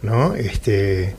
¿no? 0.04 0.34
Este, 0.36 1.16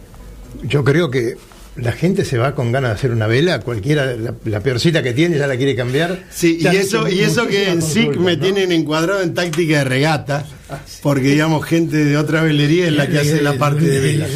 yo 0.63 0.83
creo 0.85 1.11
que 1.11 1.37
la 1.79 1.93
gente 1.93 2.25
se 2.25 2.39
va 2.39 2.55
con 2.55 2.73
ganas 2.73 2.91
de 2.91 2.95
hacer 2.97 3.11
una 3.13 3.27
vela, 3.27 3.61
cualquiera, 3.61 4.15
la, 4.17 4.35
la 4.45 4.61
peorcita 4.61 5.03
que 5.03 5.13
tiene 5.13 5.39
ya 5.39 5.47
la 5.47 5.57
quiere 5.57 5.75
cambiar. 5.77 6.25
Sí, 6.31 6.57
y 6.61 6.65
Ya 6.65 6.73
eso, 6.73 7.09
y 7.09 7.21
eso 7.21 7.47
que 7.47 7.71
en 7.71 7.83
SIC 7.83 8.17
me 8.17 8.37
¿no? 8.37 8.43
tienen 8.43 8.73
encuadrado 8.73 9.23
en 9.23 9.35
táctica 9.35 9.79
de 9.79 9.85
regata, 9.85 10.45
porque 11.03 11.29
digamos 11.29 11.65
gente 11.65 11.97
de 12.05 12.17
otra 12.17 12.43
velería 12.43 12.87
es 12.87 12.93
la 12.93 13.07
que 13.09 13.19
hace 13.19 13.41
la 13.43 13.55
parte 13.55 13.85
de 13.85 14.01
velas. 14.01 14.31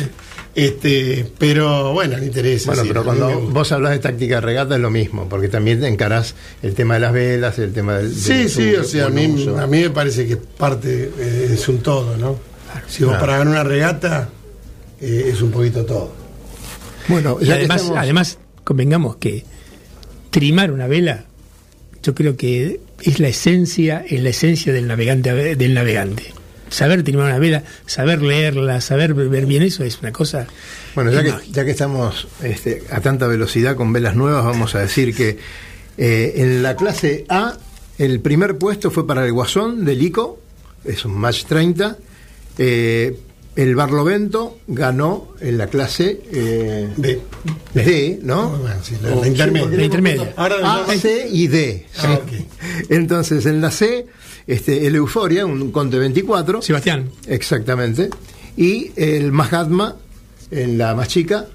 Este, 0.55 1.27
pero 1.39 1.95
bueno, 1.95 2.19
no 2.19 2.25
interesa. 2.25 2.67
Bueno, 2.67 2.83
sí, 2.83 2.89
pero 2.89 3.05
cuando 3.05 3.29
me 3.29 3.35
vos 3.53 3.73
hablas 3.73 3.93
de 3.93 3.99
táctica 4.01 4.35
de 4.35 4.41
regata 4.43 4.75
es 4.75 4.81
lo 4.83 4.91
mismo, 4.91 5.27
porque 5.29 5.49
también 5.49 5.83
encarás 5.85 6.35
el 6.63 6.75
tema 6.75 6.95
de 6.95 7.01
las 7.01 7.13
velas, 7.15 7.59
el 7.59 7.73
tema 7.73 7.97
del... 7.97 8.15
Sí, 8.15 8.35
del 8.35 8.51
sí, 8.51 8.75
o 8.75 8.85
sea, 8.85 9.07
a 9.07 9.09
mí, 9.09 9.27
uso. 9.29 9.59
a 9.59 9.67
mí 9.67 9.81
me 9.81 9.89
parece 9.91 10.27
que 10.27 10.37
parte 10.37 11.11
eh, 11.19 11.51
es 11.55 11.69
un 11.69 11.79
todo, 11.79 12.17
¿no? 12.19 12.39
Si 12.87 13.03
vos 13.03 13.13
Claro. 13.15 13.21
para 13.27 13.39
ganar 13.39 13.53
una 13.55 13.65
regata 13.65 14.29
eh, 15.01 15.31
es 15.33 15.41
un 15.41 15.51
poquito 15.51 15.85
todo. 15.87 16.22
Bueno, 17.09 17.39
que 17.39 17.53
además, 17.53 17.81
estamos- 17.83 17.99
además, 17.99 18.39
convengamos 18.65 19.17
que 19.17 19.45
trimar 20.31 20.71
una 20.71 20.87
vela, 20.87 21.25
yo 22.03 22.15
creo 22.15 22.37
que 22.37 22.81
es 23.03 23.21
la 23.21 23.29
esencia, 23.29 24.05
es 24.09 24.23
la 24.23 24.31
esencia 24.31 24.73
del 24.73 24.87
navegante 24.87 25.57
del 25.57 25.75
navegante. 25.75 26.33
Saber 26.71 27.03
trimar 27.03 27.27
una 27.27 27.39
vela, 27.39 27.65
saber 27.85 28.23
leerla, 28.23 28.81
saber 28.81 29.13
ver 29.13 29.45
bien 29.45 29.63
eso 29.63 29.85
es 29.85 30.01
una 30.01 30.11
cosa. 30.11 30.47
Bueno, 30.95 31.13
ya 31.13 31.23
que, 31.23 31.33
ya 31.51 31.65
que 31.67 31.71
estamos 31.73 32.29
este, 32.43 32.83
a 32.91 33.01
tanta 33.03 33.27
velocidad 33.27 33.77
con 33.77 33.93
velas 33.93 34.17
nuevas, 34.17 34.45
vamos 34.45 34.75
a 34.75 34.79
decir 34.81 35.15
que 35.15 35.39
eh, 35.99 36.33
en 36.37 36.63
la 36.63 36.75
clase 36.77 37.27
A 37.29 37.59
el 37.99 38.21
primer 38.21 38.57
puesto 38.57 38.91
fue 38.91 39.07
para 39.07 39.25
el 39.27 39.33
Guasón 39.33 39.85
del 39.85 40.01
ICO, 40.03 40.41
es 40.85 41.05
un 41.05 41.13
match 41.19 41.45
30. 41.45 41.99
Eh, 42.59 43.17
el 43.57 43.75
Barlovento 43.75 44.59
ganó 44.67 45.29
en 45.41 45.59
la 45.59 45.67
clase 45.67 46.21
eh, 46.33 46.89
B. 46.97 47.21
D, 47.75 48.21
¿no? 48.23 48.59
Bien, 48.59 48.73
sí, 48.83 48.97
la- 49.03 49.15
O- 49.15 49.21
la 49.21 49.29
intermedia. 49.29 49.69
sí, 49.71 49.77
La 49.77 49.85
intermedia. 49.85 50.33
Ahora 50.37 50.57
A, 50.85 50.95
C 50.97 51.29
y 51.31 51.47
D. 51.49 51.87
Ah, 51.99 52.19
Sí. 52.31 52.47
Entonces, 52.89 53.45
en 53.47 53.61
la 53.61 53.71
C 53.71 54.07
este, 54.47 54.87
el 54.87 54.95
Euforia, 54.97 55.45
un 55.47 55.71
Conte 55.71 55.99
24. 55.99 56.63
Sebastián. 56.63 57.11
Exactamente. 57.27 58.11
Y 58.57 58.91
el 58.97 59.33
Mahatma, 59.33 59.97
en 60.51 60.79
la 60.79 60.95
más 60.95 61.09
chica. 61.09 61.47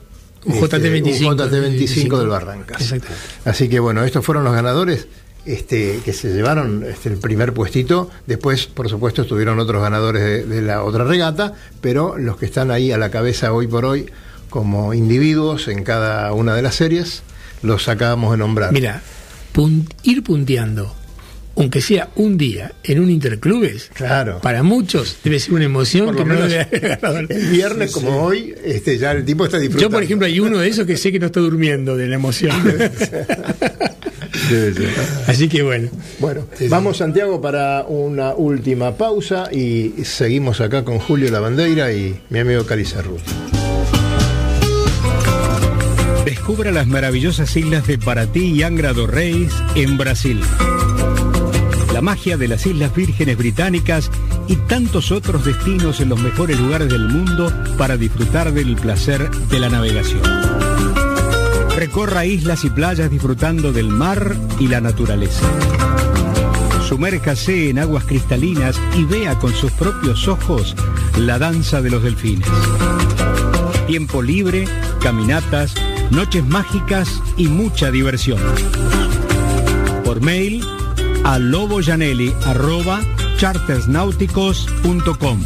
Un 0.46 0.54
este, 0.54 0.78
JT25. 0.78 1.28
un 1.32 1.38
JT25 1.38 2.20
del 2.20 2.28
Barrancas. 2.30 2.82
Exactamente. 2.82 3.24
Así 3.46 3.68
que 3.68 3.80
bueno, 3.80 4.04
estos 4.06 4.24
fueron 4.24 4.44
los 4.44 4.54
ganadores 4.54 5.08
este, 5.48 6.00
que 6.06 6.14
se 6.14 6.30
llevaron 6.34 6.84
este, 6.88 7.10
el 7.10 7.18
primer 7.18 7.54
puestito. 7.54 8.10
Después, 8.28 8.68
por 8.68 8.90
supuesto, 8.90 9.24
estuvieron 9.24 9.60
otros 9.60 9.82
ganadores 9.82 10.22
de, 10.24 10.46
de 10.46 10.62
la 10.62 10.84
otra 10.84 11.04
regata, 11.04 11.54
pero 11.82 12.18
los 12.18 12.38
que 12.38 12.46
están 12.46 12.70
ahí 12.72 12.92
a 12.92 12.98
la 12.98 13.10
cabeza 13.10 13.52
hoy 13.54 13.68
por 13.68 13.86
hoy 13.86 14.06
como 14.50 14.94
individuos 14.94 15.68
en 15.68 15.84
cada 15.84 16.32
una 16.34 16.56
de 16.56 16.62
las 16.62 16.76
series, 16.76 17.24
los 17.64 17.88
acabamos 17.90 18.32
de 18.32 18.38
nombrar. 18.38 18.72
Mira, 18.72 19.02
pun- 19.54 19.88
ir 20.04 20.24
punteando, 20.24 20.94
aunque 21.58 21.82
sea 21.82 22.10
un 22.16 22.38
día 22.38 22.72
en 22.84 23.00
un 23.00 23.10
interclubes, 23.10 23.90
Claro. 23.94 24.40
para 24.42 24.64
muchos 24.64 25.18
debe 25.24 25.40
ser 25.40 25.54
una 25.56 25.66
emoción 25.66 26.16
que 26.16 26.24
no 26.24 26.36
el 26.46 27.28
viernes 27.52 27.92
como 27.92 28.22
hoy, 28.24 28.54
este, 28.64 28.98
ya 28.98 29.12
el 29.12 29.26
tipo 29.26 29.44
está 29.44 29.58
disfrutando. 29.58 29.90
Yo, 29.90 29.94
por 29.94 30.04
ejemplo, 30.04 30.28
hay 30.28 30.40
uno 30.40 30.60
de 30.60 30.68
esos 30.70 30.86
que 30.86 30.96
sé 30.98 31.12
que 31.12 31.20
no 31.20 31.26
está 31.26 31.40
durmiendo 31.40 31.98
de 31.98 32.08
la 32.08 32.16
emoción. 32.16 32.56
Debe 34.50 34.74
ser. 34.74 34.90
Así 35.28 35.50
que 35.50 35.64
bueno. 35.64 35.90
Bueno, 36.20 36.46
vamos 36.70 36.98
Santiago 36.98 37.42
para 37.42 37.86
una 37.88 38.34
última 38.34 38.96
pausa 38.96 39.50
y 39.52 39.94
seguimos 40.04 40.62
acá 40.62 40.84
con 40.84 41.00
Julio 41.00 41.32
Lavandeira 41.32 41.92
y 41.92 42.20
mi 42.30 42.40
amigo 42.40 42.66
Cali 42.66 42.86
Cerruti. 42.86 43.32
Descubra 46.26 46.72
las 46.72 46.88
maravillosas 46.88 47.56
islas 47.56 47.88
de 47.88 47.98
Paraty 47.98 48.52
y 48.52 48.64
Angra 48.64 48.94
do 48.94 49.08
Reis 49.08 49.54
en 49.76 49.98
Brasil. 49.98 50.42
La 51.94 52.02
magia 52.02 52.38
de 52.38 52.48
las 52.48 52.66
Islas 52.66 52.94
Vírgenes 52.96 53.38
Británicas 53.38 54.12
y 54.48 54.56
tantos 54.56 55.12
otros 55.12 55.46
destinos 55.46 56.00
en 56.00 56.10
los 56.10 56.20
mejores 56.20 56.60
lugares 56.60 56.90
del 56.90 57.08
mundo 57.08 57.52
para 57.78 57.98
disfrutar 57.98 58.54
del 58.54 58.76
placer 58.76 59.30
de 59.30 59.60
la 59.60 59.70
navegación. 59.70 60.22
Recorra 61.88 62.26
islas 62.26 62.66
y 62.66 62.70
playas 62.70 63.10
disfrutando 63.10 63.72
del 63.72 63.88
mar 63.88 64.36
y 64.60 64.68
la 64.68 64.82
naturaleza. 64.82 65.48
Sumérjase 66.86 67.70
en 67.70 67.80
aguas 67.80 68.04
cristalinas 68.04 68.78
y 68.98 69.06
vea 69.06 69.40
con 69.40 69.54
sus 69.54 69.72
propios 69.72 70.28
ojos 70.28 70.76
la 71.18 71.40
danza 71.40 71.82
de 71.82 71.90
los 71.90 72.04
delfines. 72.04 72.46
Tiempo 73.88 74.22
libre, 74.22 74.68
caminatas, 75.02 75.76
noches 76.12 76.46
mágicas 76.46 77.22
y 77.38 77.48
mucha 77.48 77.90
diversión. 77.90 78.42
Por 80.04 80.20
mail 80.20 80.62
a 81.24 81.40
chartersnáuticos.com. 83.38 85.40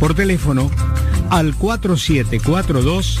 Por 0.00 0.14
teléfono 0.14 0.70
al 1.28 1.54
4742 1.54 3.20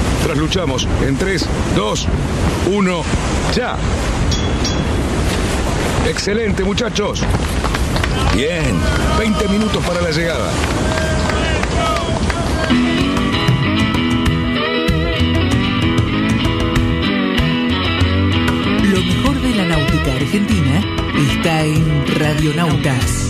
Trasluchamos 0.23 0.87
en 1.05 1.17
3, 1.17 1.45
2, 1.75 2.07
1, 2.71 3.03
ya. 3.55 3.77
Excelente, 6.07 6.63
muchachos. 6.63 7.21
Bien, 8.35 8.79
20 9.17 9.47
minutos 9.49 9.83
para 9.85 10.01
la 10.01 10.11
llegada. 10.11 10.51
Lo 18.83 19.01
mejor 19.01 19.41
de 19.41 19.55
la 19.55 19.65
náutica 19.65 20.11
argentina 20.13 20.81
está 21.17 21.63
en 21.63 22.05
Radionautas. 22.19 23.20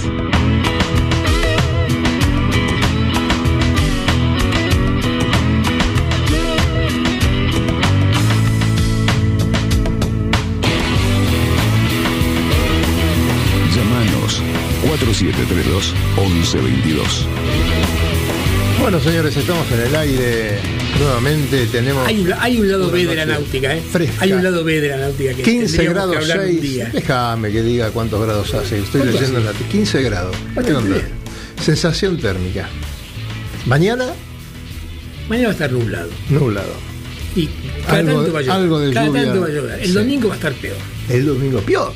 4732-1122. 15.21 17.03
Bueno, 18.79 18.99
señores, 18.99 19.37
estamos 19.37 19.69
en 19.71 19.79
el 19.81 19.95
aire 19.95 20.57
nuevamente. 20.99 21.67
Tenemos 21.67 22.07
Hay 22.07 22.21
un, 22.21 22.33
hay 22.39 22.59
un 22.59 22.67
lado 22.71 22.89
B 22.89 23.05
de 23.05 23.15
la 23.15 23.25
náutica, 23.27 23.75
¿eh? 23.75 23.81
fresca. 23.81 24.15
Hay 24.23 24.33
un 24.33 24.43
lado 24.43 24.63
B 24.63 24.81
de 24.81 24.87
la 24.89 24.97
náutica 24.97 25.33
que 25.35 25.43
15 25.43 25.77
tendríamos 25.77 25.93
grados 25.93 26.11
que 26.11 26.17
hablar 26.31 26.39
un 26.39 26.45
6. 26.47 26.61
día. 26.61 26.89
Déjame 26.91 27.51
que 27.51 27.61
diga 27.61 27.91
cuántos 27.91 28.21
grados 28.25 28.51
hace. 28.55 28.79
Estoy 28.79 29.01
¿Cuánto 29.01 29.19
leyendo 29.19 29.39
en 29.41 29.47
hace? 29.47 29.63
la 29.63 29.69
15 29.69 30.01
grados. 30.03 30.35
¿Qué 30.65 30.73
onda? 30.73 30.97
Sensación 31.63 32.17
térmica. 32.17 32.67
Mañana, 33.67 34.07
Mañana 35.29 35.47
va 35.49 35.51
a 35.51 35.53
estar 35.53 35.71
nublado. 35.71 36.09
nublado. 36.29 36.73
Y 37.35 37.47
cada 37.85 37.99
Algo 37.99 38.15
tanto 38.23 38.33
va 38.33 38.39
a 38.39 38.41
llover. 38.41 38.55
algo 38.55 38.79
de 38.79 38.93
cada 38.93 39.05
lluvia. 39.05 39.23
tanto 39.23 39.41
va 39.41 39.45
a 39.47 39.49
llover. 39.51 39.79
El 39.79 39.85
Sí. 39.87 39.91
domingo 39.93 40.27
va 40.29 40.33
a 40.33 40.37
estar 40.37 40.53
peor. 40.53 40.77
El 41.09 41.25
domingo 41.27 41.59
peor. 41.59 41.93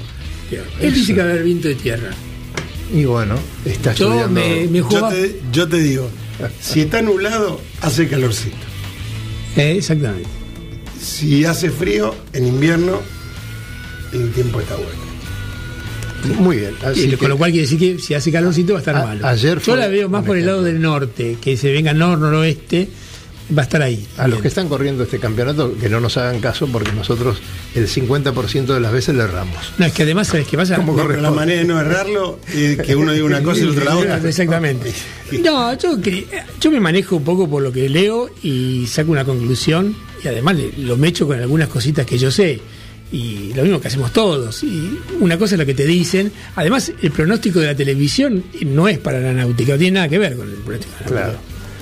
peor. 0.51 0.65
Él 0.79 0.87
Eso. 0.89 0.95
dice 0.95 1.13
que 1.15 1.19
va 1.21 1.25
a 1.27 1.31
haber 1.31 1.43
viento 1.43 1.67
de 1.67 1.75
tierra. 1.75 2.11
Y 2.93 3.05
bueno, 3.05 3.35
está 3.65 3.93
Yo 3.93 4.07
estudiando. 4.13 4.39
me, 4.41 4.67
me 4.67 4.79
Yo 4.79 5.07
te, 5.09 5.41
yo 5.51 5.67
te 5.67 5.77
digo, 5.77 6.09
si 6.61 6.81
está 6.81 7.01
nublado, 7.01 7.59
hace 7.81 8.07
calorcito. 8.07 8.55
Eh, 9.57 9.75
exactamente. 9.77 10.27
Si 11.01 11.45
hace 11.45 11.69
frío, 11.71 12.13
en 12.33 12.47
invierno, 12.47 12.99
el 14.13 14.31
tiempo 14.31 14.59
está 14.59 14.75
bueno. 14.75 15.05
Muy 16.41 16.57
bien. 16.57 16.73
Así 16.83 17.01
Y 17.05 17.09
que- 17.09 17.17
con 17.17 17.29
lo 17.29 17.37
cual 17.37 17.51
quiere 17.51 17.67
decir 17.67 17.77
que 17.79 17.99
si 18.01 18.13
hace 18.15 18.31
calorcito 18.31 18.73
va 18.73 18.79
a 18.79 18.81
estar 18.81 18.95
A- 18.95 19.05
malo. 19.05 19.27
ayer 19.27 19.55
Yo 19.59 19.63
fue 19.63 19.77
la 19.77 19.87
veo 19.87 20.09
más 20.09 20.23
por 20.25 20.37
el 20.37 20.45
lado 20.45 20.63
del 20.63 20.81
norte, 20.81 21.37
que 21.39 21.55
se 21.57 21.71
venga 21.71 21.93
nor 21.93 22.17
noroeste, 22.17 22.89
va 23.55 23.61
a 23.61 23.65
estar 23.65 23.81
ahí. 23.81 24.05
a 24.17 24.27
los 24.27 24.41
que 24.41 24.47
están 24.47 24.67
corriendo 24.67 25.03
este 25.03 25.19
campeonato, 25.19 25.75
que 25.77 25.89
no 25.89 25.99
nos 25.99 26.17
hagan 26.17 26.39
caso 26.39 26.67
porque 26.67 26.91
nosotros 26.91 27.37
el 27.75 27.87
50% 27.87 28.65
de 28.65 28.79
las 28.79 28.91
veces 28.91 29.15
le 29.15 29.23
erramos. 29.23 29.73
No, 29.77 29.85
es 29.85 29.93
que 29.93 30.03
además, 30.03 30.27
¿sabes 30.27 30.47
qué 30.47 30.57
pasa? 30.57 30.77
¿Cómo 30.77 30.95
No, 30.95 31.07
pero 31.07 31.21
la 31.21 31.31
manera 31.31 31.61
de 31.61 31.67
no 31.67 31.79
errarlo 31.79 32.39
es 32.53 32.77
que 32.77 32.95
uno 32.95 33.11
diga 33.13 33.25
una 33.25 33.43
cosa 33.43 33.59
y 33.59 33.63
el 33.63 33.69
otro 33.69 33.85
la 33.85 33.97
otra. 33.97 34.17
Exactamente. 34.23 34.93
No, 35.43 35.77
yo, 35.77 35.97
yo 36.59 36.71
me 36.71 36.79
manejo 36.79 37.17
un 37.17 37.23
poco 37.23 37.49
por 37.49 37.61
lo 37.61 37.71
que 37.71 37.89
leo 37.89 38.29
y 38.43 38.85
saco 38.87 39.11
una 39.11 39.25
conclusión 39.25 39.95
y 40.23 40.27
además 40.27 40.57
lo 40.77 40.97
me 40.97 41.09
echo 41.09 41.27
con 41.27 41.39
algunas 41.39 41.67
cositas 41.67 42.05
que 42.05 42.17
yo 42.17 42.31
sé. 42.31 42.59
Y 43.11 43.53
lo 43.53 43.61
mismo 43.63 43.79
que 43.79 43.87
hacemos 43.87 44.11
todos. 44.11 44.63
Y 44.63 44.99
una 45.19 45.37
cosa 45.37 45.55
es 45.55 45.59
lo 45.59 45.65
que 45.65 45.75
te 45.75 45.85
dicen. 45.85 46.31
Además, 46.55 46.91
el 47.01 47.11
pronóstico 47.11 47.59
de 47.59 47.67
la 47.67 47.75
televisión 47.75 48.43
no 48.65 48.87
es 48.87 48.97
para 48.97 49.19
la 49.19 49.31
náutica, 49.31 49.73
no 49.73 49.77
tiene 49.77 49.95
nada 49.95 50.09
que 50.09 50.17
ver 50.17 50.35
con 50.35 50.49
el 50.49 50.55
pronóstico 50.55 50.93
de 50.97 51.03
la 51.03 51.07
Claro, 51.11 51.39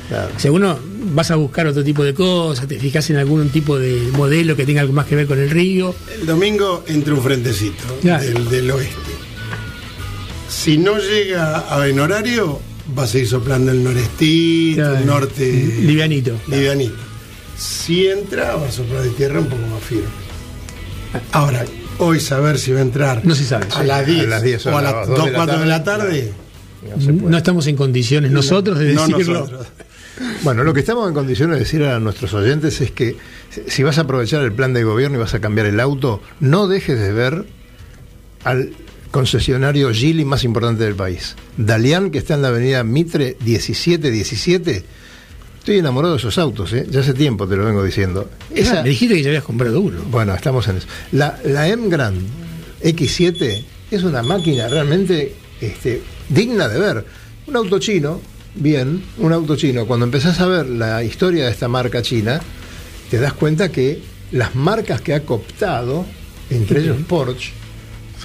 claro. 0.09 0.29
Si 0.37 0.49
uno 0.49 0.77
vas 1.13 1.31
a 1.31 1.35
buscar 1.35 1.67
otro 1.67 1.83
tipo 1.83 2.03
de 2.03 2.13
cosas, 2.13 2.67
te 2.67 2.79
fijas 2.79 3.09
en 3.09 3.17
algún 3.17 3.49
tipo 3.49 3.77
de 3.77 4.09
modelo 4.13 4.55
que 4.55 4.65
tenga 4.65 4.81
algo 4.81 4.93
más 4.93 5.05
que 5.05 5.15
ver 5.15 5.27
con 5.27 5.39
el 5.39 5.49
río. 5.49 5.93
El 6.19 6.25
domingo 6.25 6.83
entra 6.87 7.13
un 7.13 7.21
frentecito 7.21 7.83
Claro. 8.01 8.23
del, 8.23 8.49
del 8.49 8.71
oeste. 8.71 9.11
Si 10.49 10.77
no 10.77 10.97
llega 10.97 11.65
a 11.75 11.87
en 11.87 11.99
horario, 11.99 12.59
va 12.97 13.03
a 13.03 13.07
seguir 13.07 13.27
soplando 13.27 13.71
el 13.71 13.83
norestito, 13.83 14.81
Claro. 14.81 14.97
el 14.97 15.05
norte. 15.05 15.51
Livianito. 15.81 16.33
Livianito. 16.47 16.95
Si 17.57 18.07
entra, 18.07 18.55
va 18.55 18.67
a 18.67 18.71
soplar 18.71 19.03
de 19.03 19.09
tierra 19.09 19.39
un 19.39 19.47
poco 19.47 19.61
más 19.67 19.83
firme. 19.83 20.05
Ahora, 21.31 21.65
hoy 21.99 22.19
saber 22.19 22.57
si 22.57 22.71
va 22.71 22.79
a 22.79 22.81
entrar 22.81 23.23
No 23.23 23.35
se 23.35 23.43
sabe, 23.45 23.67
a 23.71 23.81
sí. 23.81 23.87
las 23.87 24.05
10, 24.05 24.23
A 24.23 24.27
las 24.27 24.41
10 24.43 24.65
o 24.65 24.77
a 24.77 24.81
las 24.81 24.93
las 24.93 25.07
2 25.07 25.17
2, 25.17 25.25
de 25.25 25.31
la 25.31 25.37
4 25.37 25.59
de 25.59 25.65
la 25.67 25.83
tarde, 25.83 26.33
No 27.23 27.37
estamos 27.37 27.67
en 27.67 27.75
condiciones 27.75 28.31
nosotros 28.31 28.79
de 28.79 28.93
No 28.93 29.07
decirlo. 29.07 29.39
nosotros. 29.41 29.67
Bueno, 30.43 30.64
lo 30.64 30.74
que 30.74 30.82
estamos 30.82 31.07
en 31.07 31.14
condiciones 31.14 31.55
de 31.55 31.64
decir 31.64 31.84
a 31.84 31.99
nuestros 31.99 32.34
oyentes 32.34 32.82
es 32.82 32.91
que 32.91 33.16
si 33.68 33.84
vas 33.84 33.97
a 33.97 34.01
aprovechar 34.01 34.43
el 34.43 34.53
plan 34.53 34.74
de 34.74 34.84
gobierno 34.84 35.18
y 35.18 35.20
vas 35.20 35.34
a 35.34 35.41
cambiar 35.41 35.66
el 35.68 35.80
auto, 35.80 36.22
no 36.39 36.68
dejes 36.68 36.99
de 36.99 37.11
ver 37.11 37.45
al 38.43 38.74
concesionario 39.11 39.91
Gili 39.93 40.26
más 40.26 40.43
importante 40.43 40.84
del 40.84 40.95
país. 40.95 41.36
Dalian, 41.57 42.11
que 42.11 42.18
está 42.18 42.34
en 42.34 42.41
la 42.41 42.47
avenida 42.49 42.84
Mitre 42.84 43.38
1717. 43.43 44.84
Estoy 45.59 45.78
enamorado 45.78 46.16
de 46.16 46.20
esos 46.20 46.38
autos, 46.38 46.74
¿eh? 46.74 46.86
ya 46.89 46.99
hace 46.99 47.14
tiempo 47.14 47.47
te 47.47 47.55
lo 47.55 47.64
vengo 47.64 47.84
diciendo. 47.84 48.30
Esa, 48.53 48.84
me 48.84 48.89
dijiste 48.89 49.16
que 49.16 49.24
ya 49.24 49.30
habías 49.30 49.43
comprado 49.43 49.80
uno. 49.80 50.01
bueno, 50.09 50.34
estamos 50.36 50.68
en 50.68 50.78
eso. 50.78 50.88
La, 51.14 51.39
la 51.45 51.70
M 51.70 51.88
Grand 51.89 52.18
X7 52.84 53.64
es 53.89 54.03
una 54.03 54.24
máquina 54.24 54.68
realmente 54.68 55.36
este, 55.61 56.01
digna 56.28 56.68
de 56.68 56.80
ver. 56.80 57.05
Un 57.47 57.55
auto 57.55 57.80
chino, 57.80 58.20
bien, 58.55 59.03
un 59.17 59.33
auto 59.33 59.55
chino. 59.55 59.85
Cuando 59.85 60.05
empezás 60.05 60.39
a 60.39 60.47
ver 60.47 60.67
la 60.67 61.03
historia 61.03 61.45
de 61.45 61.51
esta 61.51 61.67
marca 61.67 62.01
china, 62.01 62.41
te 63.09 63.19
das 63.19 63.33
cuenta 63.33 63.71
que 63.71 63.99
las 64.31 64.55
marcas 64.55 65.01
que 65.01 65.13
ha 65.13 65.21
cooptado, 65.23 66.05
entre 66.49 66.81
ellos 66.81 66.97
Porsche, 67.07 67.51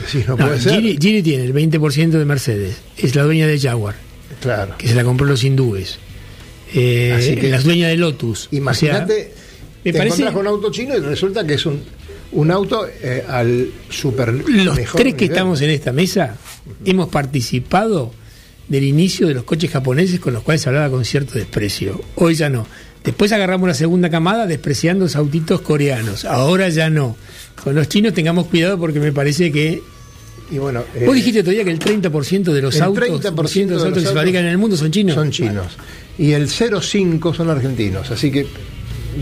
decís, 0.06 0.26
no, 0.28 0.36
No, 0.36 0.46
puede 0.46 0.60
ser. 0.60 0.72
Geely, 0.74 0.98
Geely 1.00 1.22
tiene 1.22 1.44
el 1.44 1.52
20% 1.54 2.10
de 2.18 2.24
Mercedes. 2.24 2.76
Es 2.96 3.14
la 3.14 3.22
dueña 3.24 3.46
de 3.46 3.58
Jaguar, 3.58 3.96
Claro. 4.40 4.74
que 4.78 4.86
se 4.88 4.94
la 4.94 5.04
compró 5.04 5.26
los 5.26 5.42
hindúes. 5.44 5.98
Eh, 6.74 7.36
que- 7.40 7.48
la 7.48 7.60
dueña 7.60 7.88
de 7.88 7.96
Lotus. 7.96 8.48
Imagínate, 8.52 9.12
O 9.14 9.16
sea, 9.16 9.44
me 9.84 9.92
te 9.92 9.98
parece 9.98 10.16
encontrás 10.22 10.32
con 10.34 10.40
un 10.42 10.46
auto 10.48 10.70
chino 10.70 10.96
y 10.96 11.00
resulta 11.00 11.46
que 11.46 11.54
es 11.54 11.64
un, 11.66 11.80
un 12.32 12.50
auto 12.50 12.86
eh, 13.02 13.24
al 13.26 13.70
super 13.88 14.32
los 14.34 14.76
mejor 14.76 15.00
tres 15.00 15.14
que 15.14 15.22
nivel. 15.22 15.36
estamos 15.36 15.60
en 15.62 15.70
esta 15.70 15.92
mesa 15.92 16.36
hemos 16.84 17.08
participado 17.08 18.12
del 18.68 18.84
inicio 18.84 19.26
de 19.26 19.34
los 19.34 19.44
coches 19.44 19.70
japoneses 19.70 20.20
con 20.20 20.32
los 20.34 20.42
cuales 20.42 20.62
se 20.62 20.68
hablaba 20.68 20.90
con 20.90 21.04
cierto 21.04 21.34
desprecio. 21.34 22.00
Hoy 22.16 22.34
ya 22.34 22.48
no. 22.50 22.66
Después 23.02 23.32
agarramos 23.32 23.68
la 23.68 23.74
segunda 23.74 24.10
camada 24.10 24.46
despreciando 24.46 25.04
los 25.04 25.16
autitos 25.16 25.60
coreanos. 25.62 26.24
Ahora 26.24 26.68
ya 26.68 26.90
no. 26.90 27.16
Con 27.62 27.74
los 27.74 27.88
chinos 27.88 28.12
tengamos 28.12 28.46
cuidado 28.46 28.78
porque 28.78 29.00
me 29.00 29.12
parece 29.12 29.50
que... 29.50 29.80
Y 30.50 30.58
bueno, 30.58 30.80
Vos 30.80 31.14
eh, 31.14 31.14
dijiste 31.14 31.42
todavía 31.42 31.64
que 31.64 31.70
el 31.70 31.78
30% 31.78 32.52
de 32.52 32.62
los 32.62 32.76
el 32.76 32.82
autos, 32.82 33.04
30% 33.04 33.06
de 33.06 33.30
los 33.32 33.52
de 33.54 33.74
los 33.74 33.84
autos 33.84 34.02
que 34.02 34.08
se 34.08 34.14
fabrican 34.14 34.44
en 34.44 34.50
el 34.50 34.58
mundo 34.58 34.76
son 34.76 34.90
chinos. 34.90 35.14
Son 35.14 35.30
chinos. 35.30 35.76
Y 36.18 36.32
el 36.32 36.48
0,5 36.48 37.34
son 37.34 37.50
argentinos. 37.50 38.10
Así 38.10 38.30
que 38.30 38.46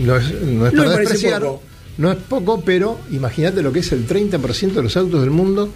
no 0.03 0.15
es, 0.15 0.31
no 0.41 0.67
es 0.67 0.73
No 0.73 0.81
me 0.81 0.87
para 0.87 0.93
parece 0.93 1.13
despreciar. 1.13 1.41
poco. 1.41 1.61
No 1.97 2.11
es 2.11 2.17
poco, 2.17 2.61
pero 2.61 2.99
imagínate 3.11 3.61
lo 3.61 3.73
que 3.73 3.79
es 3.79 3.91
el 3.91 4.07
30% 4.07 4.73
de 4.73 4.83
los 4.83 4.95
autos 4.97 5.21
del 5.21 5.31
mundo 5.31 5.69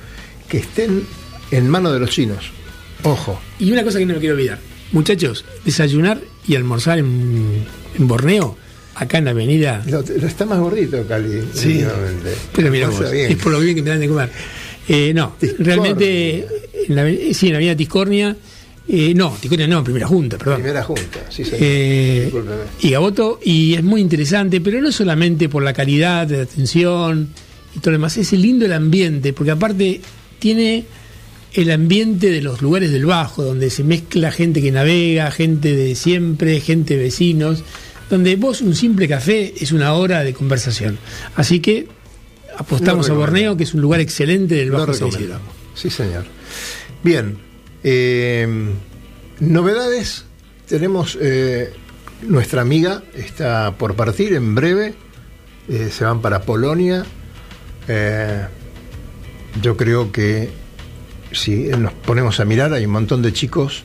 que 0.48 0.60
estén 0.60 1.04
en 1.52 1.68
manos 1.70 1.94
de 1.94 2.00
los 2.00 2.12
chinos. 2.12 2.52
Ojo. 3.04 3.40
Y 3.60 3.72
una 3.72 3.84
cosa 3.84 4.00
que 4.00 4.06
no 4.06 4.14
me 4.14 4.20
quiero 4.20 4.36
olvidar. 4.36 4.60
Muchachos, 4.92 5.46
desayunar 5.64 6.20
y 6.48 6.56
almorzar 6.56 7.00
en, 7.00 7.66
en 7.98 8.08
Borneo, 8.08 8.58
acá 8.96 9.20
en 9.20 9.26
la 9.26 9.32
avenida 9.32 9.84
Lo, 9.88 10.02
lo 10.02 10.28
está 10.28 10.46
más 10.46 10.60
gordito, 10.60 11.06
Cali. 11.08 11.42
Sí. 11.54 11.84
Pero 12.54 12.72
mira 12.72 12.90
vos, 12.90 13.02
es 13.12 13.38
por 13.38 13.52
lo 13.54 13.60
bien 13.60 13.76
que 13.76 13.82
me 13.82 13.90
dan 13.90 14.00
de 14.00 14.08
comer. 14.08 14.30
Eh, 14.88 15.14
no, 15.14 15.36
Tiscornia. 15.40 15.66
realmente, 15.66 16.48
en 16.88 16.96
la, 16.96 17.34
sí, 17.34 17.48
en 17.48 17.52
la 17.54 17.58
avenida 17.58 17.76
Tiscornia, 17.76 18.36
eh, 18.88 19.14
no, 19.16 19.38
Tiscornia 19.40 19.68
no, 19.68 19.84
primera 19.84 20.08
junta, 20.08 20.38
perdón. 20.38 20.56
Primera 20.56 20.84
junta, 20.84 21.20
sí, 21.30 21.46
señor. 21.46 21.60
Eh, 21.62 22.34
y 22.82 22.90
Gaboto, 22.90 23.40
y 23.44 23.76
es 23.76 23.84
muy 23.84 24.02
interesante, 24.02 24.60
pero 24.60 24.82
no 24.82 24.92
solamente 24.92 25.48
por 25.48 25.64
la 25.64 25.72
calidad 25.72 26.28
de 26.28 26.38
la 26.38 26.44
atención 26.44 27.30
y 27.76 27.80
todo 27.80 27.92
lo 27.92 27.98
demás, 27.98 28.18
es 28.18 28.34
lindo 28.34 28.66
el 28.66 28.74
ambiente, 28.74 29.32
porque 29.32 29.52
aparte 29.52 30.02
tiene 30.40 30.84
el 31.54 31.72
ambiente 31.72 32.30
de 32.30 32.42
los 32.42 32.62
lugares 32.62 32.92
del 32.92 33.06
Bajo, 33.06 33.44
donde 33.44 33.70
se 33.70 33.84
mezcla 33.84 34.32
gente 34.32 34.62
que 34.62 34.72
navega, 34.72 35.32
gente 35.32 35.76
de 35.76 35.96
siempre, 35.96 36.60
gente 36.62 36.98
vecinos, 36.98 37.64
donde 38.10 38.36
vos 38.36 38.62
un 38.62 38.76
simple 38.76 39.08
café 39.08 39.54
es 39.60 39.72
una 39.72 39.94
hora 39.94 40.24
de 40.24 40.34
conversación. 40.34 40.98
Así 41.36 41.60
que 41.60 41.88
apostamos 42.58 43.08
Lo 43.10 43.16
a 43.16 43.18
Borneo, 43.18 43.58
que 43.58 43.64
es 43.64 43.74
un 43.74 43.82
lugar 43.82 44.00
excelente 44.00 44.56
del 44.56 44.70
Lo 44.70 44.80
Bajo 44.80 44.94
recomendamos. 44.94 45.54
Sí, 45.76 45.90
señor. 45.90 46.26
Bien. 47.04 47.38
eh, 47.84 48.48
novedades. 49.40 50.26
Tenemos. 50.68 51.18
eh, 51.22 51.74
nuestra 52.22 52.62
amiga 52.62 53.04
está 53.16 53.76
por 53.78 53.96
partir 53.96 54.34
en 54.34 54.54
breve. 54.56 54.94
eh, 55.68 55.90
se 55.92 56.04
van 56.04 56.22
para 56.22 56.42
Polonia. 56.44 57.04
Eh, 57.88 58.46
yo 59.62 59.76
creo 59.76 60.12
que 60.12 60.50
si 61.32 61.56
nos 61.78 61.94
ponemos 61.94 62.40
a 62.40 62.46
mirar, 62.46 62.74
hay 62.74 62.86
un 62.86 62.92
montón 62.92 63.22
de 63.22 63.34
chicos 63.34 63.84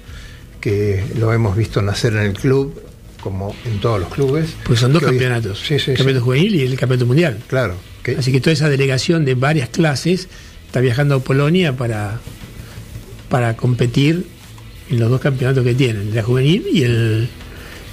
que 0.61 1.05
lo 1.19 1.33
hemos 1.33 1.57
visto 1.57 1.81
nacer 1.83 2.13
en 2.15 2.23
el 2.23 2.33
club, 2.35 2.81
como 3.21 3.55
en 3.65 3.81
todos 3.81 4.01
los 4.01 4.09
clubes. 4.09 4.55
Pues 4.65 4.81
son 4.81 4.93
dos 4.93 5.03
hoy- 5.03 5.11
campeonatos, 5.11 5.59
Sí, 5.61 5.67
sí, 5.67 5.75
el 5.75 5.81
sí. 5.81 5.95
campeonato 5.95 6.25
juvenil 6.25 6.55
y 6.55 6.63
el 6.63 6.77
campeonato 6.77 7.07
mundial. 7.07 7.39
Claro. 7.49 7.75
que- 8.03 8.17
Así 8.17 8.31
que 8.33 8.41
toda 8.41 8.53
esa 8.53 8.69
delegación 8.69 9.25
de 9.25 9.35
varias 9.35 9.69
clases 9.69 10.29
está 10.67 10.81
viajando 10.81 11.17
a 11.17 11.21
Polonia 11.21 11.77
para, 11.77 12.21
para 13.29 13.57
competir 13.57 14.27
en 14.91 15.01
los 15.01 15.11
dos 15.11 15.21
campeonatos 15.21 15.65
que 15.65 15.75
tienen, 15.75 16.15
la 16.15 16.23
juvenil 16.23 16.65
y 16.73 16.83
el, 16.85 17.29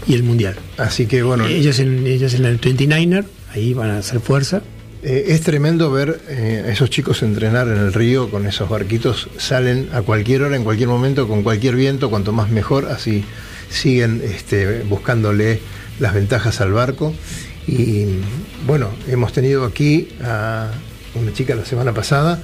y 0.08 0.14
el 0.14 0.22
mundial. 0.24 0.56
así 0.78 1.08
que 1.08 1.24
bueno. 1.24 1.48
ellos, 1.48 1.80
en, 1.80 2.06
ellos 2.06 2.34
en 2.36 2.46
el 2.46 2.60
29er, 2.62 3.26
ahí 3.54 3.74
van 3.74 3.90
a 3.90 3.98
hacer 4.00 4.20
fuerza. 4.20 4.62
Eh, 5.04 5.34
es 5.34 5.42
tremendo 5.42 5.92
ver 5.92 6.22
eh, 6.30 6.64
a 6.66 6.72
esos 6.72 6.90
chicos 6.90 7.24
entrenar 7.24 7.68
en 7.68 7.78
el 7.78 7.92
río 7.92 8.32
con 8.32 8.48
esos 8.48 8.70
barquitos, 8.70 9.30
salen 9.38 9.90
a 9.92 10.02
cualquier 10.02 10.44
hora, 10.44 10.56
en 10.56 10.64
cualquier 10.64 10.88
momento, 10.88 11.28
con 11.28 11.44
cualquier 11.44 11.76
viento, 11.76 12.10
cuanto 12.10 12.32
más 12.32 12.50
mejor, 12.50 12.86
así 12.86 13.26
siguen 13.70 14.22
este, 14.24 14.84
buscándole 14.84 15.60
las 16.00 16.14
ventajas 16.14 16.62
al 16.62 16.72
barco. 16.72 17.14
Y 17.68 18.06
bueno, 18.66 18.90
hemos 19.08 19.34
tenido 19.34 19.66
aquí 19.66 20.08
a 20.24 20.72
una 21.16 21.34
chica 21.34 21.54
la 21.54 21.66
semana 21.66 21.94
pasada, 21.94 22.40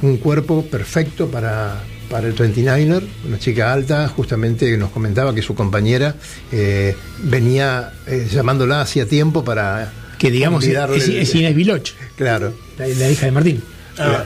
un 0.00 0.16
cuerpo 0.16 0.64
perfecto 0.64 1.30
para, 1.30 1.82
para 2.08 2.26
el 2.26 2.34
29er, 2.34 3.02
una 3.26 3.38
chica 3.38 3.72
alta, 3.72 4.08
justamente 4.08 4.76
nos 4.78 4.90
comentaba 4.90 5.34
que 5.34 5.42
su 5.42 5.54
compañera 5.54 6.14
eh, 6.52 6.96
venía 7.22 7.92
eh, 8.06 8.28
llamándola 8.30 8.80
hacía 8.80 9.06
tiempo 9.06 9.44
para 9.44 9.92
Que 10.18 10.30
digamos 10.30 10.64
es, 10.64 11.08
es, 11.08 11.34
Inés 11.34 11.54
Viloch, 11.54 11.90
Claro. 12.16 12.52
la, 12.78 12.88
la 12.88 13.10
hija 13.10 13.26
de 13.26 13.32
Martín. 13.32 13.62
Ah. 13.98 14.24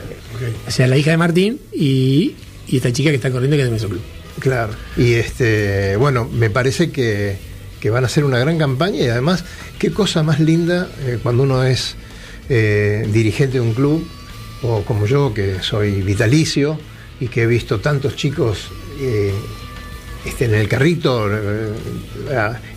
O 0.66 0.70
sea, 0.70 0.86
la 0.86 0.96
hija 0.96 1.10
de 1.12 1.16
Martín 1.16 1.60
y, 1.72 2.34
y 2.66 2.76
esta 2.76 2.92
chica 2.92 3.10
que 3.10 3.16
está 3.16 3.30
corriendo 3.30 3.56
que 3.56 3.62
es 3.62 3.68
de 3.68 3.72
Mesoclub. 3.74 4.00
Claro. 4.38 4.72
Y 4.96 5.12
este, 5.12 5.96
bueno, 5.96 6.28
me 6.32 6.50
parece 6.50 6.90
que, 6.90 7.36
que 7.80 7.90
van 7.90 8.04
a 8.04 8.06
hacer 8.06 8.24
una 8.24 8.38
gran 8.38 8.58
campaña 8.58 9.00
y 9.00 9.06
además, 9.08 9.44
qué 9.78 9.90
cosa 9.92 10.22
más 10.22 10.40
linda 10.40 10.88
eh, 11.04 11.18
cuando 11.22 11.42
uno 11.42 11.62
es 11.64 11.94
eh, 12.48 13.06
dirigente 13.12 13.54
de 13.54 13.60
un 13.60 13.74
club, 13.74 14.06
o 14.62 14.82
como 14.84 15.06
yo, 15.06 15.32
que 15.34 15.56
soy 15.60 16.02
vitalicio 16.02 16.78
y 17.20 17.28
que 17.28 17.42
he 17.42 17.46
visto 17.46 17.80
tantos 17.80 18.16
chicos 18.16 18.68
eh, 19.00 19.32
este, 20.24 20.46
en 20.46 20.54
el 20.54 20.68
carrito, 20.68 21.28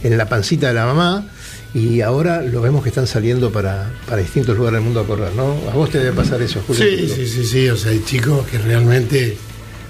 en 0.03 0.17
la 0.17 0.27
pancita 0.27 0.67
de 0.67 0.73
la 0.73 0.85
mamá. 0.85 1.31
Y 1.75 1.99
ahora 2.01 2.41
lo 2.41 2.61
vemos 2.61 2.81
que 2.83 2.89
están 2.89 3.05
saliendo 3.05 3.51
para, 3.51 3.91
para 4.07 4.21
distintos 4.21 4.55
lugares 4.57 4.77
del 4.77 4.85
mundo 4.85 5.01
a 5.01 5.05
correr, 5.05 5.33
¿no? 5.35 5.55
A 5.69 5.75
vos 5.75 5.89
te 5.89 5.99
debe 5.99 6.13
pasar 6.13 6.41
eso, 6.41 6.63
Julio. 6.65 6.81
Sí, 6.83 7.09
sí, 7.13 7.27
sí, 7.27 7.45
sí, 7.45 7.69
o 7.69 7.75
sea, 7.75 7.91
hay 7.91 8.01
chicos 8.05 8.47
que 8.47 8.57
realmente 8.59 9.35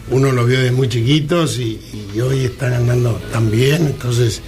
uno 0.10 0.32
los 0.32 0.48
vio 0.48 0.58
desde 0.60 0.72
muy 0.72 0.90
chiquitos 0.90 1.60
y, 1.60 1.80
y 2.16 2.20
hoy 2.22 2.46
están 2.46 2.74
andando 2.74 3.14
tan 3.32 3.52
bien, 3.52 3.86
entonces 3.86 4.42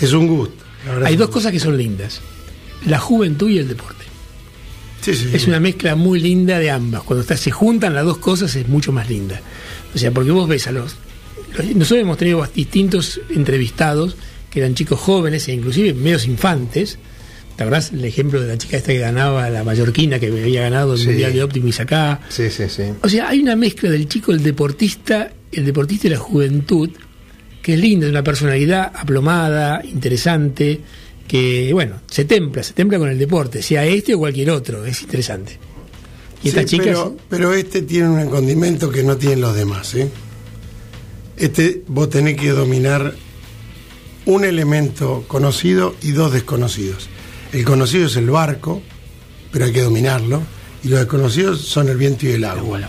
es 0.00 0.12
un 0.14 0.26
gusto. 0.26 0.64
Hay 1.04 1.16
dos 1.16 1.28
cosas 1.28 1.52
que 1.52 1.60
son 1.60 1.76
lindas, 1.76 2.20
la 2.86 2.98
juventud 2.98 3.50
y 3.50 3.58
el 3.58 3.68
deporte. 3.68 4.04
Sí, 5.02 5.14
sí, 5.14 5.28
Es 5.34 5.46
una 5.46 5.60
mezcla 5.60 5.94
muy 5.96 6.18
linda 6.20 6.58
de 6.58 6.70
ambas. 6.70 7.02
Cuando 7.02 7.20
está- 7.22 7.36
se 7.36 7.50
juntan 7.50 7.94
las 7.94 8.04
dos 8.06 8.18
cosas 8.18 8.54
es 8.56 8.68
mucho 8.68 8.90
más 8.92 9.08
linda. 9.08 9.40
O 9.94 9.98
sea, 9.98 10.10
porque 10.12 10.30
vos 10.30 10.48
ves 10.48 10.66
a 10.66 10.72
los... 10.72 10.96
los- 11.56 11.66
nosotros 11.76 12.00
hemos 12.02 12.16
tenido 12.18 12.46
distintos 12.54 13.20
entrevistados 13.30 14.16
que 14.50 14.60
eran 14.60 14.74
chicos 14.74 14.98
jóvenes 15.00 15.46
e 15.48 15.52
inclusive 15.52 15.94
medios 15.94 16.26
infantes. 16.26 16.98
¿Te 17.56 17.64
acordás 17.64 17.92
el 17.92 18.04
ejemplo 18.04 18.40
de 18.40 18.48
la 18.48 18.58
chica 18.58 18.78
esta 18.78 18.92
que 18.92 18.98
ganaba 18.98 19.48
la 19.50 19.62
mallorquina, 19.64 20.18
que 20.18 20.26
había 20.28 20.62
ganado 20.62 20.94
el 20.94 20.98
Sí. 20.98 21.06
Mundial 21.08 21.32
de 21.34 21.42
Optimus 21.42 21.78
acá? 21.80 22.20
Sí, 22.30 22.48
sí, 22.50 22.64
sí. 22.68 22.84
O 23.02 23.08
sea, 23.08 23.28
hay 23.28 23.40
una 23.40 23.54
mezcla 23.54 23.90
del 23.90 24.08
chico, 24.08 24.32
el 24.32 24.42
deportista, 24.42 25.30
el 25.52 25.64
deportista 25.66 26.06
y 26.06 26.10
la 26.10 26.18
juventud, 26.18 26.90
que 27.62 27.74
es 27.74 27.80
linda, 27.80 28.06
es 28.06 28.10
una 28.12 28.24
personalidad 28.24 28.90
aplomada, 28.94 29.82
interesante, 29.84 30.80
que, 31.28 31.70
bueno, 31.74 32.00
se 32.10 32.24
templa, 32.24 32.62
se 32.62 32.72
templa 32.72 32.98
con 32.98 33.10
el 33.10 33.18
deporte, 33.18 33.62
sea 33.62 33.84
este 33.84 34.14
o 34.14 34.18
cualquier 34.18 34.50
otro, 34.50 34.84
es 34.86 35.02
interesante. 35.02 35.58
Y 36.42 36.48
estas 36.48 36.64
Sí, 36.64 36.78
chicas, 36.78 36.86
pero, 36.96 37.16
pero 37.28 37.52
este 37.54 37.82
tiene 37.82 38.08
un 38.08 38.30
condimento 38.30 38.90
que 38.90 39.02
no 39.02 39.18
tienen 39.18 39.42
los 39.42 39.54
demás. 39.54 39.94
¿eh? 39.96 40.08
Este 41.36 41.82
vos 41.86 42.08
tenés 42.10 42.36
que 42.38 42.48
dominar 42.50 43.14
un 44.26 44.44
elemento 44.44 45.24
conocido 45.28 45.94
y 46.02 46.12
dos 46.12 46.32
desconocidos. 46.32 47.08
El 47.52 47.64
conocido 47.64 48.06
es 48.06 48.16
el 48.16 48.30
barco, 48.30 48.82
pero 49.50 49.64
hay 49.64 49.72
que 49.72 49.82
dominarlo. 49.82 50.42
Y 50.82 50.88
los 50.88 51.00
desconocidos 51.00 51.60
son 51.62 51.88
el 51.88 51.96
viento 51.96 52.26
y 52.26 52.30
el 52.30 52.44
agua. 52.44 52.80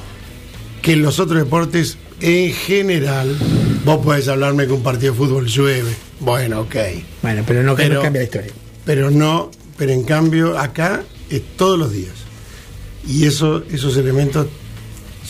Que 0.82 0.94
en 0.94 1.02
los 1.02 1.20
otros 1.20 1.40
deportes 1.40 1.98
en 2.22 2.54
general, 2.54 3.36
vos 3.84 4.04
podés 4.04 4.28
hablarme 4.28 4.68
que 4.68 4.74
un 4.74 4.84
partido 4.84 5.14
de 5.14 5.18
fútbol 5.18 5.48
llueve. 5.48 5.92
Bueno, 6.20 6.62
ok. 6.62 6.76
Bueno, 7.22 7.44
pero 7.46 7.64
no, 7.64 7.76
Pero- 7.76 7.96
no 7.96 8.02
cambia 8.04 8.22
la 8.22 8.26
historia. 8.26 8.52
Pero 8.86 9.10
no, 9.12 9.52
pero 9.78 9.92
en 9.92 10.04
cambio 10.04 10.58
acá 10.58 11.04
es 11.30 11.42
todos 11.58 11.78
los 11.80 11.92
días. 11.92 12.14
Y 13.08 13.26
eso, 13.26 13.64
esos 13.72 13.98
elementos 13.98 14.48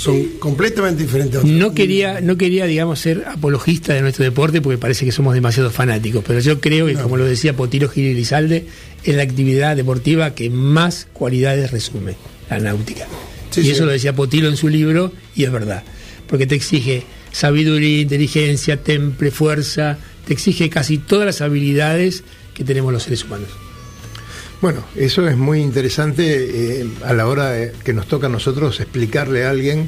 son 0.02 0.24
completamente 0.40 1.04
diferentes. 1.04 1.44
a. 1.44 1.46
No 1.46 1.76
quería, 1.76 2.22
no 2.22 2.36
quería, 2.36 2.66
digamos, 2.66 3.00
ser 3.00 3.24
apologista 3.28 3.94
de 3.94 4.02
nuestro 4.02 4.24
deporte 4.24 4.60
porque 4.60 4.80
parece 4.80 5.06
que 5.06 5.12
somos 5.12 5.36
demasiado 5.36 5.70
fanáticos, 5.70 6.24
pero 6.26 6.40
yo 6.40 6.60
creo 6.60 6.88
que, 6.88 6.96
como 6.96 7.18
lo 7.18 7.26
decía 7.26 7.56
Potiro 7.56 7.88
Gil 7.88 8.06
y 8.06 8.14
Lizalde, 8.16 8.66
es 9.04 9.16
la 9.16 9.22
actividad 9.22 9.76
deportiva 9.76 10.34
que 10.34 10.50
más 10.50 11.08
cualidades 11.14 11.70
resume, 11.70 12.16
la 12.50 12.60
náutica. 12.60 13.06
Sí, 13.52 13.62
y 13.62 13.66
sí. 13.66 13.72
eso 13.72 13.86
lo 13.86 13.92
decía 13.92 14.16
Potilo 14.16 14.50
en 14.50 14.58
su 14.58 14.70
libro, 14.70 15.12
y 15.36 15.44
es 15.44 15.52
verdad, 15.52 15.84
porque 16.28 16.48
te 16.48 16.56
exige 16.56 17.04
sabiduría, 17.32 18.02
inteligencia, 18.02 18.78
temple, 18.78 19.30
fuerza, 19.30 20.00
te 20.26 20.34
exige 20.34 20.72
casi 20.72 20.98
todas 20.98 21.28
las 21.28 21.42
habilidades 21.42 22.24
que 22.56 22.64
tenemos 22.64 22.92
los 22.92 23.04
seres 23.04 23.24
humanos. 23.24 23.50
Bueno, 24.62 24.84
eso 24.96 25.28
es 25.28 25.36
muy 25.38 25.60
interesante 25.62 26.82
eh, 26.82 26.88
a 27.04 27.14
la 27.14 27.28
hora 27.28 27.50
de- 27.52 27.72
que 27.84 27.94
nos 27.94 28.08
toca 28.08 28.28
a 28.28 28.30
nosotros 28.30 28.80
explicarle 28.80 29.46
a 29.46 29.50
alguien 29.50 29.88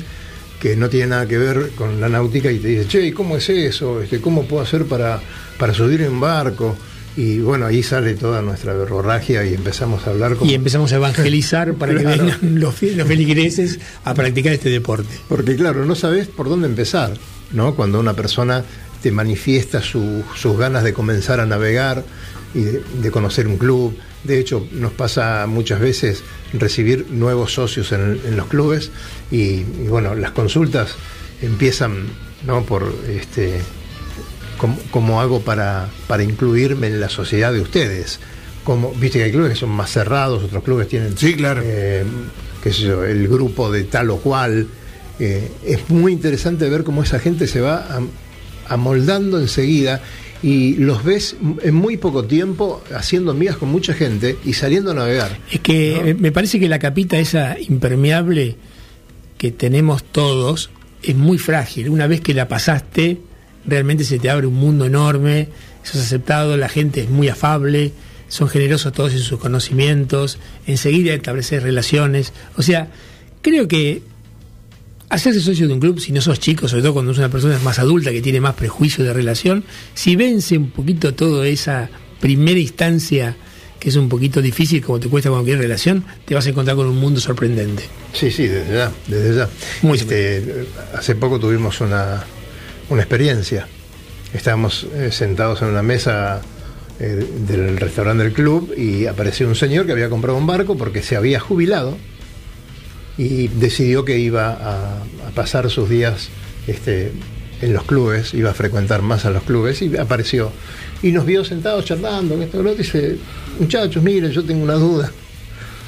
que 0.59 0.75
no 0.75 0.89
tiene 0.89 1.07
nada 1.07 1.27
que 1.27 1.37
ver 1.37 1.71
con 1.75 1.99
la 2.01 2.09
náutica 2.09 2.51
y 2.51 2.57
te 2.59 2.69
dice, 2.69 2.87
che, 2.87 3.05
¿y 3.07 3.11
cómo 3.11 3.37
es 3.37 3.49
eso? 3.49 4.01
Este, 4.01 4.19
¿Cómo 4.21 4.45
puedo 4.47 4.63
hacer 4.63 4.85
para, 4.85 5.21
para 5.59 5.73
subir 5.73 6.01
en 6.01 6.13
un 6.13 6.19
barco? 6.21 6.75
Y 7.15 7.39
bueno, 7.39 7.67
ahí 7.67 7.83
sale 7.83 8.15
toda 8.15 8.41
nuestra 8.41 8.73
verborragia 8.73 9.45
y 9.45 9.53
empezamos 9.53 10.07
a 10.07 10.09
hablar 10.09 10.35
como... 10.35 10.49
Y 10.49 10.55
empezamos 10.55 10.91
a 10.93 10.95
evangelizar 10.95 11.73
para 11.75 11.95
que 11.95 12.03
vengan 12.05 12.59
los, 12.59 12.73
fe- 12.73 12.95
los 12.95 13.07
feligreses 13.07 13.79
a 14.05 14.13
practicar 14.15 14.53
este 14.53 14.69
deporte. 14.69 15.13
Porque 15.29 15.55
claro, 15.55 15.85
no 15.85 15.93
sabes 15.93 16.27
por 16.27 16.49
dónde 16.49 16.65
empezar, 16.67 17.13
¿no? 17.51 17.75
Cuando 17.75 17.99
una 17.99 18.13
persona 18.15 18.63
te 19.03 19.11
manifiesta 19.11 19.81
su- 19.81 20.23
sus 20.35 20.57
ganas 20.57 20.83
de 20.83 20.93
comenzar 20.93 21.39
a 21.41 21.45
navegar 21.45 22.03
y 22.55 22.61
de, 22.61 22.81
de 23.01 23.11
conocer 23.11 23.47
un 23.47 23.57
club. 23.57 23.95
De 24.23 24.39
hecho, 24.39 24.65
nos 24.71 24.93
pasa 24.93 25.45
muchas 25.47 25.79
veces 25.79 26.23
recibir 26.53 27.07
nuevos 27.09 27.53
socios 27.53 27.91
en, 27.91 28.19
en 28.25 28.37
los 28.37 28.47
clubes 28.47 28.91
y, 29.31 29.37
y, 29.37 29.87
bueno, 29.89 30.15
las 30.15 30.31
consultas 30.31 30.95
empiezan, 31.41 32.05
¿no? 32.45 32.63
Por 32.63 32.93
este 33.09 33.59
cómo, 34.57 34.77
cómo 34.91 35.19
hago 35.21 35.41
para, 35.41 35.89
para 36.07 36.23
incluirme 36.23 36.87
en 36.87 36.99
la 37.01 37.09
sociedad 37.09 37.51
de 37.51 37.59
ustedes. 37.61 38.19
Como, 38.63 38.93
Viste 38.93 39.17
que 39.19 39.25
hay 39.25 39.31
clubes 39.31 39.51
que 39.53 39.59
son 39.59 39.71
más 39.71 39.91
cerrados, 39.91 40.41
otros 40.43 40.63
clubes 40.63 40.87
tienen 40.87 41.17
Sí, 41.17 41.33
claro. 41.35 41.61
eh, 41.65 42.05
qué 42.63 42.71
sé 42.71 42.83
yo, 42.83 43.03
el 43.03 43.27
grupo 43.27 43.71
de 43.71 43.83
tal 43.83 44.09
o 44.09 44.17
cual. 44.17 44.67
Eh, 45.19 45.51
es 45.65 45.89
muy 45.89 46.11
interesante 46.13 46.67
ver 46.69 46.83
cómo 46.83 47.03
esa 47.03 47.19
gente 47.19 47.45
se 47.47 47.59
va 47.61 47.85
am- 47.93 48.09
amoldando 48.67 49.39
enseguida 49.39 50.01
y 50.43 50.75
los 50.75 51.03
ves 51.05 51.35
en 51.63 51.73
muy 51.73 51.95
poco 51.97 52.25
tiempo 52.25 52.83
haciendo 52.93 53.31
amigas 53.31 53.55
con 53.57 53.69
mucha 53.69 53.93
gente 53.93 54.37
y 54.43 54.53
saliendo 54.53 54.91
a 54.91 54.93
navegar. 54.93 55.39
Es 55.49 55.61
que 55.61 56.01
me- 56.03 56.13
me 56.13 56.31
parece 56.33 56.59
que 56.59 56.67
la 56.69 56.77
capita 56.79 57.17
esa 57.17 57.57
impermeable 57.59 58.57
que 59.37 59.51
tenemos 59.51 60.03
todos 60.03 60.69
es 61.01 61.15
muy 61.15 61.37
frágil. 61.37 61.89
Una 61.89 62.07
vez 62.07 62.19
que 62.21 62.33
la 62.33 62.47
pasaste, 62.49 63.17
realmente 63.65 64.03
se 64.03 64.19
te 64.19 64.29
abre 64.29 64.45
un 64.47 64.55
mundo 64.55 64.85
enorme, 64.85 65.47
sos 65.83 66.01
aceptado, 66.01 66.57
la 66.57 66.69
gente 66.69 67.01
es 67.01 67.09
muy 67.09 67.29
afable, 67.29 67.91
son 68.27 68.47
generosos 68.49 68.91
todos 68.93 69.13
en 69.13 69.19
sus 69.19 69.39
conocimientos, 69.39 70.39
enseguida 70.67 71.13
establecer 71.13 71.63
relaciones. 71.63 72.33
O 72.57 72.61
sea, 72.63 72.89
creo 73.41 73.67
que 73.67 74.01
hacerse 75.09 75.39
socio 75.41 75.67
de 75.67 75.73
un 75.73 75.79
club, 75.79 75.99
si 75.99 76.11
no 76.11 76.21
sos 76.21 76.39
chico, 76.39 76.67
sobre 76.67 76.81
todo 76.81 76.93
cuando 76.93 77.11
es 77.11 77.17
una 77.17 77.29
persona 77.29 77.59
más 77.59 77.79
adulta 77.79 78.11
que 78.11 78.21
tiene 78.21 78.41
más 78.41 78.55
prejuicio 78.55 79.03
de 79.03 79.13
relación, 79.13 79.63
si 79.93 80.15
vence 80.15 80.57
un 80.57 80.71
poquito 80.71 81.13
toda 81.13 81.47
esa 81.47 81.89
primera 82.19 82.59
instancia 82.59 83.35
que 83.83 83.89
es 83.89 83.97
un 83.97 84.07
poquito 84.07 84.41
difícil, 84.41 84.81
como 84.81 84.97
te 84.97 85.09
cuesta 85.09 85.29
cualquier 85.29 85.59
relación, 85.59 86.05
te 86.23 86.33
vas 86.33 86.45
a 86.45 86.49
encontrar 86.51 86.77
con 86.77 86.87
un 86.87 86.95
mundo 86.95 87.19
sorprendente. 87.19 87.83
Sí, 88.13 88.31
sí, 88.31 88.47
desde 88.47 88.73
ya, 88.73 88.91
desde 89.07 89.35
ya. 89.35 89.49
Muy 89.81 89.97
Este, 89.97 90.67
hace 90.95 91.15
poco 91.15 91.37
tuvimos 91.37 91.81
una, 91.81 92.23
una 92.89 93.01
experiencia. 93.01 93.67
Estábamos 94.33 94.87
eh, 94.95 95.11
sentados 95.11 95.61
en 95.63 95.67
una 95.67 95.83
mesa 95.83 96.41
eh, 97.01 97.27
del 97.45 97.75
restaurante 97.75 98.23
del 98.23 98.31
club 98.31 98.73
y 98.77 99.05
apareció 99.07 99.49
un 99.49 99.55
señor 99.55 99.85
que 99.85 99.91
había 99.91 100.09
comprado 100.09 100.37
un 100.37 100.47
barco 100.47 100.77
porque 100.77 101.03
se 101.03 101.17
había 101.17 101.41
jubilado 101.41 101.97
y 103.17 103.47
decidió 103.47 104.05
que 104.05 104.17
iba 104.17 104.51
a, 104.51 105.03
pasar 105.35 105.69
sus 105.69 105.89
días 105.89 106.29
este, 106.67 107.11
en 107.61 107.73
los 107.73 107.83
clubes, 107.85 108.33
iba 108.33 108.51
a 108.51 108.53
frecuentar 108.53 109.01
más 109.01 109.25
a 109.25 109.31
los 109.31 109.43
clubes 109.43 109.81
y 109.81 109.95
apareció. 109.97 110.51
Y 111.01 111.11
nos 111.11 111.25
vio 111.25 111.43
sentados 111.43 111.85
charlando, 111.85 112.35
y 112.35 112.75
dice, 112.77 113.17
muchachos, 113.59 114.03
miren, 114.03 114.31
yo 114.31 114.43
tengo 114.43 114.63
una 114.63 114.75
duda. 114.75 115.11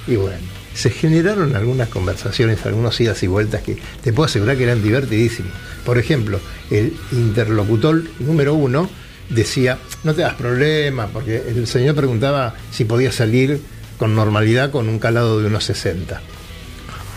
Y 0.07 0.15
bueno, 0.15 0.37
se 0.73 0.89
generaron 0.89 1.55
algunas 1.55 1.89
conversaciones, 1.89 2.65
algunos 2.65 2.99
idas 2.99 3.21
y 3.23 3.27
vueltas 3.27 3.61
que 3.61 3.77
te 4.03 4.13
puedo 4.13 4.25
asegurar 4.25 4.57
que 4.57 4.63
eran 4.63 4.83
divertidísimos. 4.83 5.51
Por 5.85 5.97
ejemplo, 5.97 6.39
el 6.69 6.93
interlocutor 7.11 8.03
número 8.19 8.55
uno 8.55 8.89
decía, 9.29 9.77
no 10.03 10.13
te 10.13 10.21
das 10.21 10.35
problema, 10.35 11.07
porque 11.07 11.43
el 11.47 11.67
señor 11.67 11.95
preguntaba 11.95 12.55
si 12.71 12.85
podía 12.85 13.11
salir 13.11 13.61
con 13.97 14.15
normalidad 14.15 14.71
con 14.71 14.89
un 14.89 14.99
calado 14.99 15.39
de 15.39 15.47
unos 15.47 15.63
60. 15.63 16.21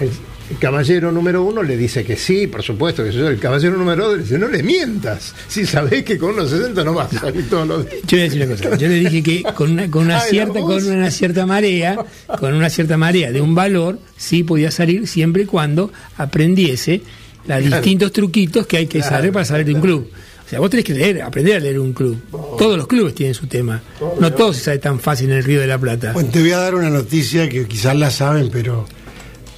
El, 0.01 0.11
el 0.51 0.59
caballero 0.59 1.13
número 1.13 1.43
uno 1.43 1.63
le 1.63 1.77
dice 1.77 2.05
que 2.05 2.17
sí, 2.17 2.47
por 2.47 2.63
supuesto 2.63 3.05
que 3.05 3.13
yo. 3.13 3.29
El 3.29 3.39
caballero 3.39 3.77
número 3.77 4.07
dos 4.09 4.17
le 4.17 4.23
dice, 4.23 4.39
no 4.39 4.49
le 4.49 4.63
mientas, 4.63 5.35
si 5.47 5.67
sabés 5.67 6.05
que 6.05 6.17
con 6.17 6.31
unos 6.31 6.51
60 6.51 6.85
no 6.85 6.95
vas 6.95 7.13
a 7.15 7.21
salir 7.21 7.49
todos 7.51 7.69
los 7.69 7.85
días. 7.85 8.03
Yo 8.07 8.17
voy 8.17 8.21
a 8.21 8.23
decir 8.25 8.43
una 8.47 8.57
cosa, 8.57 8.77
yo 8.77 8.89
le 8.89 8.95
dije 8.95 9.23
que 9.23 9.43
con 9.55 9.73
una, 9.73 9.91
con 9.91 10.05
una 10.05 10.17
Ay, 10.21 10.23
la 10.25 10.31
cierta, 10.31 10.61
con 10.61 10.87
una 10.87 11.11
cierta 11.11 11.45
marea, 11.47 12.05
con 12.39 12.55
una 12.55 12.71
cierta 12.71 12.97
marea 12.97 13.31
de 13.31 13.41
un 13.43 13.55
valor, 13.55 13.99
sí 14.17 14.43
podía 14.43 14.71
salir 14.71 15.07
siempre 15.07 15.43
y 15.43 15.47
cuando 15.47 15.93
aprendiese 16.17 17.03
los 17.47 17.63
distintos 17.65 18.13
truquitos 18.13 18.67
que 18.67 18.77
hay 18.79 18.87
que 18.87 19.01
Claro, 19.01 19.17
saber 19.17 19.33
para 19.33 19.45
salir 19.45 19.67
de 19.67 19.75
un 19.75 19.81
club. 19.81 20.11
O 20.47 20.49
sea, 20.51 20.61
vos 20.61 20.71
tenés 20.71 20.87
que 20.87 20.95
leer, 20.95 21.21
aprender 21.21 21.57
a 21.57 21.61
leer 21.61 21.79
un 21.79 21.93
club. 21.93 22.19
Todos 22.57 22.79
los 22.79 22.87
clubes 22.87 23.15
tienen 23.15 23.35
su 23.35 23.47
tema. 23.47 23.83
No 24.19 24.33
todo 24.33 24.55
se 24.55 24.61
sabe 24.61 24.79
tan 24.79 24.99
fácil 24.99 25.31
en 25.31 25.37
el 25.39 25.45
Río 25.45 25.61
de 25.61 25.67
la 25.67 25.77
Plata. 25.79 26.13
Bueno, 26.13 26.31
te 26.31 26.41
voy 26.41 26.53
a 26.53 26.59
dar 26.59 26.75
una 26.75 26.89
noticia 26.89 27.51
que 27.51 27.67
quizás 27.67 27.95
la 27.97 28.11
saben, 28.11 28.49
pero 28.51 28.87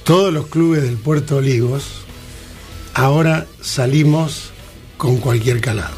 todos 0.03 0.33
los 0.33 0.47
clubes 0.47 0.83
del 0.83 0.95
Puerto 0.97 1.37
Olivos 1.37 1.83
ahora 2.93 3.45
salimos 3.61 4.51
con 4.97 5.17
cualquier 5.17 5.61
calado. 5.61 5.95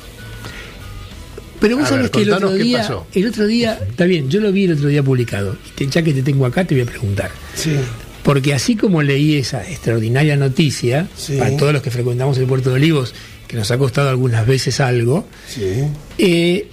Pero 1.60 1.78
vos 1.78 1.86
A 1.86 1.90
sabés 1.90 2.04
ver, 2.04 2.12
que 2.12 2.22
el 2.24 2.34
otro 2.34 2.52
día, 2.54 2.80
pasó. 2.80 3.08
el 3.14 3.28
otro 3.28 3.48
día, 3.48 3.80
está 3.90 4.04
bien, 4.06 4.30
yo 4.30 4.42
lo 4.42 4.52
vi 4.52 4.66
el 4.66 4.74
otro 4.74 4.90
día 4.90 5.02
publicado. 5.02 5.56
Y 5.80 5.88
ya 5.88 6.02
que 6.02 6.14
te 6.14 6.22
tengo 6.22 6.46
acá, 6.46 6.66
te 6.66 6.76
voy 6.76 6.84
a 6.84 6.86
preguntar. 6.86 7.32
Sí. 7.56 7.76
Porque 8.22 8.54
así 8.54 8.76
como 8.76 9.02
leí 9.02 9.36
esa 9.36 9.62
extraordinaria 9.70 10.36
noticia, 10.36 11.08
Sí. 11.16 11.38
para 11.38 11.56
todos 11.56 11.72
los 11.74 11.82
que 11.82 11.90
frecuentamos 11.92 12.38
el 12.38 12.46
puerto 12.48 12.70
de 12.70 12.76
Olivos, 12.76 13.14
que 13.48 13.56
nos 13.58 13.72
ha 13.72 13.78
costado 13.78 14.10
algunas 14.10 14.46
veces 14.46 14.80
algo, 14.82 15.26
Sí. 15.48 15.84
eh, 16.18 16.68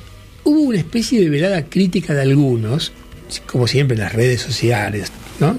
hubo 0.44 0.60
una 0.60 0.78
especie 0.78 1.20
de 1.20 1.28
velada 1.28 1.64
crítica 1.66 2.14
de 2.14 2.22
algunos, 2.22 2.92
como 3.46 3.68
siempre 3.68 3.94
en 3.94 4.00
las 4.02 4.12
redes 4.12 4.40
sociales, 4.42 5.12
¿no? 5.38 5.56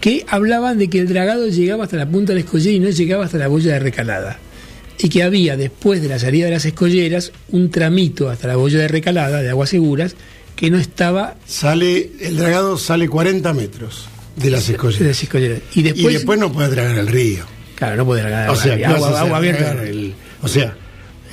Que 0.00 0.24
hablaban 0.28 0.78
de 0.78 0.88
que 0.88 0.98
el 1.00 1.08
dragado 1.08 1.46
llegaba 1.48 1.84
hasta 1.84 1.96
la 1.96 2.08
punta 2.08 2.32
de 2.32 2.40
la 2.40 2.44
escollera 2.44 2.74
y 2.76 2.80
no 2.80 2.88
llegaba 2.90 3.24
hasta 3.26 3.38
la 3.38 3.48
boya 3.48 3.72
de 3.74 3.78
recalada. 3.80 4.38
Y 4.98 5.08
que 5.08 5.22
había, 5.22 5.56
después 5.56 6.02
de 6.02 6.08
la 6.08 6.18
salida 6.18 6.46
de 6.46 6.52
las 6.52 6.64
escolleras, 6.64 7.32
un 7.50 7.70
tramito 7.70 8.28
hasta 8.28 8.48
la 8.48 8.56
boya 8.56 8.78
de 8.80 8.88
recalada, 8.88 9.40
de 9.42 9.48
aguas 9.50 9.70
seguras, 9.70 10.14
que 10.56 10.70
no 10.70 10.78
estaba 10.78 11.36
Sale, 11.46 12.10
el 12.20 12.36
dragado 12.36 12.76
sale 12.76 13.08
40 13.08 13.52
metros 13.54 14.08
de 14.36 14.50
las 14.50 14.66
de 14.66 14.74
escolleras. 14.74 15.06
las 15.08 15.22
escolleras. 15.22 15.58
Y 15.74 15.80
Y 15.80 15.82
después, 16.12 16.38
no 16.38 16.52
puede 16.52 16.68
dragar 16.68 16.98
al 16.98 17.06
río. 17.06 17.44
claro, 17.76 17.96
no 17.96 18.04
puede 18.06 18.20
dragar 18.22 18.50
O 18.50 18.56
sea, 18.56 18.76
¿qué 18.76 18.82
vas 18.84 19.02
a 19.02 19.06
agua, 19.06 19.20
agua 19.20 19.36
abierta. 19.38 19.72
El- 19.84 20.14
o 20.42 20.48
sea, 20.48 20.74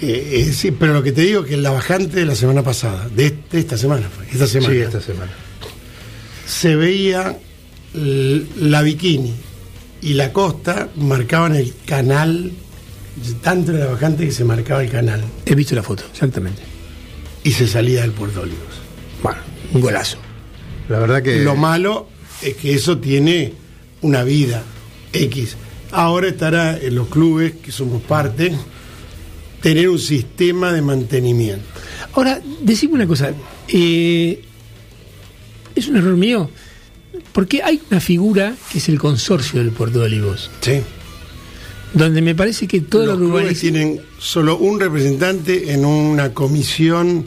eh, 0.02 0.46
eh, 0.48 0.54
sí, 0.54 0.72
pero 0.72 0.94
lo 0.94 1.04
que 1.04 1.12
te 1.12 1.22
digo 1.22 1.44
que 1.44 1.56
en 1.56 1.64
la 1.64 1.72
bajante 1.72 2.20
de 2.20 2.26
la 2.26 2.36
semana 2.36 2.64
pasada, 2.64 3.08
de, 3.14 3.26
este- 3.28 3.58
de 3.58 3.60
esta 3.60 3.78
semana, 3.78 4.08
fue, 4.10 4.26
esta 4.32 4.48
semana, 4.48 4.74
Sí, 4.74 4.80
esta 4.80 5.02
semana. 5.02 5.32
se 6.46 6.76
veía 6.76 7.38
la 7.94 8.82
bikini 8.82 9.34
y 10.02 10.14
la 10.14 10.32
costa 10.34 10.90
marcaban 10.96 11.56
el 11.56 11.74
canal, 11.86 12.52
tanto 13.42 13.72
en 13.72 13.80
la 13.80 13.88
bajante 13.88 14.26
que 14.26 14.32
se 14.32 14.44
marcaba 14.44 14.84
el 14.84 14.92
canal 14.92 15.24
He 15.46 15.56
visto 15.56 15.74
la 15.76 15.84
foto, 15.84 16.04
exactamente. 16.12 16.62
y 17.44 17.52
se 17.52 17.68
salía 17.68 18.02
del 18.02 18.12
Puerto 18.12 18.42
Olivos. 18.42 18.62
Bueno, 19.24 19.40
un 19.74 19.82
golazo. 19.82 20.18
La 20.90 21.00
verdad 21.00 21.24
que... 21.24 21.40
Lo 21.44 21.56
malo 21.56 22.08
es 22.42 22.56
que 22.56 22.74
eso 22.74 23.00
tiene 23.00 23.54
una 24.02 24.24
vida 24.24 24.64
X. 25.14 25.56
Ahora 25.92 26.28
estará 26.28 26.78
en 26.78 26.94
los 26.96 27.08
clubes, 27.08 27.54
que 27.56 27.72
somos 27.72 28.02
parte, 28.04 28.54
tener 29.62 29.90
un 29.90 30.00
sistema 30.00 30.72
de 30.72 30.82
mantenimiento. 30.82 31.66
Ahora, 32.14 32.40
decime 32.62 32.94
una 32.94 33.08
cosa. 33.08 33.32
eh, 33.68 34.44
es 35.76 35.88
un 35.88 35.98
error 35.98 36.16
mío. 36.16 36.50
Porque 37.34 37.62
hay 37.64 37.82
una 37.92 38.00
figura 38.00 38.56
que 38.72 38.78
es 38.80 38.90
el 38.90 39.00
consorcio 39.00 39.60
del 39.60 39.72
Puerto 39.72 40.00
de 40.00 40.06
Olivos. 40.06 40.50
Sí. 40.62 40.82
donde 41.94 42.22
me 42.22 42.36
parece 42.36 42.68
que 42.68 42.82
todos 42.82 43.08
los, 43.08 43.20
los 43.20 43.30
clubes 43.40 43.60
tienen 43.60 44.02
solo 44.20 44.58
un 44.58 44.80
representante 44.80 45.72
en 45.74 45.86
una 45.86 46.34
comisión 46.34 47.26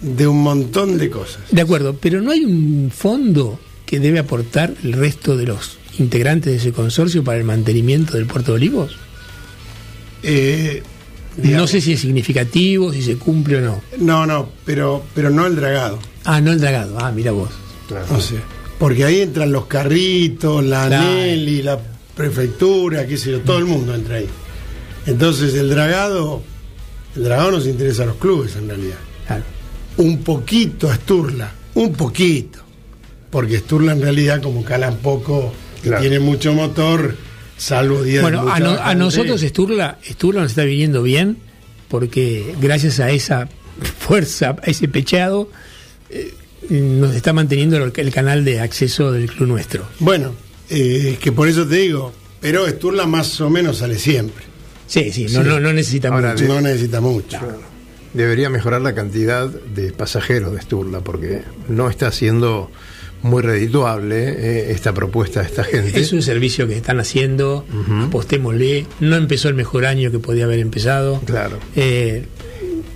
de 0.00 0.26
un 0.26 0.42
montón 0.42 0.96
de 0.96 1.10
cosas. 1.10 1.40
De 1.50 1.60
acuerdo, 1.60 1.94
pero 2.00 2.20
no 2.22 2.30
hay 2.30 2.44
un 2.44 2.90
fondo 2.94 3.58
que 3.86 3.98
debe 4.00 4.18
aportar 4.20 4.72
el 4.84 4.92
resto 4.92 5.36
de 5.36 5.46
los 5.46 5.76
integrantes 5.98 6.52
de 6.52 6.58
ese 6.58 6.72
consorcio 6.72 7.24
para 7.24 7.38
el 7.38 7.44
mantenimiento 7.44 8.14
del 8.16 8.26
puerto 8.26 8.52
de 8.52 8.56
Olivos. 8.56 8.96
Eh, 10.22 10.82
No 11.36 11.66
sé 11.66 11.80
si 11.80 11.92
es 11.92 12.00
significativo, 12.00 12.92
si 12.92 13.02
se 13.02 13.16
cumple 13.16 13.56
o 13.58 13.60
no. 13.60 13.82
No, 13.98 14.26
no, 14.26 14.48
pero, 14.64 15.02
pero 15.14 15.30
no 15.30 15.46
el 15.46 15.56
dragado. 15.56 15.98
Ah, 16.24 16.40
no 16.40 16.52
el 16.52 16.60
dragado. 16.60 16.98
Ah, 17.00 17.10
mira 17.10 17.32
vos. 17.32 17.50
No 18.10 18.20
sé. 18.20 18.36
Porque 18.80 19.04
ahí 19.04 19.20
entran 19.20 19.52
los 19.52 19.66
carritos, 19.66 20.64
la 20.64 20.88
Claro. 20.88 21.04
Nelly, 21.12 21.62
la 21.62 21.78
prefectura, 22.16 23.06
qué 23.06 23.16
sé 23.16 23.30
yo, 23.30 23.40
todo 23.42 23.58
el 23.58 23.66
mundo 23.66 23.94
entra 23.94 24.16
ahí. 24.16 24.26
Entonces 25.06 25.54
el 25.54 25.70
dragado, 25.70 26.42
el 27.14 27.24
dragado 27.24 27.52
nos 27.52 27.66
interesa 27.66 28.02
a 28.02 28.06
los 28.06 28.16
clubes 28.16 28.56
en 28.56 28.66
realidad. 28.68 28.96
Claro. 29.26 29.44
Un 29.98 30.22
poquito 30.22 30.90
a 30.90 30.96
Sturla, 30.96 31.52
un 31.74 31.92
poquito. 31.92 32.58
Porque 33.30 33.58
Sturla 33.58 33.92
en 33.92 34.02
realidad 34.02 34.42
como 34.42 34.64
cala 34.64 34.90
poco, 34.90 35.52
Claro. 35.82 36.00
tiene 36.00 36.18
mucho 36.18 36.52
motor, 36.52 37.16
salvo 37.56 38.02
días 38.02 38.16
de 38.16 38.22
Bueno, 38.22 38.42
mucha 38.42 38.54
a, 38.56 38.60
no- 38.60 38.78
a 38.80 38.94
nosotros 38.94 39.40
Sturla, 39.42 39.98
Sturla 40.04 40.40
nos 40.42 40.52
está 40.52 40.64
viniendo 40.64 41.02
bien 41.02 41.36
porque 41.88 42.54
gracias 42.60 42.98
a 43.00 43.10
esa 43.10 43.48
fuerza, 43.98 44.56
a 44.62 44.70
ese 44.70 44.88
pechado, 44.88 45.50
eh, 46.10 46.32
nos 46.70 47.14
está 47.14 47.32
manteniendo 47.32 47.76
el, 47.76 47.92
el 47.94 48.12
canal 48.12 48.44
de 48.44 48.60
acceso 48.60 49.12
del 49.12 49.30
club 49.30 49.48
nuestro. 49.48 49.88
Bueno, 49.98 50.34
eh, 50.68 51.18
que 51.20 51.32
por 51.32 51.48
eso 51.48 51.66
te 51.66 51.76
digo, 51.76 52.12
pero 52.40 52.68
Sturla 52.68 53.06
más 53.06 53.40
o 53.40 53.50
menos 53.50 53.78
sale 53.78 53.98
siempre. 53.98 54.44
Sí, 54.86 55.12
sí, 55.12 55.26
no, 55.30 55.42
no, 55.42 55.60
no 55.60 55.72
necesitamos 55.72 56.16
Ahora, 56.16 56.32
mucho. 56.32 56.44
No 56.46 56.60
necesita 56.60 57.00
mucho. 57.00 57.38
Debería 58.14 58.50
mejorar 58.50 58.80
la 58.80 58.94
cantidad 58.94 59.48
de 59.48 59.92
pasajeros 59.92 60.52
de 60.52 60.62
Sturla 60.62 61.00
porque 61.00 61.42
no 61.68 61.88
está 61.88 62.10
siendo 62.10 62.70
muy 63.22 63.42
redituable 63.42 64.30
eh, 64.30 64.72
esta 64.72 64.92
propuesta 64.94 65.40
de 65.40 65.46
esta 65.46 65.62
gente. 65.62 66.00
Es 66.00 66.12
un 66.12 66.22
servicio 66.22 66.66
que 66.66 66.76
están 66.76 66.98
haciendo, 67.00 67.64
apostémosle. 68.06 68.86
No 69.00 69.16
empezó 69.16 69.48
el 69.48 69.54
mejor 69.54 69.86
año 69.86 70.10
que 70.10 70.18
podía 70.18 70.44
haber 70.44 70.58
empezado. 70.58 71.20
Claro. 71.24 71.58
Eh, 71.76 72.24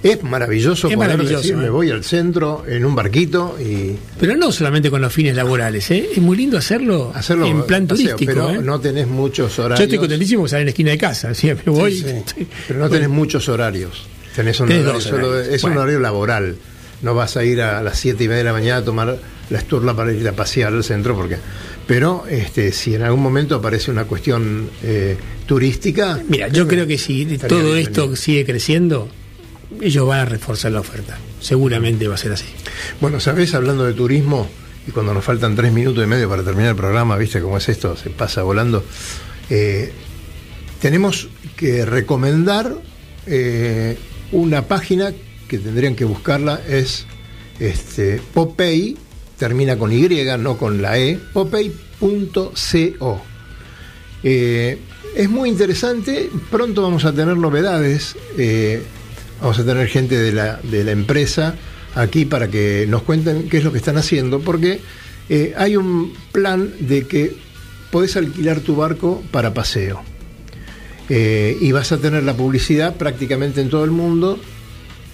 Es 0.04 0.22
maravilloso 0.22 0.86
Es 0.88 0.94
poder 0.94 1.08
maravilloso, 1.10 1.36
decir, 1.38 1.54
¿eh? 1.54 1.56
me 1.56 1.70
voy 1.70 1.90
al 1.90 2.04
centro 2.04 2.62
en 2.68 2.84
un 2.84 2.94
barquito 2.94 3.56
y 3.58 3.96
pero 4.20 4.36
no 4.36 4.52
solamente 4.52 4.90
con 4.90 5.00
los 5.00 5.10
fines 5.12 5.34
laborales, 5.34 5.90
¿eh? 5.90 6.10
es 6.12 6.18
muy 6.18 6.36
lindo 6.36 6.58
hacerlo, 6.58 7.10
hacerlo 7.14 7.46
en 7.46 7.62
plan 7.64 7.86
paseo, 7.86 8.14
turístico. 8.16 8.32
pero 8.32 8.50
¿eh? 8.50 8.62
no 8.62 8.78
tenés 8.80 9.06
muchos 9.08 9.58
horarios. 9.58 9.78
Yo 9.80 9.84
estoy 9.84 9.98
contentísimo 9.98 10.42
porque 10.42 10.50
sale 10.50 10.60
en 10.60 10.66
la 10.66 10.70
esquina 10.70 10.90
de 10.90 10.98
casa, 10.98 11.34
siempre 11.34 11.70
voy. 11.72 11.94
Sí, 11.96 12.04
sí. 12.36 12.46
Pero 12.68 12.80
no 12.80 12.90
tenés 12.90 13.08
muchos 13.08 13.48
horarios. 13.48 14.06
Tenés 14.36 14.60
un 14.60 14.68
Tenés 14.68 14.82
horario 14.84 15.00
solo 15.00 15.32
de- 15.32 15.54
es 15.54 15.62
Bueno. 15.62 15.76
un 15.76 15.82
horario 15.82 16.00
laboral. 16.00 16.56
No 17.02 17.14
vas 17.14 17.36
a 17.38 17.44
ir 17.44 17.60
a 17.62 17.82
las 17.82 17.98
siete 17.98 18.24
y 18.24 18.28
media 18.28 18.38
de 18.38 18.44
la 18.44 18.52
mañana 18.52 18.76
a 18.78 18.84
tomar 18.84 19.16
la 19.50 19.58
esturla 19.58 19.94
para 19.96 20.12
ir 20.12 20.26
a 20.28 20.32
pasear 20.32 20.72
al 20.74 20.84
centro, 20.84 21.14
porque. 21.16 21.36
Pero 21.86 22.24
este, 22.28 22.72
si 22.72 22.94
en 22.94 23.02
algún 23.02 23.22
momento 23.22 23.54
aparece 23.56 23.90
una 23.90 24.04
cuestión 24.04 24.68
eh, 24.82 25.16
turística. 25.46 26.18
Mira, 26.28 26.48
yo 26.48 26.66
creo 26.68 26.86
que 26.86 26.98
si 26.98 27.26
todo 27.38 27.76
esto 27.76 28.16
sigue 28.16 28.44
creciendo, 28.44 29.08
ellos 29.80 30.06
van 30.06 30.20
a 30.20 30.24
reforzar 30.24 30.72
la 30.72 30.80
oferta. 30.80 31.18
Seguramente 31.40 32.08
va 32.08 32.14
a 32.14 32.18
ser 32.18 32.32
así. 32.32 32.46
Bueno, 33.00 33.20
¿sabés? 33.20 33.54
Hablando 33.54 33.84
de 33.84 33.92
turismo, 33.92 34.48
y 34.86 34.90
cuando 34.90 35.14
nos 35.14 35.24
faltan 35.24 35.56
tres 35.56 35.72
minutos 35.72 36.04
y 36.04 36.06
medio 36.06 36.28
para 36.28 36.42
terminar 36.42 36.70
el 36.70 36.76
programa, 36.76 37.16
¿viste 37.16 37.40
cómo 37.40 37.56
es 37.56 37.68
esto? 37.68 37.96
Se 37.96 38.10
pasa 38.10 38.42
volando. 38.42 38.84
Eh, 39.50 39.92
tenemos 40.80 41.28
que 41.56 41.84
recomendar 41.84 42.74
eh, 43.26 43.96
una 44.32 44.66
página 44.66 45.12
que 45.48 45.58
tendrían 45.58 45.94
que 45.94 46.04
buscarla, 46.04 46.60
es 46.68 47.06
este, 47.58 48.20
Popey, 48.32 48.96
termina 49.38 49.78
con 49.78 49.92
Y, 49.92 50.08
no 50.38 50.56
con 50.56 50.82
la 50.82 50.98
E, 50.98 51.18
popey.co. 51.32 53.22
Eh, 54.22 54.78
es 55.14 55.30
muy 55.30 55.48
interesante, 55.48 56.30
pronto 56.50 56.82
vamos 56.82 57.04
a 57.04 57.12
tener 57.12 57.36
novedades, 57.36 58.16
eh, 58.36 58.82
vamos 59.44 59.58
a 59.58 59.64
tener 59.66 59.86
gente 59.88 60.16
de 60.16 60.32
la, 60.32 60.58
de 60.62 60.84
la 60.84 60.92
empresa 60.92 61.54
aquí 61.94 62.24
para 62.24 62.48
que 62.48 62.86
nos 62.88 63.02
cuenten 63.02 63.46
qué 63.50 63.58
es 63.58 63.64
lo 63.64 63.72
que 63.72 63.76
están 63.76 63.98
haciendo, 63.98 64.40
porque 64.40 64.80
eh, 65.28 65.52
hay 65.58 65.76
un 65.76 66.14
plan 66.32 66.72
de 66.80 67.06
que 67.06 67.36
podés 67.90 68.16
alquilar 68.16 68.60
tu 68.60 68.74
barco 68.74 69.22
para 69.30 69.52
paseo. 69.52 70.02
Eh, 71.10 71.58
y 71.60 71.72
vas 71.72 71.92
a 71.92 71.98
tener 71.98 72.22
la 72.22 72.34
publicidad 72.34 72.96
prácticamente 72.96 73.60
en 73.60 73.68
todo 73.68 73.84
el 73.84 73.90
mundo. 73.90 74.38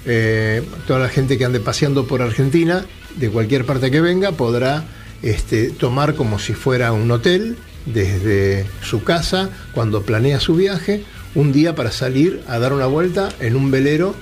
Eh, 0.07 0.63
toda 0.87 1.01
la 1.01 1.09
gente 1.09 1.37
que 1.37 1.45
ande 1.45 1.59
paseando 1.59 2.07
por 2.07 2.23
Argentina, 2.23 2.87
de 3.17 3.31
cualquier 3.31 3.67
parte 3.67 3.91
que 3.91 4.01
venga, 4.01 4.31
podrá 4.31 4.85
este, 5.23 5.71
tomar 5.71 6.15
como 6.15 6.39
si 6.39 6.55
fuera 6.55 6.93
un 6.93 7.11
hotel 7.11 7.57
desde 7.85 8.65
su 8.81 9.03
casa, 9.03 9.51
cuando 9.73 10.03
planea 10.03 10.39
su 10.39 10.55
viaje, 10.55 11.03
un 11.35 11.53
día 11.53 11.75
para 11.75 11.91
salir 11.91 12.43
a 12.49 12.59
dar 12.59 12.73
una 12.73 12.87
vuelta 12.87 13.29
en 13.41 13.57
un 13.57 13.71
velero 13.71 14.15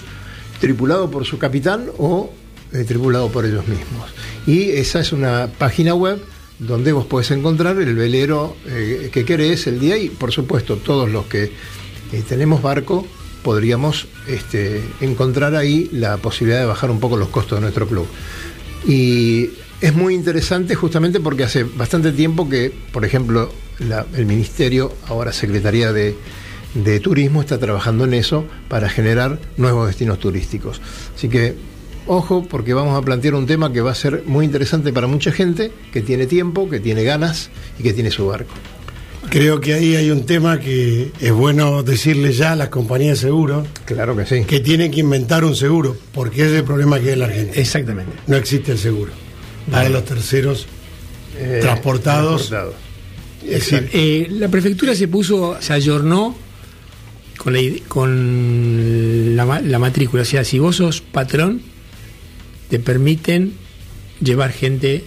tripulado 0.61 1.11
por 1.11 1.25
su 1.25 1.39
capitán 1.39 1.87
o 1.99 2.33
eh, 2.73 2.85
tripulado 2.85 3.31
por 3.31 3.47
ellos 3.47 3.67
mismos. 3.67 4.11
Y 4.47 4.71
esa 4.71 5.01
es 5.01 5.13
una 5.13 5.49
página 5.59 5.95
web 5.95 6.21
donde 6.59 6.93
vos 6.93 7.07
podés 7.07 7.31
encontrar 7.31 7.79
el 7.79 7.95
velero 7.95 8.57
eh, 8.67 9.11
que 9.13 9.25
querés 9.25 9.67
el 9.67 9.79
día 9.79 9.97
y 9.97 10.09
por 10.09 10.33
supuesto 10.33 10.77
todos 10.77 11.09
los 11.09 11.27
que 11.27 11.45
eh, 11.45 12.23
tenemos 12.29 12.63
barco 12.63 13.07
podríamos 13.43 14.09
este, 14.27 14.83
encontrar 15.01 15.55
ahí 15.55 15.89
la 15.93 16.17
posibilidad 16.17 16.61
de 16.61 16.67
bajar 16.67 16.91
un 16.91 16.99
poco 17.01 17.17
los 17.17 17.29
costos 17.29 17.59
de 17.59 17.63
nuestro 17.63 17.87
club. 17.87 18.07
Y 18.87 19.51
es 19.81 19.95
muy 19.95 20.15
interesante 20.15 20.75
justamente 20.75 21.21
porque 21.21 21.45
hace 21.45 21.63
bastante 21.63 22.13
tiempo 22.13 22.49
que, 22.49 22.73
por 22.93 23.05
ejemplo, 23.05 23.51
el 24.15 24.27
Ministerio, 24.27 24.93
ahora 25.07 25.33
Secretaría 25.33 25.93
de, 25.93 26.17
de 26.85 27.01
Turismo, 27.01 27.41
está 27.41 27.59
trabajando 27.59 28.05
en 28.05 28.15
eso 28.15 28.45
para 28.69 28.89
generar 28.89 29.39
nuevos 29.57 29.87
destinos 29.89 30.19
turísticos. 30.19 30.81
Así 31.17 31.29
que, 31.29 31.55
ojo, 32.07 32.45
porque 32.49 32.75
vamos 32.75 32.97
a 32.97 33.03
plantear 33.05 33.35
un 33.35 33.47
tema 33.47 33.73
que 33.73 33.81
va 33.81 33.91
a 33.93 33.95
ser 33.95 34.23
muy 34.27 34.45
interesante 34.45 34.93
para 34.93 35.07
mucha 35.07 35.33
gente 35.33 35.73
que 35.93 36.01
tiene 36.03 36.27
tiempo, 36.27 36.69
que 36.69 36.81
tiene 36.81 37.03
ganas 37.05 37.51
y 37.79 37.83
que 37.83 37.93
tiene 37.93 38.11
su 38.11 38.27
barco. 38.27 38.55
Creo 39.31 39.61
que 39.61 39.75
ahí 39.75 39.95
hay 39.97 40.11
un 40.11 40.25
tema 40.25 40.59
que 40.59 41.11
es 41.21 41.33
bueno 41.33 41.83
decirle 41.83 42.33
ya 42.33 42.53
a 42.53 42.57
las 42.57 42.69
compañías 42.71 43.19
de 43.21 43.27
seguro 43.27 43.67
Claro 43.85 44.17
que 44.17 44.25
sí. 44.25 44.45
que 44.47 44.61
tienen 44.61 44.91
que 44.91 45.01
inventar 45.01 45.45
un 45.45 45.55
seguro, 45.55 45.97
porque 46.15 46.43
ese 46.43 46.53
es 46.53 46.59
el 46.61 46.65
problema 46.65 46.99
que 46.99 47.09
hay 47.09 47.13
en 47.15 47.19
la 47.19 47.25
Argentina. 47.27 47.61
Exactamente. 47.61 48.13
No 48.27 48.37
existe 48.37 48.73
el 48.73 48.79
seguro 48.79 49.13
para 49.71 49.89
los 49.91 50.05
terceros. 50.07 50.67
Eh, 51.37 51.59
Transportados. 51.61 52.49
transportados. 52.49 52.75
Es 53.45 53.51
decir, 53.71 53.91
Eh, 53.93 54.27
la 54.31 54.49
prefectura 54.49 54.95
se 54.95 55.09
puso, 55.09 55.57
se 55.61 55.73
ayornó 55.75 56.35
con 57.39 57.55
la, 57.55 57.61
con 57.89 59.35
la, 59.37 59.47
ma- 59.47 59.61
la 59.61 59.79
matrícula. 59.79 60.23
O 60.23 60.27
sea, 60.27 60.45
si 60.45 60.59
vos 60.59 60.77
sos 60.77 61.01
patrón, 61.01 61.63
te 62.69 62.79
permiten 62.79 63.55
llevar 64.21 64.53
gente 64.53 65.05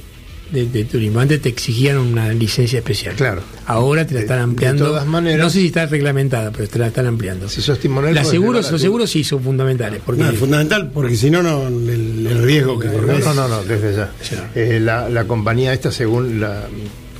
de, 0.51 0.65
de 0.65 0.83
turismo. 0.83 1.19
Antes 1.19 1.41
te 1.41 1.49
exigían 1.49 1.97
una 1.97 2.33
licencia 2.33 2.79
especial. 2.79 3.15
Claro. 3.15 3.41
Ahora 3.67 4.05
te 4.07 4.13
la 4.13 4.19
De- 4.19 4.25
están 4.25 4.37
de 4.39 4.43
ampliando. 4.43 4.85
todas 4.87 5.05
maneras- 5.05 5.39
no 5.39 5.49
sé 5.49 5.59
si 5.59 5.67
está 5.67 5.85
reglamentada, 5.85 6.51
pero 6.51 6.67
te 6.67 6.79
la 6.79 6.87
están 6.87 7.05
ampliando. 7.05 7.47
Si 7.47 7.61
sos 7.61 7.79
timonel, 7.79 8.17
seguros, 8.25 8.71
los 8.71 8.81
seguros 8.81 9.09
sí 9.09 9.23
son 9.23 9.41
fundamentales. 9.43 10.01
Porque 10.05 10.23
no, 10.23 10.29
es 10.29 10.37
fundamental, 10.39 10.91
porque 10.93 11.15
si 11.15 11.29
no, 11.29 11.41
no 11.43 11.67
el, 11.67 12.25
el 12.27 12.43
riesgo 12.43 12.79
que 12.79 12.87
No, 12.87 12.93
corres. 12.93 13.23
no, 13.25 13.33
no, 13.33 13.47
no, 13.47 13.63
desde 13.63 13.95
ya. 13.95 14.11
Eh, 14.55 14.79
la, 14.81 15.07
la 15.09 15.25
compañía 15.25 15.71
esta, 15.73 15.91
según 15.91 16.39
la 16.41 16.67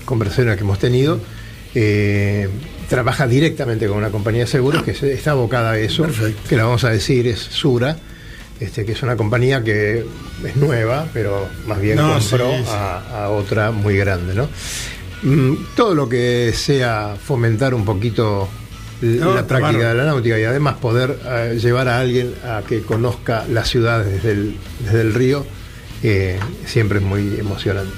conversación 0.04 0.54
que 0.56 0.62
hemos 0.64 0.80
tenido, 0.80 1.20
eh, 1.76 2.50
trabaja 2.92 3.26
directamente 3.26 3.88
con 3.88 3.98
una 3.98 4.10
compañía 4.12 4.42
de 4.42 4.48
seguros 4.48 4.84
que 4.84 4.94
se- 4.94 5.14
está 5.14 5.32
abocada 5.32 5.72
a 5.72 5.78
eso, 5.80 6.04
Perfecto. 6.04 6.42
que 6.50 6.58
la 6.58 6.66
vamos 6.66 6.84
a 6.84 6.90
decir 6.92 7.26
es 7.28 7.40
Sura, 7.40 7.98
este, 8.60 8.86
que 8.86 8.92
es 8.92 9.02
una 9.02 9.16
compañía 9.16 9.64
que 9.64 10.06
es 10.46 10.56
nueva, 10.58 11.08
pero 11.14 11.48
más 11.68 11.80
bien 11.82 11.96
No, 11.96 12.14
compró 12.20 12.52
sí, 12.52 12.58
sí. 12.64 12.70
A, 12.70 13.24
a 13.26 13.30
otra 13.30 13.72
muy 13.72 13.98
grande, 13.98 14.36
¿no? 14.36 14.48
Mm, 15.24 15.56
todo 15.76 15.96
lo 15.96 16.10
que 16.10 16.52
sea 16.56 17.16
fomentar 17.24 17.74
un 17.74 17.86
poquito 17.86 18.48
No, 19.02 19.34
la 19.36 19.48
práctica 19.48 19.90
de 19.90 19.96
la 19.96 20.04
náutica 20.06 20.38
y 20.38 20.44
además 20.44 20.76
poder 20.76 21.18
eh, 21.26 21.58
llevar 21.62 21.88
a 21.88 22.00
alguien 22.00 22.34
a 22.44 22.62
que 22.68 22.82
conozca 22.82 23.46
la 23.50 23.64
ciudad 23.66 24.04
desde 24.04 24.32
el, 24.32 24.58
desde 24.80 25.02
el 25.02 25.14
río, 25.14 25.46
eh, 26.04 26.38
siempre 26.66 27.00
es 27.00 27.04
muy 27.06 27.36
emocionante. 27.40 27.96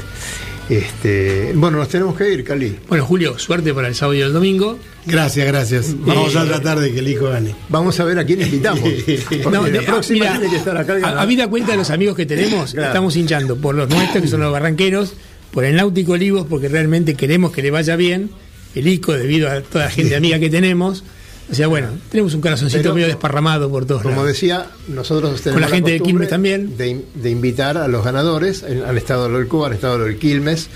Este, 0.70 1.51
bueno, 1.55 1.78
nos 1.78 1.89
tenemos 1.89 2.16
que 2.18 2.32
ir, 2.34 2.43
Cali. 2.43 2.78
Bueno, 2.88 3.05
Julio, 3.05 3.38
suerte 3.38 3.74
para 3.74 3.88
el 3.89 3.95
sábado 3.95 4.16
y 4.18 4.22
el 4.22 4.32
domingo. 4.34 4.80
Gracias, 5.05 5.45
gracias. 5.47 5.95
Vamos 5.99 6.36
a 6.36 6.45
tratar 6.45 6.80
de 6.80 6.91
que 6.93 6.99
el 6.99 7.07
hijo 7.09 7.30
gane. 7.30 7.53
Vamos 7.70 7.99
a 7.99 8.05
ver 8.05 8.18
a 8.20 8.26
quién 8.26 8.41
invitamos. 8.41 8.82
No, 9.51 9.64
la 9.64 9.70
de- 9.70 9.82
próxima 9.82 10.20
mira, 10.26 10.32
tiene 10.39 10.49
que 10.49 10.55
estar 10.57 10.78
acá. 10.78 10.93
el 10.93 10.99
a- 10.99 11.01
ganador. 11.01 11.20
Habida 11.24 11.47
cuenta 11.47 11.72
de 11.74 11.78
los 11.78 11.89
amigos 11.89 12.16
que 12.16 12.26
tenemos, 12.26 12.72
Claro. 12.74 12.88
estamos 12.88 13.16
hinchando 13.18 13.57
por 13.57 13.76
los 13.76 13.89
nuestros, 13.89 14.22
que 14.24 14.28
son 14.30 14.39
los 14.39 14.51
barranqueros, 14.51 15.14
por 15.51 15.66
el 15.66 15.76
Náutico 15.76 16.14
Olivos, 16.14 16.47
porque 16.49 16.70
realmente 16.70 17.16
queremos 17.16 17.51
que 17.51 17.61
le 17.61 17.70
vaya 17.72 17.95
bien, 17.95 18.30
el 18.74 18.88
ICO, 18.88 19.14
debido 19.14 19.49
a 19.49 19.61
toda 19.61 19.86
la 19.86 19.91
gente 19.91 20.16
amiga 20.16 20.39
que 20.39 20.49
tenemos, 20.49 21.03
O 21.51 21.55
sea, 21.55 21.67
bueno, 21.67 21.89
tenemos 22.09 22.33
un 22.33 22.41
corazoncito 22.41 22.81
Pero- 22.81 22.95
medio 22.95 23.07
desparramado 23.07 23.69
por 23.69 23.85
todos 23.85 24.01
Como 24.01 24.15
lados. 24.15 24.29
decía, 24.29 24.67
nosotros 24.87 25.41
tenemos 25.41 25.61
la 25.61 25.67
gente 25.67 25.91
de 25.91 25.99
Quilmes 25.99 26.29
también. 26.29 26.77
De, 26.77 27.01
de 27.15 27.29
invitar 27.29 27.77
a 27.77 27.87
los 27.87 28.03
ganadores. 28.03 28.63
En- 28.63 28.83
Han 28.83 28.97
estado 28.97 29.29
lo 29.29 29.37
del 29.39 29.47
Cuba, 29.47 29.67
han 29.67 29.73
estado 29.73 29.97
lo 29.99 30.05
del 30.05 30.17
Quilmes. 30.17 30.69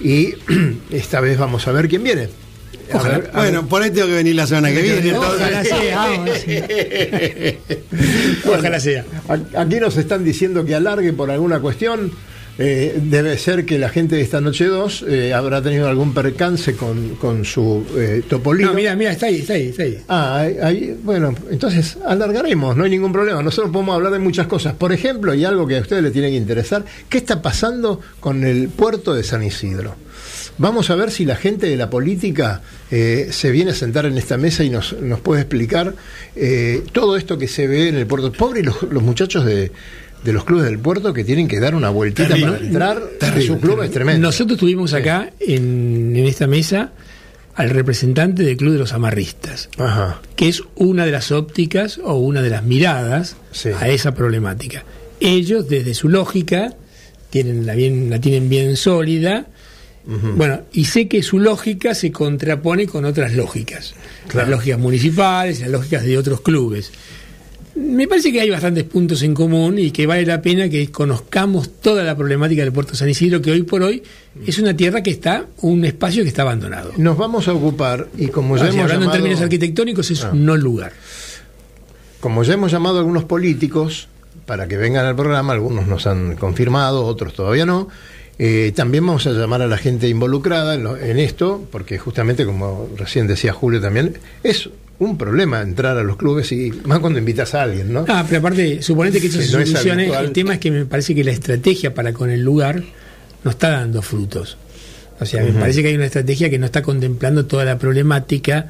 Y 0.00 0.34
esta 0.90 1.20
vez 1.20 1.38
vamos 1.38 1.66
a 1.68 1.72
ver 1.72 1.88
quién 1.88 2.02
viene. 2.02 2.28
A 2.92 2.96
Ojalá. 2.96 3.18
ver- 3.18 3.30
a 3.32 3.38
Bueno, 3.38 3.66
por 3.68 3.82
ahí 3.82 3.90
tengo 3.90 4.06
que 4.08 4.14
venir 4.14 4.34
la 4.36 4.46
semana 4.46 4.70
que 4.72 4.80
viene. 4.82 5.12
Ojalá 5.16 5.64
sea. 5.64 6.08
Ojalá 8.58 8.80
sea. 8.80 9.04
Aquí 9.56 9.80
nos 9.80 9.96
están 9.96 10.24
diciendo 10.24 10.64
que 10.64 10.74
alargue 10.74 11.12
por 11.12 11.30
alguna 11.30 11.60
cuestión. 11.60 12.10
Eh, 12.58 12.98
debe 13.02 13.36
ser 13.36 13.66
que 13.66 13.78
la 13.78 13.90
gente 13.90 14.16
de 14.16 14.22
esta 14.22 14.40
noche 14.40 14.64
2 14.64 15.04
eh, 15.08 15.34
habrá 15.34 15.60
tenido 15.60 15.88
algún 15.88 16.14
percance 16.14 16.74
con, 16.74 17.16
con 17.16 17.44
su 17.44 17.84
eh, 17.98 18.22
topolino. 18.26 18.68
No, 18.70 18.74
mira, 18.74 18.96
mira, 18.96 19.12
está 19.12 19.26
ahí, 19.26 19.40
está 19.40 19.52
ahí, 19.52 19.68
está 19.68 19.82
ahí. 19.82 19.98
Ah, 20.08 20.38
ahí- 20.40 20.56
ahí- 20.62 20.96
bueno, 21.02 21.34
entonces 21.50 21.98
alargaremos, 22.06 22.74
no 22.74 22.84
hay 22.84 22.90
ningún 22.90 23.12
problema. 23.12 23.42
Nosotros 23.42 23.70
podemos 23.72 23.94
hablar 23.94 24.10
de 24.12 24.20
muchas 24.20 24.46
cosas. 24.46 24.72
Por 24.72 24.92
ejemplo, 24.94 25.34
y 25.34 25.44
algo 25.44 25.66
que 25.66 25.76
a 25.76 25.80
ustedes 25.82 26.02
les 26.02 26.12
tiene 26.14 26.30
que 26.30 26.36
interesar, 26.36 26.82
¿qué 27.10 27.18
está 27.18 27.42
pasando 27.42 28.00
con 28.20 28.42
el 28.44 28.68
puerto 28.70 29.12
de 29.12 29.22
San 29.22 29.42
Isidro? 29.42 29.94
Vamos 30.58 30.88
a 30.88 30.94
ver 30.96 31.10
si 31.10 31.26
la 31.26 31.36
gente 31.36 31.66
de 31.68 31.76
la 31.76 31.90
política 31.90 32.62
eh, 32.90 33.28
se 33.32 33.50
viene 33.50 33.72
a 33.72 33.74
sentar 33.74 34.06
en 34.06 34.16
esta 34.16 34.38
mesa 34.38 34.64
y 34.64 34.70
nos, 34.70 34.94
nos 35.02 35.20
puede 35.20 35.42
explicar 35.42 35.92
eh, 36.34 36.82
todo 36.92 37.18
esto 37.18 37.36
que 37.36 37.46
se 37.48 37.66
ve 37.66 37.88
en 37.88 37.96
el 37.96 38.06
puerto. 38.06 38.32
Pobre 38.32 38.62
los, 38.62 38.82
los 38.84 39.02
muchachos 39.02 39.44
de, 39.44 39.70
de 40.26 40.32
los 40.34 40.44
clubes 40.44 40.64
del 40.66 40.78
puerto 40.78 41.14
que 41.14 41.24
tienen 41.24 41.48
que 41.48 41.58
dar 41.60 41.74
una 41.74 41.88
vueltita 41.88 42.28
Terrible, 42.28 42.52
para 42.52 42.66
entrar. 42.66 43.02
terrible, 43.18 43.46
su 43.46 43.60
club 43.60 43.82
es 43.82 43.90
tremendo. 43.92 44.26
Nosotros 44.28 44.58
tuvimos 44.58 44.92
acá 44.92 45.30
en, 45.40 46.14
en 46.16 46.26
esta 46.26 46.46
mesa 46.46 46.92
al 47.54 47.70
representante 47.70 48.42
del 48.42 48.56
Club 48.58 48.72
de 48.74 48.78
los 48.80 48.92
Amarristas, 48.92 49.70
Ajá. 49.78 50.20
que 50.36 50.48
es 50.48 50.62
una 50.74 51.06
de 51.06 51.12
las 51.12 51.32
ópticas 51.32 51.98
o 52.04 52.16
una 52.16 52.42
de 52.42 52.50
las 52.50 52.62
miradas 52.64 53.36
Sí. 53.52 53.70
a 53.70 53.88
esa 53.88 54.12
problemática. 54.14 54.84
Ellos, 55.20 55.66
desde 55.68 55.94
su 55.94 56.10
lógica, 56.10 56.74
tienen 57.30 57.64
la, 57.64 57.74
bien, 57.74 58.10
la 58.10 58.20
tienen 58.20 58.48
bien 58.50 58.76
sólida. 58.76 59.46
Bueno, 60.36 60.60
y 60.72 60.84
sé 60.84 61.08
que 61.08 61.22
su 61.22 61.40
lógica 61.40 61.92
se 61.94 62.12
contrapone 62.12 62.86
con 62.86 63.04
otras 63.06 63.32
lógicas, 63.34 63.94
Claro. 64.28 64.50
las 64.50 64.58
lógicas 64.58 64.78
municipales, 64.78 65.60
las 65.60 65.70
lógicas 65.70 66.04
de 66.04 66.16
otros 66.18 66.42
clubes. 66.42 66.92
Me 67.76 68.08
parece 68.08 68.32
que 68.32 68.40
hay 68.40 68.48
bastantes 68.50 68.84
puntos 68.84 69.22
en 69.22 69.34
común 69.34 69.78
y 69.78 69.90
que 69.90 70.06
vale 70.06 70.24
la 70.24 70.40
pena 70.40 70.68
que 70.68 70.90
conozcamos 70.90 71.80
toda 71.80 72.02
la 72.04 72.16
problemática 72.16 72.62
del 72.62 72.72
puerto 72.72 72.94
San 72.94 73.08
Isidro, 73.10 73.42
que 73.42 73.50
hoy 73.50 73.62
por 73.64 73.82
hoy 73.82 74.02
es 74.46 74.58
una 74.58 74.74
tierra 74.74 75.02
que 75.02 75.10
está, 75.10 75.44
un 75.60 75.84
espacio 75.84 76.22
que 76.22 76.28
está 76.30 76.42
abandonado. 76.42 76.92
Nos 76.96 77.18
vamos 77.18 77.48
a 77.48 77.52
ocupar, 77.52 78.08
y 78.16 78.28
como 78.28 78.56
ya 78.56 78.62
sea, 78.64 78.70
hemos 78.72 78.82
hablando 78.84 79.04
en 79.04 79.10
llamado- 79.10 79.12
términos 79.18 79.40
arquitectónicos, 79.42 80.10
es 80.10 80.24
Ah. 80.24 80.30
un 80.32 80.46
no 80.46 80.56
lugar. 80.56 80.92
Como 82.20 82.42
ya 82.44 82.54
hemos 82.54 82.72
llamado 82.72 82.96
a 82.96 83.00
algunos 83.00 83.24
políticos 83.24 84.08
para 84.46 84.66
que 84.68 84.76
vengan 84.76 85.04
al 85.06 85.14
programa, 85.16 85.52
algunos 85.52 85.86
nos 85.86 86.06
han 86.06 86.36
confirmado, 86.36 87.04
otros 87.04 87.34
todavía 87.34 87.66
no, 87.66 87.88
eh, 88.38 88.72
también 88.74 89.06
vamos 89.06 89.26
a 89.26 89.32
llamar 89.32 89.62
a 89.62 89.66
la 89.66 89.76
gente 89.78 90.08
involucrada 90.08 90.74
en, 90.74 90.84
lo- 90.84 90.96
en 90.96 91.18
esto, 91.18 91.66
porque 91.70 91.98
justamente, 91.98 92.44
como 92.46 92.88
recién 92.96 93.26
decía 93.26 93.52
Julio 93.52 93.80
también, 93.80 94.16
es 94.42 94.70
un 94.98 95.18
problema 95.18 95.60
entrar 95.60 95.96
a 95.98 96.02
los 96.02 96.16
clubes 96.16 96.50
y 96.52 96.70
más 96.84 97.00
cuando 97.00 97.18
invitas 97.18 97.54
a 97.54 97.62
alguien, 97.62 97.92
¿no? 97.92 98.04
Ah, 98.08 98.24
pero 98.26 98.40
aparte, 98.40 98.80
suponete 98.82 99.20
que 99.20 99.26
eso 99.26 99.40
Sí, 99.42 99.48
se 99.48 99.56
no 99.56 99.62
es 99.62 99.74
habitual. 99.86 100.24
El 100.24 100.32
tema 100.32 100.54
es 100.54 100.60
que 100.60 100.70
me 100.70 100.84
parece 100.86 101.14
que 101.14 101.22
la 101.24 101.32
estrategia 101.32 101.92
para 101.94 102.12
con 102.12 102.30
el 102.30 102.42
lugar 102.42 102.82
no 103.44 103.50
está 103.50 103.70
dando 103.70 104.00
frutos. 104.02 104.56
O 105.20 105.24
sea, 105.26 105.42
me 105.42 105.52
parece 105.52 105.82
que 105.82 105.88
hay 105.88 105.94
una 105.96 106.06
estrategia 106.06 106.50
que 106.50 106.58
no 106.58 106.66
está 106.66 106.82
contemplando 106.82 107.46
toda 107.46 107.64
la 107.64 107.78
problemática 107.78 108.68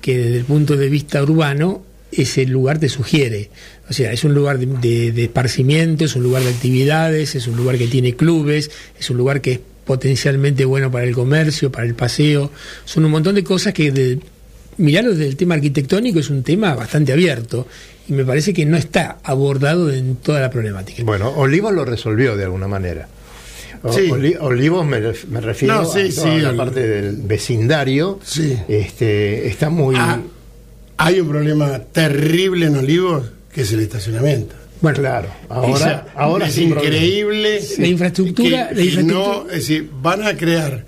que 0.00 0.16
desde 0.18 0.38
el 0.38 0.44
punto 0.44 0.76
de 0.76 0.88
vista 0.88 1.22
urbano 1.22 1.82
ese 2.12 2.44
lugar 2.46 2.78
te 2.78 2.88
sugiere. 2.88 3.50
O 3.88 3.92
sea, 3.92 4.12
es 4.12 4.24
un 4.24 4.34
lugar 4.34 4.58
de, 4.58 4.66
de- 4.66 5.12
de 5.12 5.24
esparcimiento, 5.24 6.04
es 6.06 6.16
un 6.16 6.22
lugar 6.22 6.42
de 6.42 6.50
actividades, 6.50 7.34
es 7.34 7.46
un 7.46 7.56
lugar 7.56 7.76
que 7.78 7.86
tiene 7.86 8.16
clubes, 8.16 8.70
es 8.98 9.10
un 9.10 9.16
lugar 9.18 9.40
que 9.40 9.52
es 9.52 9.60
potencialmente 9.84 10.64
bueno 10.64 10.90
para 10.90 11.04
el 11.04 11.14
comercio, 11.14 11.70
para 11.72 11.86
el 11.86 11.94
paseo. 11.94 12.50
Son 12.84 13.04
un 13.04 13.10
montón 13.10 13.34
de 13.34 13.44
cosas 13.44 13.72
que, 13.74 13.90
de, 13.92 14.18
mirarlo 14.80 15.10
desde 15.10 15.26
el 15.26 15.36
tema 15.36 15.54
arquitectónico, 15.54 16.18
es 16.18 16.30
un 16.30 16.42
tema 16.42 16.74
bastante 16.74 17.12
abierto 17.12 17.66
y 18.08 18.12
me 18.12 18.24
parece 18.24 18.52
que 18.52 18.64
no 18.66 18.76
está 18.76 19.18
abordado 19.22 19.92
en 19.92 20.16
toda 20.16 20.40
la 20.40 20.50
problemática. 20.50 21.02
Bueno, 21.04 21.30
Olivos 21.30 21.72
lo 21.72 21.84
resolvió 21.84 22.36
de 22.36 22.44
alguna 22.44 22.66
manera. 22.68 23.08
O- 23.82 23.92
Sí. 23.92 24.10
Oli- 24.10 24.36
Olivos 24.40 24.84
me, 24.84 24.98
ref- 25.00 25.26
me 25.28 25.40
refiero 25.40 25.74
No, 25.82 25.84
sí, 25.90 26.00
a 26.10 26.14
toda 26.14 26.34
sí, 26.34 26.40
la 26.40 26.54
parte 26.56 26.86
del 26.86 27.16
vecindario. 27.16 28.18
Sí. 28.22 28.56
Este, 28.68 29.46
está 29.48 29.70
muy... 29.70 29.94
Ah, 29.98 30.20
hay 30.98 31.20
un 31.20 31.28
problema 31.28 31.78
terrible 31.78 32.66
en 32.66 32.76
Olivos 32.76 33.24
que 33.54 33.62
es 33.62 33.72
el 33.72 33.80
estacionamiento. 33.80 34.54
Bueno, 34.82 34.98
claro, 34.98 35.28
ahora, 35.48 35.74
Esa- 35.76 36.06
ahora 36.14 36.46
es 36.48 36.56
increíble. 36.58 37.60
La 37.78 37.86
infraestructura- 37.86 38.68
que- 38.68 38.74
la 38.74 38.80
que 38.80 38.84
infraestructura- 38.84 39.36
no, 39.44 39.46
es 39.48 39.54
decir, 39.56 39.90
van 40.02 40.22
a 40.26 40.36
crear 40.36 40.84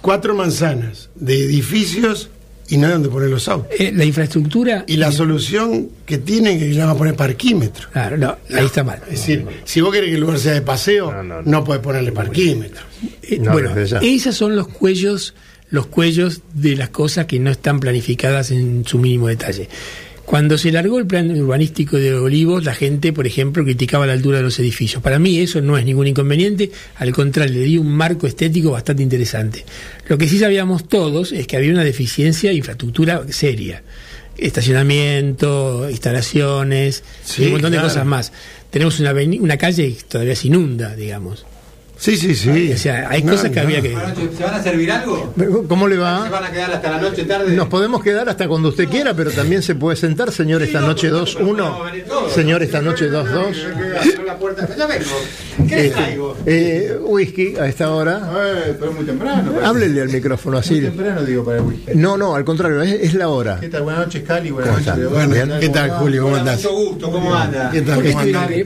cuatro 0.00 0.34
manzanas 0.34 1.10
de 1.14 1.44
edificios 1.44 2.30
y 2.68 2.76
no 2.76 2.86
hay 2.86 2.92
donde 2.92 3.08
poner 3.08 3.30
los 3.30 3.48
autos. 3.48 3.68
eh, 3.78 3.90
la 3.92 4.04
infraestructura... 4.04 4.84
Y 4.86 4.96
la 4.96 5.10
solución 5.10 5.88
que 6.06 6.18
tienen 6.18 6.58
que 6.58 6.66
le 6.68 6.78
van 6.78 6.88
a 6.90 6.94
poner 6.94 7.16
parquímetro. 7.16 7.88
Claro, 7.92 8.16
no, 8.16 8.36
ahí 8.56 8.64
está 8.64 8.84
mal. 8.84 9.00
Es 9.06 9.10
decir, 9.20 9.44
si 9.64 9.80
vos 9.80 9.92
querés 9.92 10.10
que 10.10 10.14
el 10.14 10.20
lugar 10.20 10.38
sea 10.38 10.52
de 10.52 10.62
paseo, 10.62 11.10
No, 11.10 11.22
no, 11.24 11.42
no, 11.42 11.50
no. 11.50 11.64
podés 11.64 11.82
ponerle 11.82 12.12
parquímetro. 12.12 12.82
Eh, 13.22 13.38
No, 13.40 13.52
bueno, 13.52 13.72
esos 13.76 14.36
son 14.36 14.54
los 14.54 14.68
cuellos, 14.68 15.34
los 15.70 15.86
cuellos 15.86 16.42
de 16.54 16.76
las 16.76 16.90
cosas 16.90 17.26
que 17.26 17.40
no 17.40 17.50
están 17.50 17.80
planificadas 17.80 18.52
en 18.52 18.84
su 18.86 18.98
mínimo 18.98 19.26
detalle. 19.26 19.68
Cuando 20.30 20.56
se 20.58 20.70
largó 20.70 21.00
el 21.00 21.08
plan 21.08 21.28
urbanístico 21.36 21.96
de 21.96 22.14
Olivos, 22.14 22.64
la 22.64 22.72
gente, 22.72 23.12
por 23.12 23.26
ejemplo, 23.26 23.64
criticaba 23.64 24.06
la 24.06 24.12
altura 24.12 24.36
de 24.36 24.44
los 24.44 24.60
edificios. 24.60 25.02
Para 25.02 25.18
mí 25.18 25.40
eso 25.40 25.60
no 25.60 25.76
es 25.76 25.84
ningún 25.84 26.06
inconveniente, 26.06 26.70
al 26.94 27.10
contrario, 27.10 27.58
le 27.58 27.64
dio 27.66 27.80
un 27.80 27.90
marco 27.90 28.28
estético 28.28 28.70
bastante 28.70 29.02
interesante. 29.02 29.64
Lo 30.06 30.18
que 30.18 30.28
sí 30.28 30.38
sabíamos 30.38 30.88
todos 30.88 31.32
es 31.32 31.48
que 31.48 31.56
había 31.56 31.72
una 31.72 31.82
deficiencia 31.82 32.50
de 32.50 32.56
infraestructura 32.58 33.24
seria. 33.30 33.82
Estacionamiento, 34.38 35.90
instalaciones, 35.90 37.02
Sí, 37.24 37.42
y 37.42 37.46
un 37.46 37.52
montón 37.54 37.72
claro. 37.72 37.88
de 37.88 37.92
cosas 37.92 38.06
más. 38.06 38.32
Tenemos 38.70 39.00
una, 39.00 39.12
una 39.12 39.56
calle 39.56 39.96
que 39.96 40.02
todavía 40.04 40.36
se 40.36 40.46
inunda, 40.46 40.94
digamos. 40.94 41.44
Sí, 42.00 42.16
sí, 42.16 42.34
sí. 42.34 42.72
O 42.72 42.78
sea, 42.78 43.08
hay 43.10 43.22
No, 43.22 43.32
cosas 43.32 43.50
que 43.50 43.56
no. 43.56 43.62
había 43.66 43.82
que... 43.82 43.90
¿Se 44.34 44.42
van 44.42 44.54
a 44.54 44.62
servir 44.62 44.90
algo? 44.90 45.34
¿Cómo 45.68 45.86
le 45.86 45.96
¿Se 45.96 46.00
va? 46.00 46.30
van 46.30 46.44
a 46.44 46.50
quedar 46.50 46.72
hasta 46.72 46.90
la 46.92 46.98
noche 46.98 47.24
tarde? 47.24 47.54
Nos 47.54 47.68
podemos 47.68 48.02
quedar 48.02 48.26
hasta 48.30 48.48
cuando 48.48 48.70
usted 48.70 48.88
quiera, 48.88 49.12
pero 49.12 49.30
también 49.30 49.62
se 49.62 49.74
puede 49.74 49.96
sentar, 49.98 50.32
señor, 50.32 50.62
esta 50.62 50.80
noche 50.80 51.12
2-1. 51.12 52.30
Señor, 52.34 52.62
esta 52.62 52.80
noche 52.80 53.10
2-2. 53.10 53.24
Abro 54.14 54.24
la 54.24 54.38
puerta. 54.38 54.66
Ya 54.78 54.86
vengo. 54.86 55.04
¿Qué 55.68 55.76
les 55.76 55.92
traigo? 55.92 56.36
Eh, 56.46 56.98
whisky 57.02 57.56
a 57.56 57.66
esta 57.66 57.90
hora. 57.90 58.30
Eh, 58.34 58.76
pero 58.78 58.92
es 58.92 58.96
muy 58.96 59.04
temprano. 59.04 59.50
parece. 59.52 59.66
Háblele 59.66 60.00
al 60.00 60.08
micrófono 60.08 60.56
Muy 60.56 60.60
así. 60.60 60.80
temprano 60.80 61.22
digo 61.22 61.44
para 61.44 61.58
el 61.58 61.64
whisky. 61.64 61.90
No, 61.96 62.16
no, 62.16 62.34
al 62.34 62.46
contrario, 62.46 62.80
es, 62.80 62.94
es 62.94 63.12
la 63.14 63.28
hora. 63.28 63.58
¿Qué 63.60 63.68
tal? 63.68 63.82
Buenas 63.82 64.06
noches, 64.06 64.22
Cali. 64.26 64.50
Buenas 64.50 64.70
¿Cómo 64.86 64.96
noches. 65.10 65.28
Bien. 65.34 65.60
¿Qué 65.60 65.68
tal, 65.68 65.90
Julio? 65.90 66.22
¿Cómo 66.22 66.36
andás? 66.36 66.56
Mucho 66.62 66.72
gusto. 66.74 67.10
¿Cómo 67.12 67.34
anda? 67.34 67.70
¿Qué 67.70 67.82
tal? 67.82 67.96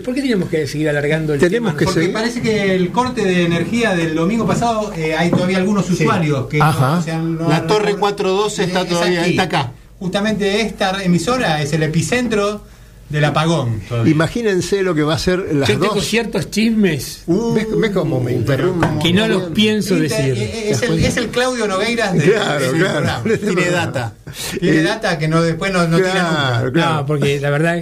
¿Por 0.04 0.14
qué, 0.14 0.20
teníamos 0.20 0.48
que 0.48 0.68
seguir 0.68 0.88
alargando 0.88 1.34
el 1.34 1.40
Tenemos 1.40 1.72
tema? 1.76 1.78
que 1.78 1.84
Porque 1.86 2.08
parece 2.10 2.40
que 2.40 2.76
el 2.76 2.92
corte 2.92 3.23
de 3.24 3.44
energía 3.44 3.94
del 3.94 4.14
domingo 4.14 4.46
pasado 4.46 4.92
eh, 4.96 5.14
hay 5.16 5.30
todavía 5.30 5.58
algunos 5.58 5.88
usuarios 5.90 6.46
que 6.46 6.60
Ajá. 6.60 6.96
no 6.96 7.02
se 7.02 7.12
han- 7.12 7.36
no 7.38 7.48
La 7.48 7.66
torre 7.66 7.96
412 7.96 8.64
está 8.64 8.82
Es 8.82 8.88
todavía- 8.88 9.20
aquí. 9.22 9.30
está 9.30 9.42
acá. 9.44 9.72
Justamente 9.98 10.60
esta 10.60 11.02
emisora 11.02 11.62
es 11.62 11.72
el 11.72 11.82
epicentro 11.82 12.62
del 13.08 13.24
apagón. 13.24 13.80
todavía. 13.88 14.10
Imagínense 14.12 14.82
lo 14.82 14.94
que 14.94 15.02
va 15.02 15.14
a 15.14 15.18
ser 15.18 15.38
las 15.54 15.68
Yo 15.68 15.78
tengo 15.78 15.94
dos. 15.94 16.04
ciertos 16.04 16.50
chismes 16.50 17.22
¿Ves, 17.26 17.66
ves 17.78 17.90
cómo 17.92 18.18
me 18.20 18.32
interrumpen? 18.32 18.98
que 18.98 19.12
no 19.12 19.28
los 19.28 19.44
pienso 19.52 19.94
decir. 19.94 20.34
eh, 20.36 20.70
Es 20.70 20.82
el, 20.82 20.98
es 21.04 21.16
el 21.16 21.28
Claudio 21.28 21.66
Nogueiras 21.68 22.14
de, 22.14 22.24
Claro, 22.32 22.60
del 22.60 22.72
claro. 22.80 22.92
programa. 23.22 23.22
Tiene 23.54 23.70
data. 23.70 24.14
Tiene 24.58 24.82
data 24.82 25.18
que 25.18 25.28
no 25.28 25.42
después 25.42 25.70
no, 25.72 25.86
no 25.86 25.96
tiene 25.96 26.10
Claro, 26.12 26.64
nunca. 26.66 26.72
claro. 26.72 26.94
No, 26.96 27.06
porque 27.06 27.40
la 27.40 27.50
verdad 27.50 27.78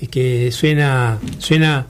es 0.00 0.08
que 0.08 0.50
suena 0.50 1.18
suena 1.38 1.86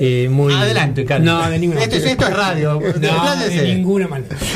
eh, 0.00 0.28
muy 0.30 0.52
Adelante, 0.52 1.04
Carlos. 1.04 1.26
No, 1.42 1.50
de 1.50 1.58
ninguna 1.58 1.82
Esto, 1.82 1.96
es- 1.96 2.02
manera. 2.02 2.22
esto 2.22 2.32
es 2.32 2.36
radio. 2.36 2.80
No, 3.00 3.36
de 3.36 3.74
ninguna 3.74 4.08
manera. 4.08 4.36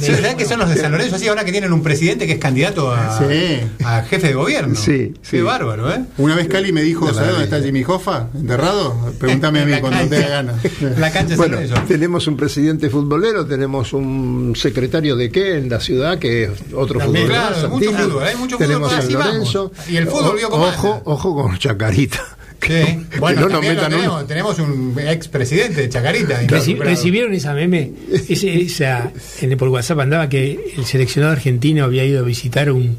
Sí, 0.00 0.14
¿Sabés 0.14 0.34
que 0.36 0.44
son 0.44 0.58
los 0.60 0.68
de 0.68 0.76
San 0.76 0.92
Lorenzo 0.92 1.16
así 1.16 1.26
ahora 1.28 1.44
que 1.44 1.50
tienen 1.52 1.72
un 1.72 1.82
presidente 1.82 2.26
que 2.26 2.34
es 2.34 2.38
candidato 2.38 2.90
a, 2.92 3.18
Sí. 3.18 3.60
a 3.84 4.02
jefe 4.02 4.28
de 4.28 4.34
gobierno? 4.34 4.74
Sí, 4.74 5.14
Qué 5.28 5.42
bárbaro, 5.42 5.92
¿eh? 5.92 6.04
Una 6.18 6.34
vez 6.36 6.48
Cali 6.48 6.72
me 6.72 6.82
dijo, 6.82 7.12
¿sabes 7.12 7.30
dónde 7.30 7.44
está 7.44 7.60
Jimmy 7.60 7.82
Hoffa? 7.86 8.28
¿Enterrado? 8.34 9.12
Pregúntame 9.18 9.60
a 9.60 9.64
mí 9.64 9.70
La 9.72 9.80
cuando 9.80 9.98
cancha. 9.98 10.16
te 10.16 10.28
ganas. 10.28 10.56
La 10.98 11.10
cancha 11.10 11.36
San 11.36 11.50
Bueno, 11.50 11.58
tenemos 11.86 12.26
un 12.26 12.36
presidente 12.36 12.88
futbolero, 12.90 13.46
tenemos 13.46 13.92
un 13.92 14.54
secretario 14.56 15.16
de 15.16 15.30
qué 15.30 15.56
en 15.58 15.68
la 15.68 15.80
ciudad, 15.80 16.18
que 16.18 16.44
es 16.44 16.50
otro 16.74 16.98
También, 17.00 17.26
futbolero. 17.26 17.48
claro, 17.52 17.68
mucho 17.70 17.92
fútbol, 17.92 18.22
hay 18.24 18.36
mucho 18.36 18.56
fútbol, 18.56 18.68
tenemos 18.68 18.92
así 18.92 19.12
Lorenzo. 19.12 19.72
Y 19.88 19.96
el 19.96 20.06
fútbol 20.06 20.30
O- 20.30 20.34
vio 20.34 20.50
cómo 20.50 20.64
Ojo, 20.64 21.02
ojo 21.04 21.34
con 21.42 21.58
Chacarita. 21.58 22.20
Sí. 22.60 22.74
Bueno, 23.18 23.42
no 23.42 23.48
nos 23.48 23.62
metan 23.62 23.90
tenemos, 23.90 24.26
tenemos 24.26 24.58
un 24.58 24.94
expresidente 24.98 25.82
de 25.82 25.88
Chacarita. 25.88 26.42
Reci-. 26.42 26.76
¿Recibieron 26.78 27.32
esa 27.32 27.54
meme? 27.54 27.92
Ese- 28.28 28.60
esa, 28.60 29.10
en, 29.40 29.56
por 29.56 29.68
WhatsApp 29.68 30.00
andaba 30.00 30.28
que 30.28 30.74
el 30.76 30.84
seleccionado 30.84 31.32
argentino 31.32 31.84
había 31.84 32.04
ido 32.04 32.20
a 32.20 32.22
visitar 32.22 32.70
un, 32.72 32.96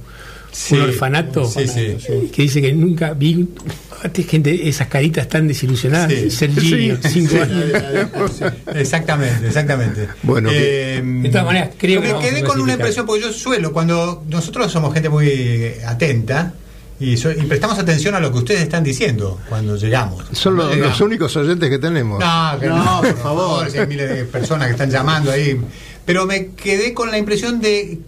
Sí, 0.52 0.74
un 0.76 0.82
orfanato, 0.82 1.46
sí, 1.46 1.68
sí. 1.68 1.98
que 2.34 2.42
dice 2.42 2.60
que 2.62 2.74
nunca 2.74 3.14
vi 3.14 3.48
aparte 3.92 4.24
gente, 4.24 4.68
esas 4.68 4.88
caritas 4.88 5.28
tan 5.30 5.48
desilusionadas. 5.48 6.12
Sí. 6.12 6.32
Sergio, 6.32 6.62
Sí, 6.64 7.10
cinco 7.10 7.32
sí. 7.34 7.38
años. 7.40 8.42
Exactamente, 8.74 9.48
exactamente. 9.48 10.08
Bueno, 10.24 10.50
Eh, 10.52 11.02
De 11.04 11.30
todas 11.30 11.46
maneras, 11.46 11.70
creo 11.78 12.02
que 12.02 12.14
me 12.14 12.20
quedé 12.20 12.44
con 12.44 12.60
una 12.62 12.74
impresión, 12.74 13.06
porque 13.06 13.22
yo 13.24 13.32
suelo, 13.34 13.72
cuando 13.74 14.24
nosotros 14.30 14.72
somos 14.72 14.94
gente 14.94 15.10
muy 15.10 15.74
atenta 15.86 16.54
y, 17.00 17.18
so- 17.18 17.32
y 17.32 17.42
prestamos 17.44 17.78
atención 17.80 18.14
a 18.16 18.20
lo 18.20 18.32
que 18.32 18.40
ustedes 18.40 18.62
están 18.62 18.84
diciendo 18.84 19.40
cuando 19.48 19.76
llegamos. 19.78 20.26
Son 20.34 20.56
Cuando 20.56 20.64
los, 20.64 20.76
llegamos. 20.76 21.00
los 21.00 21.08
únicos 21.08 21.36
oyentes 21.38 21.70
que 21.70 21.80
tenemos. 21.80 22.20
No, 22.20 22.60
que 22.60 22.68
no, 22.68 23.02
por 23.02 23.18
favor, 23.18 23.70
si 23.72 23.78
hay 23.78 23.88
miles 23.88 24.10
de 24.10 24.26
personas 24.26 24.68
que 24.68 24.74
están 24.74 24.90
llamando 24.92 25.32
ahí. 25.32 25.60
Pero 26.06 26.26
me 26.26 26.48
quedé 26.48 26.94
con 26.94 27.12
la 27.12 27.18
impresión 27.18 27.62
de. 27.62 28.00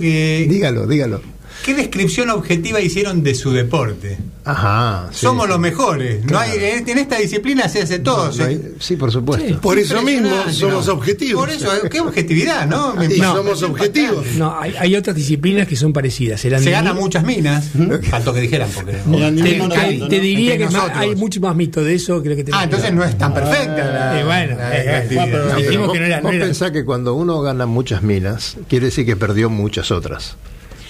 eh, 0.00 0.46
Dígalo, 0.48 0.86
dígalo. 0.86 1.22
¿Qué 1.64 1.72
descripción 1.72 2.28
objetiva 2.28 2.78
hicieron 2.78 3.22
de 3.22 3.34
su 3.34 3.50
deporte? 3.50 4.18
Ajá. 4.44 5.08
sí, 5.10 5.20
Somos 5.24 5.44
sí. 5.46 5.48
los 5.52 5.58
mejores. 5.58 6.22
No 6.26 6.38
hay, 6.38 6.50
en 6.62 6.86
en 6.86 6.98
esta 6.98 7.16
disciplina 7.16 7.66
se 7.70 7.80
hace 7.80 8.00
todo. 8.00 8.26
No 8.26 8.32
se- 8.34 8.42
hay- 8.44 8.74
sí, 8.78 8.96
por 8.96 9.10
supuesto. 9.10 9.58
Por 9.62 9.78
eso 9.78 10.02
mismo 10.02 10.28
somos 10.52 10.88
objetivos. 10.88 11.40
Por 11.42 11.48
eso, 11.48 11.70
qué 11.90 12.00
objetividad, 12.00 12.66
¿no? 12.68 13.02
Y 13.02 13.16
somos 13.18 13.62
objetivos. 13.62 14.26
No, 14.36 14.54
hay, 14.60 14.74
hay 14.78 14.94
otras 14.94 15.16
disciplinas 15.16 15.66
que 15.66 15.74
son 15.76 15.94
parecidas. 15.94 16.44
El 16.44 16.58
Se 16.62 16.70
ganan 16.70 16.96
muchas 16.96 17.24
minas. 17.24 17.70
Faltó 18.10 18.34
que 18.34 18.42
dijeran, 18.42 18.68
porque. 18.74 18.92
Te, 18.94 19.42
te- 19.42 19.56
no, 19.56 19.68
te 19.70 19.96
no. 19.96 20.08
diría 20.08 20.52
Entre 20.52 20.68
que 20.68 20.72
más- 20.74 20.90
hay 20.94 21.16
mucho 21.16 21.40
más 21.40 21.56
mito 21.56 21.82
de 21.82 21.94
eso 21.94 22.16
lo 22.16 22.22
que 22.36 22.44
te 22.44 22.50
Ah, 22.52 22.64
entonces 22.64 22.92
no 22.92 23.02
es 23.04 23.16
tan 23.16 23.32
perfecta 23.32 23.84
la. 23.90 24.20
Eh, 24.20 24.24
bueno, 24.24 24.56
eh, 24.60 25.08
eh, 25.10 25.56
dijimos 25.62 25.90
que 25.94 26.00
no 26.00 26.04
era- 26.04 26.20
Vos 26.20 26.32
pensás 26.32 26.70
que 26.72 26.84
cuando 26.84 27.14
uno 27.14 27.40
gana 27.40 27.64
muchas 27.64 28.02
minas, 28.02 28.58
quiere 28.68 28.86
decir 28.86 29.06
que 29.06 29.16
perdió 29.16 29.48
muchas 29.48 29.90
otras. 29.90 30.36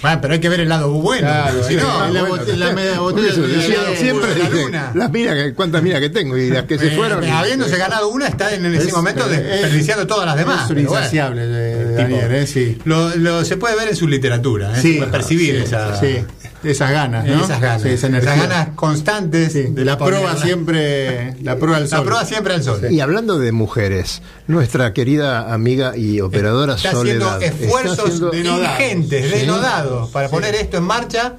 Bueno, 0.05 0.19
pero 0.21 0.35
hay 0.35 0.41
que 0.41 0.49
ver 0.51 0.61
el 0.61 0.69
lado 0.69 0.91
bueno. 0.91 1.27
Claro, 1.27 1.63
si 1.65 1.75
sí, 1.75 1.81
no, 1.81 2.09
la 2.09 2.21
bueno, 2.21 2.37
bote- 2.37 2.57
la 2.59 2.73
media 2.75 3.01
botella 3.01 3.29
eso, 3.31 3.41
de- 3.41 3.49
de- 3.49 3.97
siempre 3.97 4.35
de 4.35 4.41
dije, 4.43 4.71
las 4.95 5.11
minas 5.11 5.35
que, 5.35 5.55
cuántas 5.55 5.83
minas 5.83 6.01
que 6.01 6.11
tengo 6.11 6.37
y 6.37 6.51
las 6.51 6.65
que 6.65 6.79
se 6.79 6.89
eh, 6.89 6.91
fueron. 6.97 7.25
habiéndose 7.25 7.77
ganado 7.79 8.09
una, 8.11 8.27
está 8.29 8.53
en 8.55 8.67
ese 8.67 8.89
Es- 8.89 8.93
momento 8.93 9.25
es- 9.31 9.43
desperdiciando 9.43 10.07
todas 10.07 10.27
las 10.27 10.37
demás. 10.37 10.65
Es 10.65 10.71
un 10.71 10.77
pero 10.77 10.89
bueno. 10.89 11.01
insaciable 11.05 11.47
de, 11.47 12.05
Tipo, 12.05 12.17
¿eh? 12.21 12.47
Sí. 12.47 12.79
Lo, 12.85 13.17
lo- 13.17 13.45
se 13.47 13.57
puede 13.57 13.77
ver 13.77 13.89
en 13.89 13.97
su 13.97 14.07
literatura, 14.07 14.79
¿eh? 14.79 14.83
se 14.83 14.93
puede 14.99 15.11
percibir 15.11 15.55
sí, 15.57 15.63
esa, 15.65 15.99
sí, 15.99 16.19
esas 16.65 16.91
ganas, 16.91 17.27
¿no? 17.27 17.45
esas 17.45 17.61
ganas, 17.61 17.83
Sí, 17.83 17.89
esa 17.91 18.07
energía. 18.09 18.35
esas 18.35 18.49
ganas 18.49 18.69
constantes 18.75 19.53
Sí, 19.53 19.63
de 19.65 19.85
la 19.85 19.99
ponerla- 19.99 20.21
prueba 20.21 20.37
siempre, 20.37 21.37
la 21.43 21.57
prueba 21.57 21.77
al 21.77 21.83
la 21.85 21.89
sol. 21.89 22.05
prueba 22.05 22.25
siempre 22.25 22.55
al 22.55 22.63
sol. 22.63 22.81
Y 22.91 23.01
hablando 23.01 23.39
de 23.39 23.53
mujeres, 23.53 24.23
nuestra 24.47 24.93
querida 24.93 25.53
amiga 25.53 25.97
y 25.97 26.21
operadora 26.21 26.75
Está 26.75 26.93
Soledad. 26.93 27.37
haciendo 27.37 27.65
esfuerzos 27.65 27.99
está 28.15 28.29
haciendo- 28.29 28.61
ingentes, 28.63 29.31
Sí. 29.33 29.39
denodados, 29.41 30.11
para 30.11 30.29
poner 30.29 30.55
esto 30.55 30.77
en 30.79 30.85
marcha. 30.85 31.35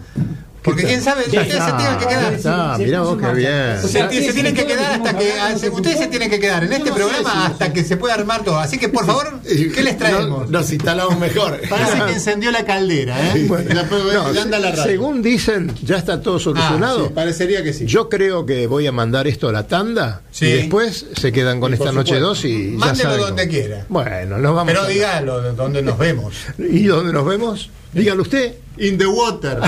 Porque 0.65 0.83
quién 0.83 1.01
sabe, 1.01 1.21
ustedes 1.25 1.47
se 1.47 1.71
tienen 1.73 1.97
que 1.99 2.07
quedar. 2.07 2.33
está, 2.33 2.77
mirá 2.79 3.01
vos 3.01 3.17
qué 3.21 3.33
bien. 3.33 3.77
O 3.83 3.87
sea, 3.87 4.09
se 4.09 4.33
tienen 4.33 4.53
que 4.55 4.65
quedar 4.65 4.93
hasta 4.93 5.17
que 5.17 5.31
ah, 5.39 5.55
ustedes 5.71 5.99
se 5.99 6.07
tienen 6.07 6.29
que 6.29 6.39
quedar 6.39 6.63
en 6.63 6.73
este 6.73 6.91
programa 6.91 7.45
hasta 7.47 7.71
que 7.71 7.83
se 7.83 7.97
pueda 7.97 8.15
armar 8.15 8.43
todo. 8.43 8.57
Así 8.59 8.77
que 8.79 8.89
por 8.89 9.05
favor, 9.05 9.39
¿qué 9.43 9.83
les 9.83 9.97
traemos? 9.97 10.49
No- 10.49 10.59
nos 10.59 10.71
instalamos 10.71 11.19
mejor. 11.19 11.61
Parece 11.69 12.01
que 12.05 12.11
encendió 12.13 12.51
la 12.51 12.65
caldera, 12.65 13.35
¿eh? 13.35 13.45
Bueno, 13.47 13.69
Ya, 13.73 13.83
no, 13.83 14.33
ya 14.33 14.41
anda 14.41 14.59
la 14.59 14.71
radio. 14.71 14.83
según 14.83 15.21
dicen, 15.21 15.71
ya 15.83 15.97
está 15.97 16.21
todo 16.21 16.39
solucionado. 16.39 17.01
Ah, 17.03 17.07
sí, 17.07 17.13
parecería 17.13 17.63
que 17.63 17.71
sí. 17.71 17.85
Yo 17.85 18.09
creo 18.09 18.45
que 18.45 18.65
voy 18.67 18.87
a 18.87 18.91
mandar 18.91 19.27
esto 19.27 19.47
a 19.49 19.51
la 19.51 19.67
tanda 19.67 20.21
Sí. 20.31 20.45
y 20.47 20.51
después 20.53 21.05
se 21.15 21.31
quedan 21.31 21.59
con 21.59 21.73
esta 21.73 21.91
noche 21.91 22.19
dos 22.19 22.43
y 22.45 22.71
ya 22.73 22.77
Mándelo 22.77 23.17
donde 23.17 23.47
quiera. 23.47 23.85
Bueno, 23.89 24.37
nos 24.39 24.55
vamos. 24.55 24.71
Pero 24.73 24.81
a- 24.83 24.87
dígalo, 24.87 25.41
de 25.41 25.51
dónde 25.53 25.81
nos 25.83 25.97
vemos. 25.97 26.33
¿Y 26.57 26.85
dónde 26.85 27.13
nos 27.13 27.25
vemos? 27.25 27.69
Dígalo 27.99 28.23
usted. 28.23 28.55
In 28.77 28.97
the 28.97 29.05
water. 29.05 29.61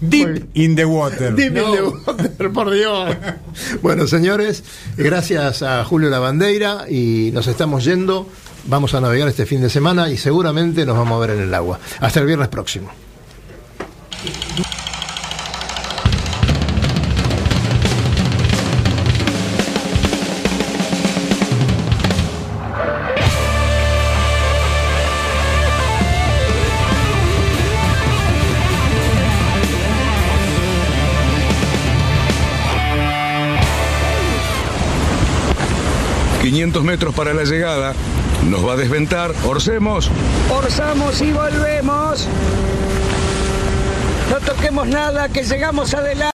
Deep 0.00 0.48
in 0.54 0.74
the 0.74 0.86
water. 0.86 1.30
Deep 1.34 1.48
in 1.48 1.54
the 1.54 1.82
water, 2.06 2.50
por 2.50 2.70
Dios. 2.70 3.14
Bueno, 3.82 4.06
señores, 4.06 4.64
gracias 4.96 5.62
a 5.62 5.84
Julio 5.84 6.08
Lavandeira 6.08 6.86
y 6.88 7.32
nos 7.34 7.46
estamos 7.48 7.84
yendo. 7.84 8.26
Vamos 8.64 8.94
a 8.94 9.02
navegar 9.02 9.28
este 9.28 9.44
fin 9.44 9.60
de 9.60 9.68
semana 9.68 10.08
y 10.08 10.16
seguramente 10.16 10.86
nos 10.86 10.96
vamos 10.96 11.18
a 11.18 11.26
ver 11.26 11.36
en 11.36 11.42
el 11.42 11.52
agua. 11.52 11.78
Hasta 12.00 12.20
el 12.20 12.26
viernes 12.26 12.48
próximo. 12.48 12.90
...500 36.54 36.84
metros 36.84 37.14
para 37.16 37.34
la 37.34 37.42
llegada... 37.42 37.94
...nos 38.48 38.64
va 38.64 38.74
a 38.74 38.76
desventar... 38.76 39.32
...orcemos... 39.44 40.08
Orzamos 40.48 41.20
y 41.20 41.32
volvemos. 41.32 42.28
No 44.30 44.38
toquemos 44.38 44.86
nada, 44.86 45.28
que 45.30 45.42
llegamos 45.42 45.92
adelante. 45.94 46.30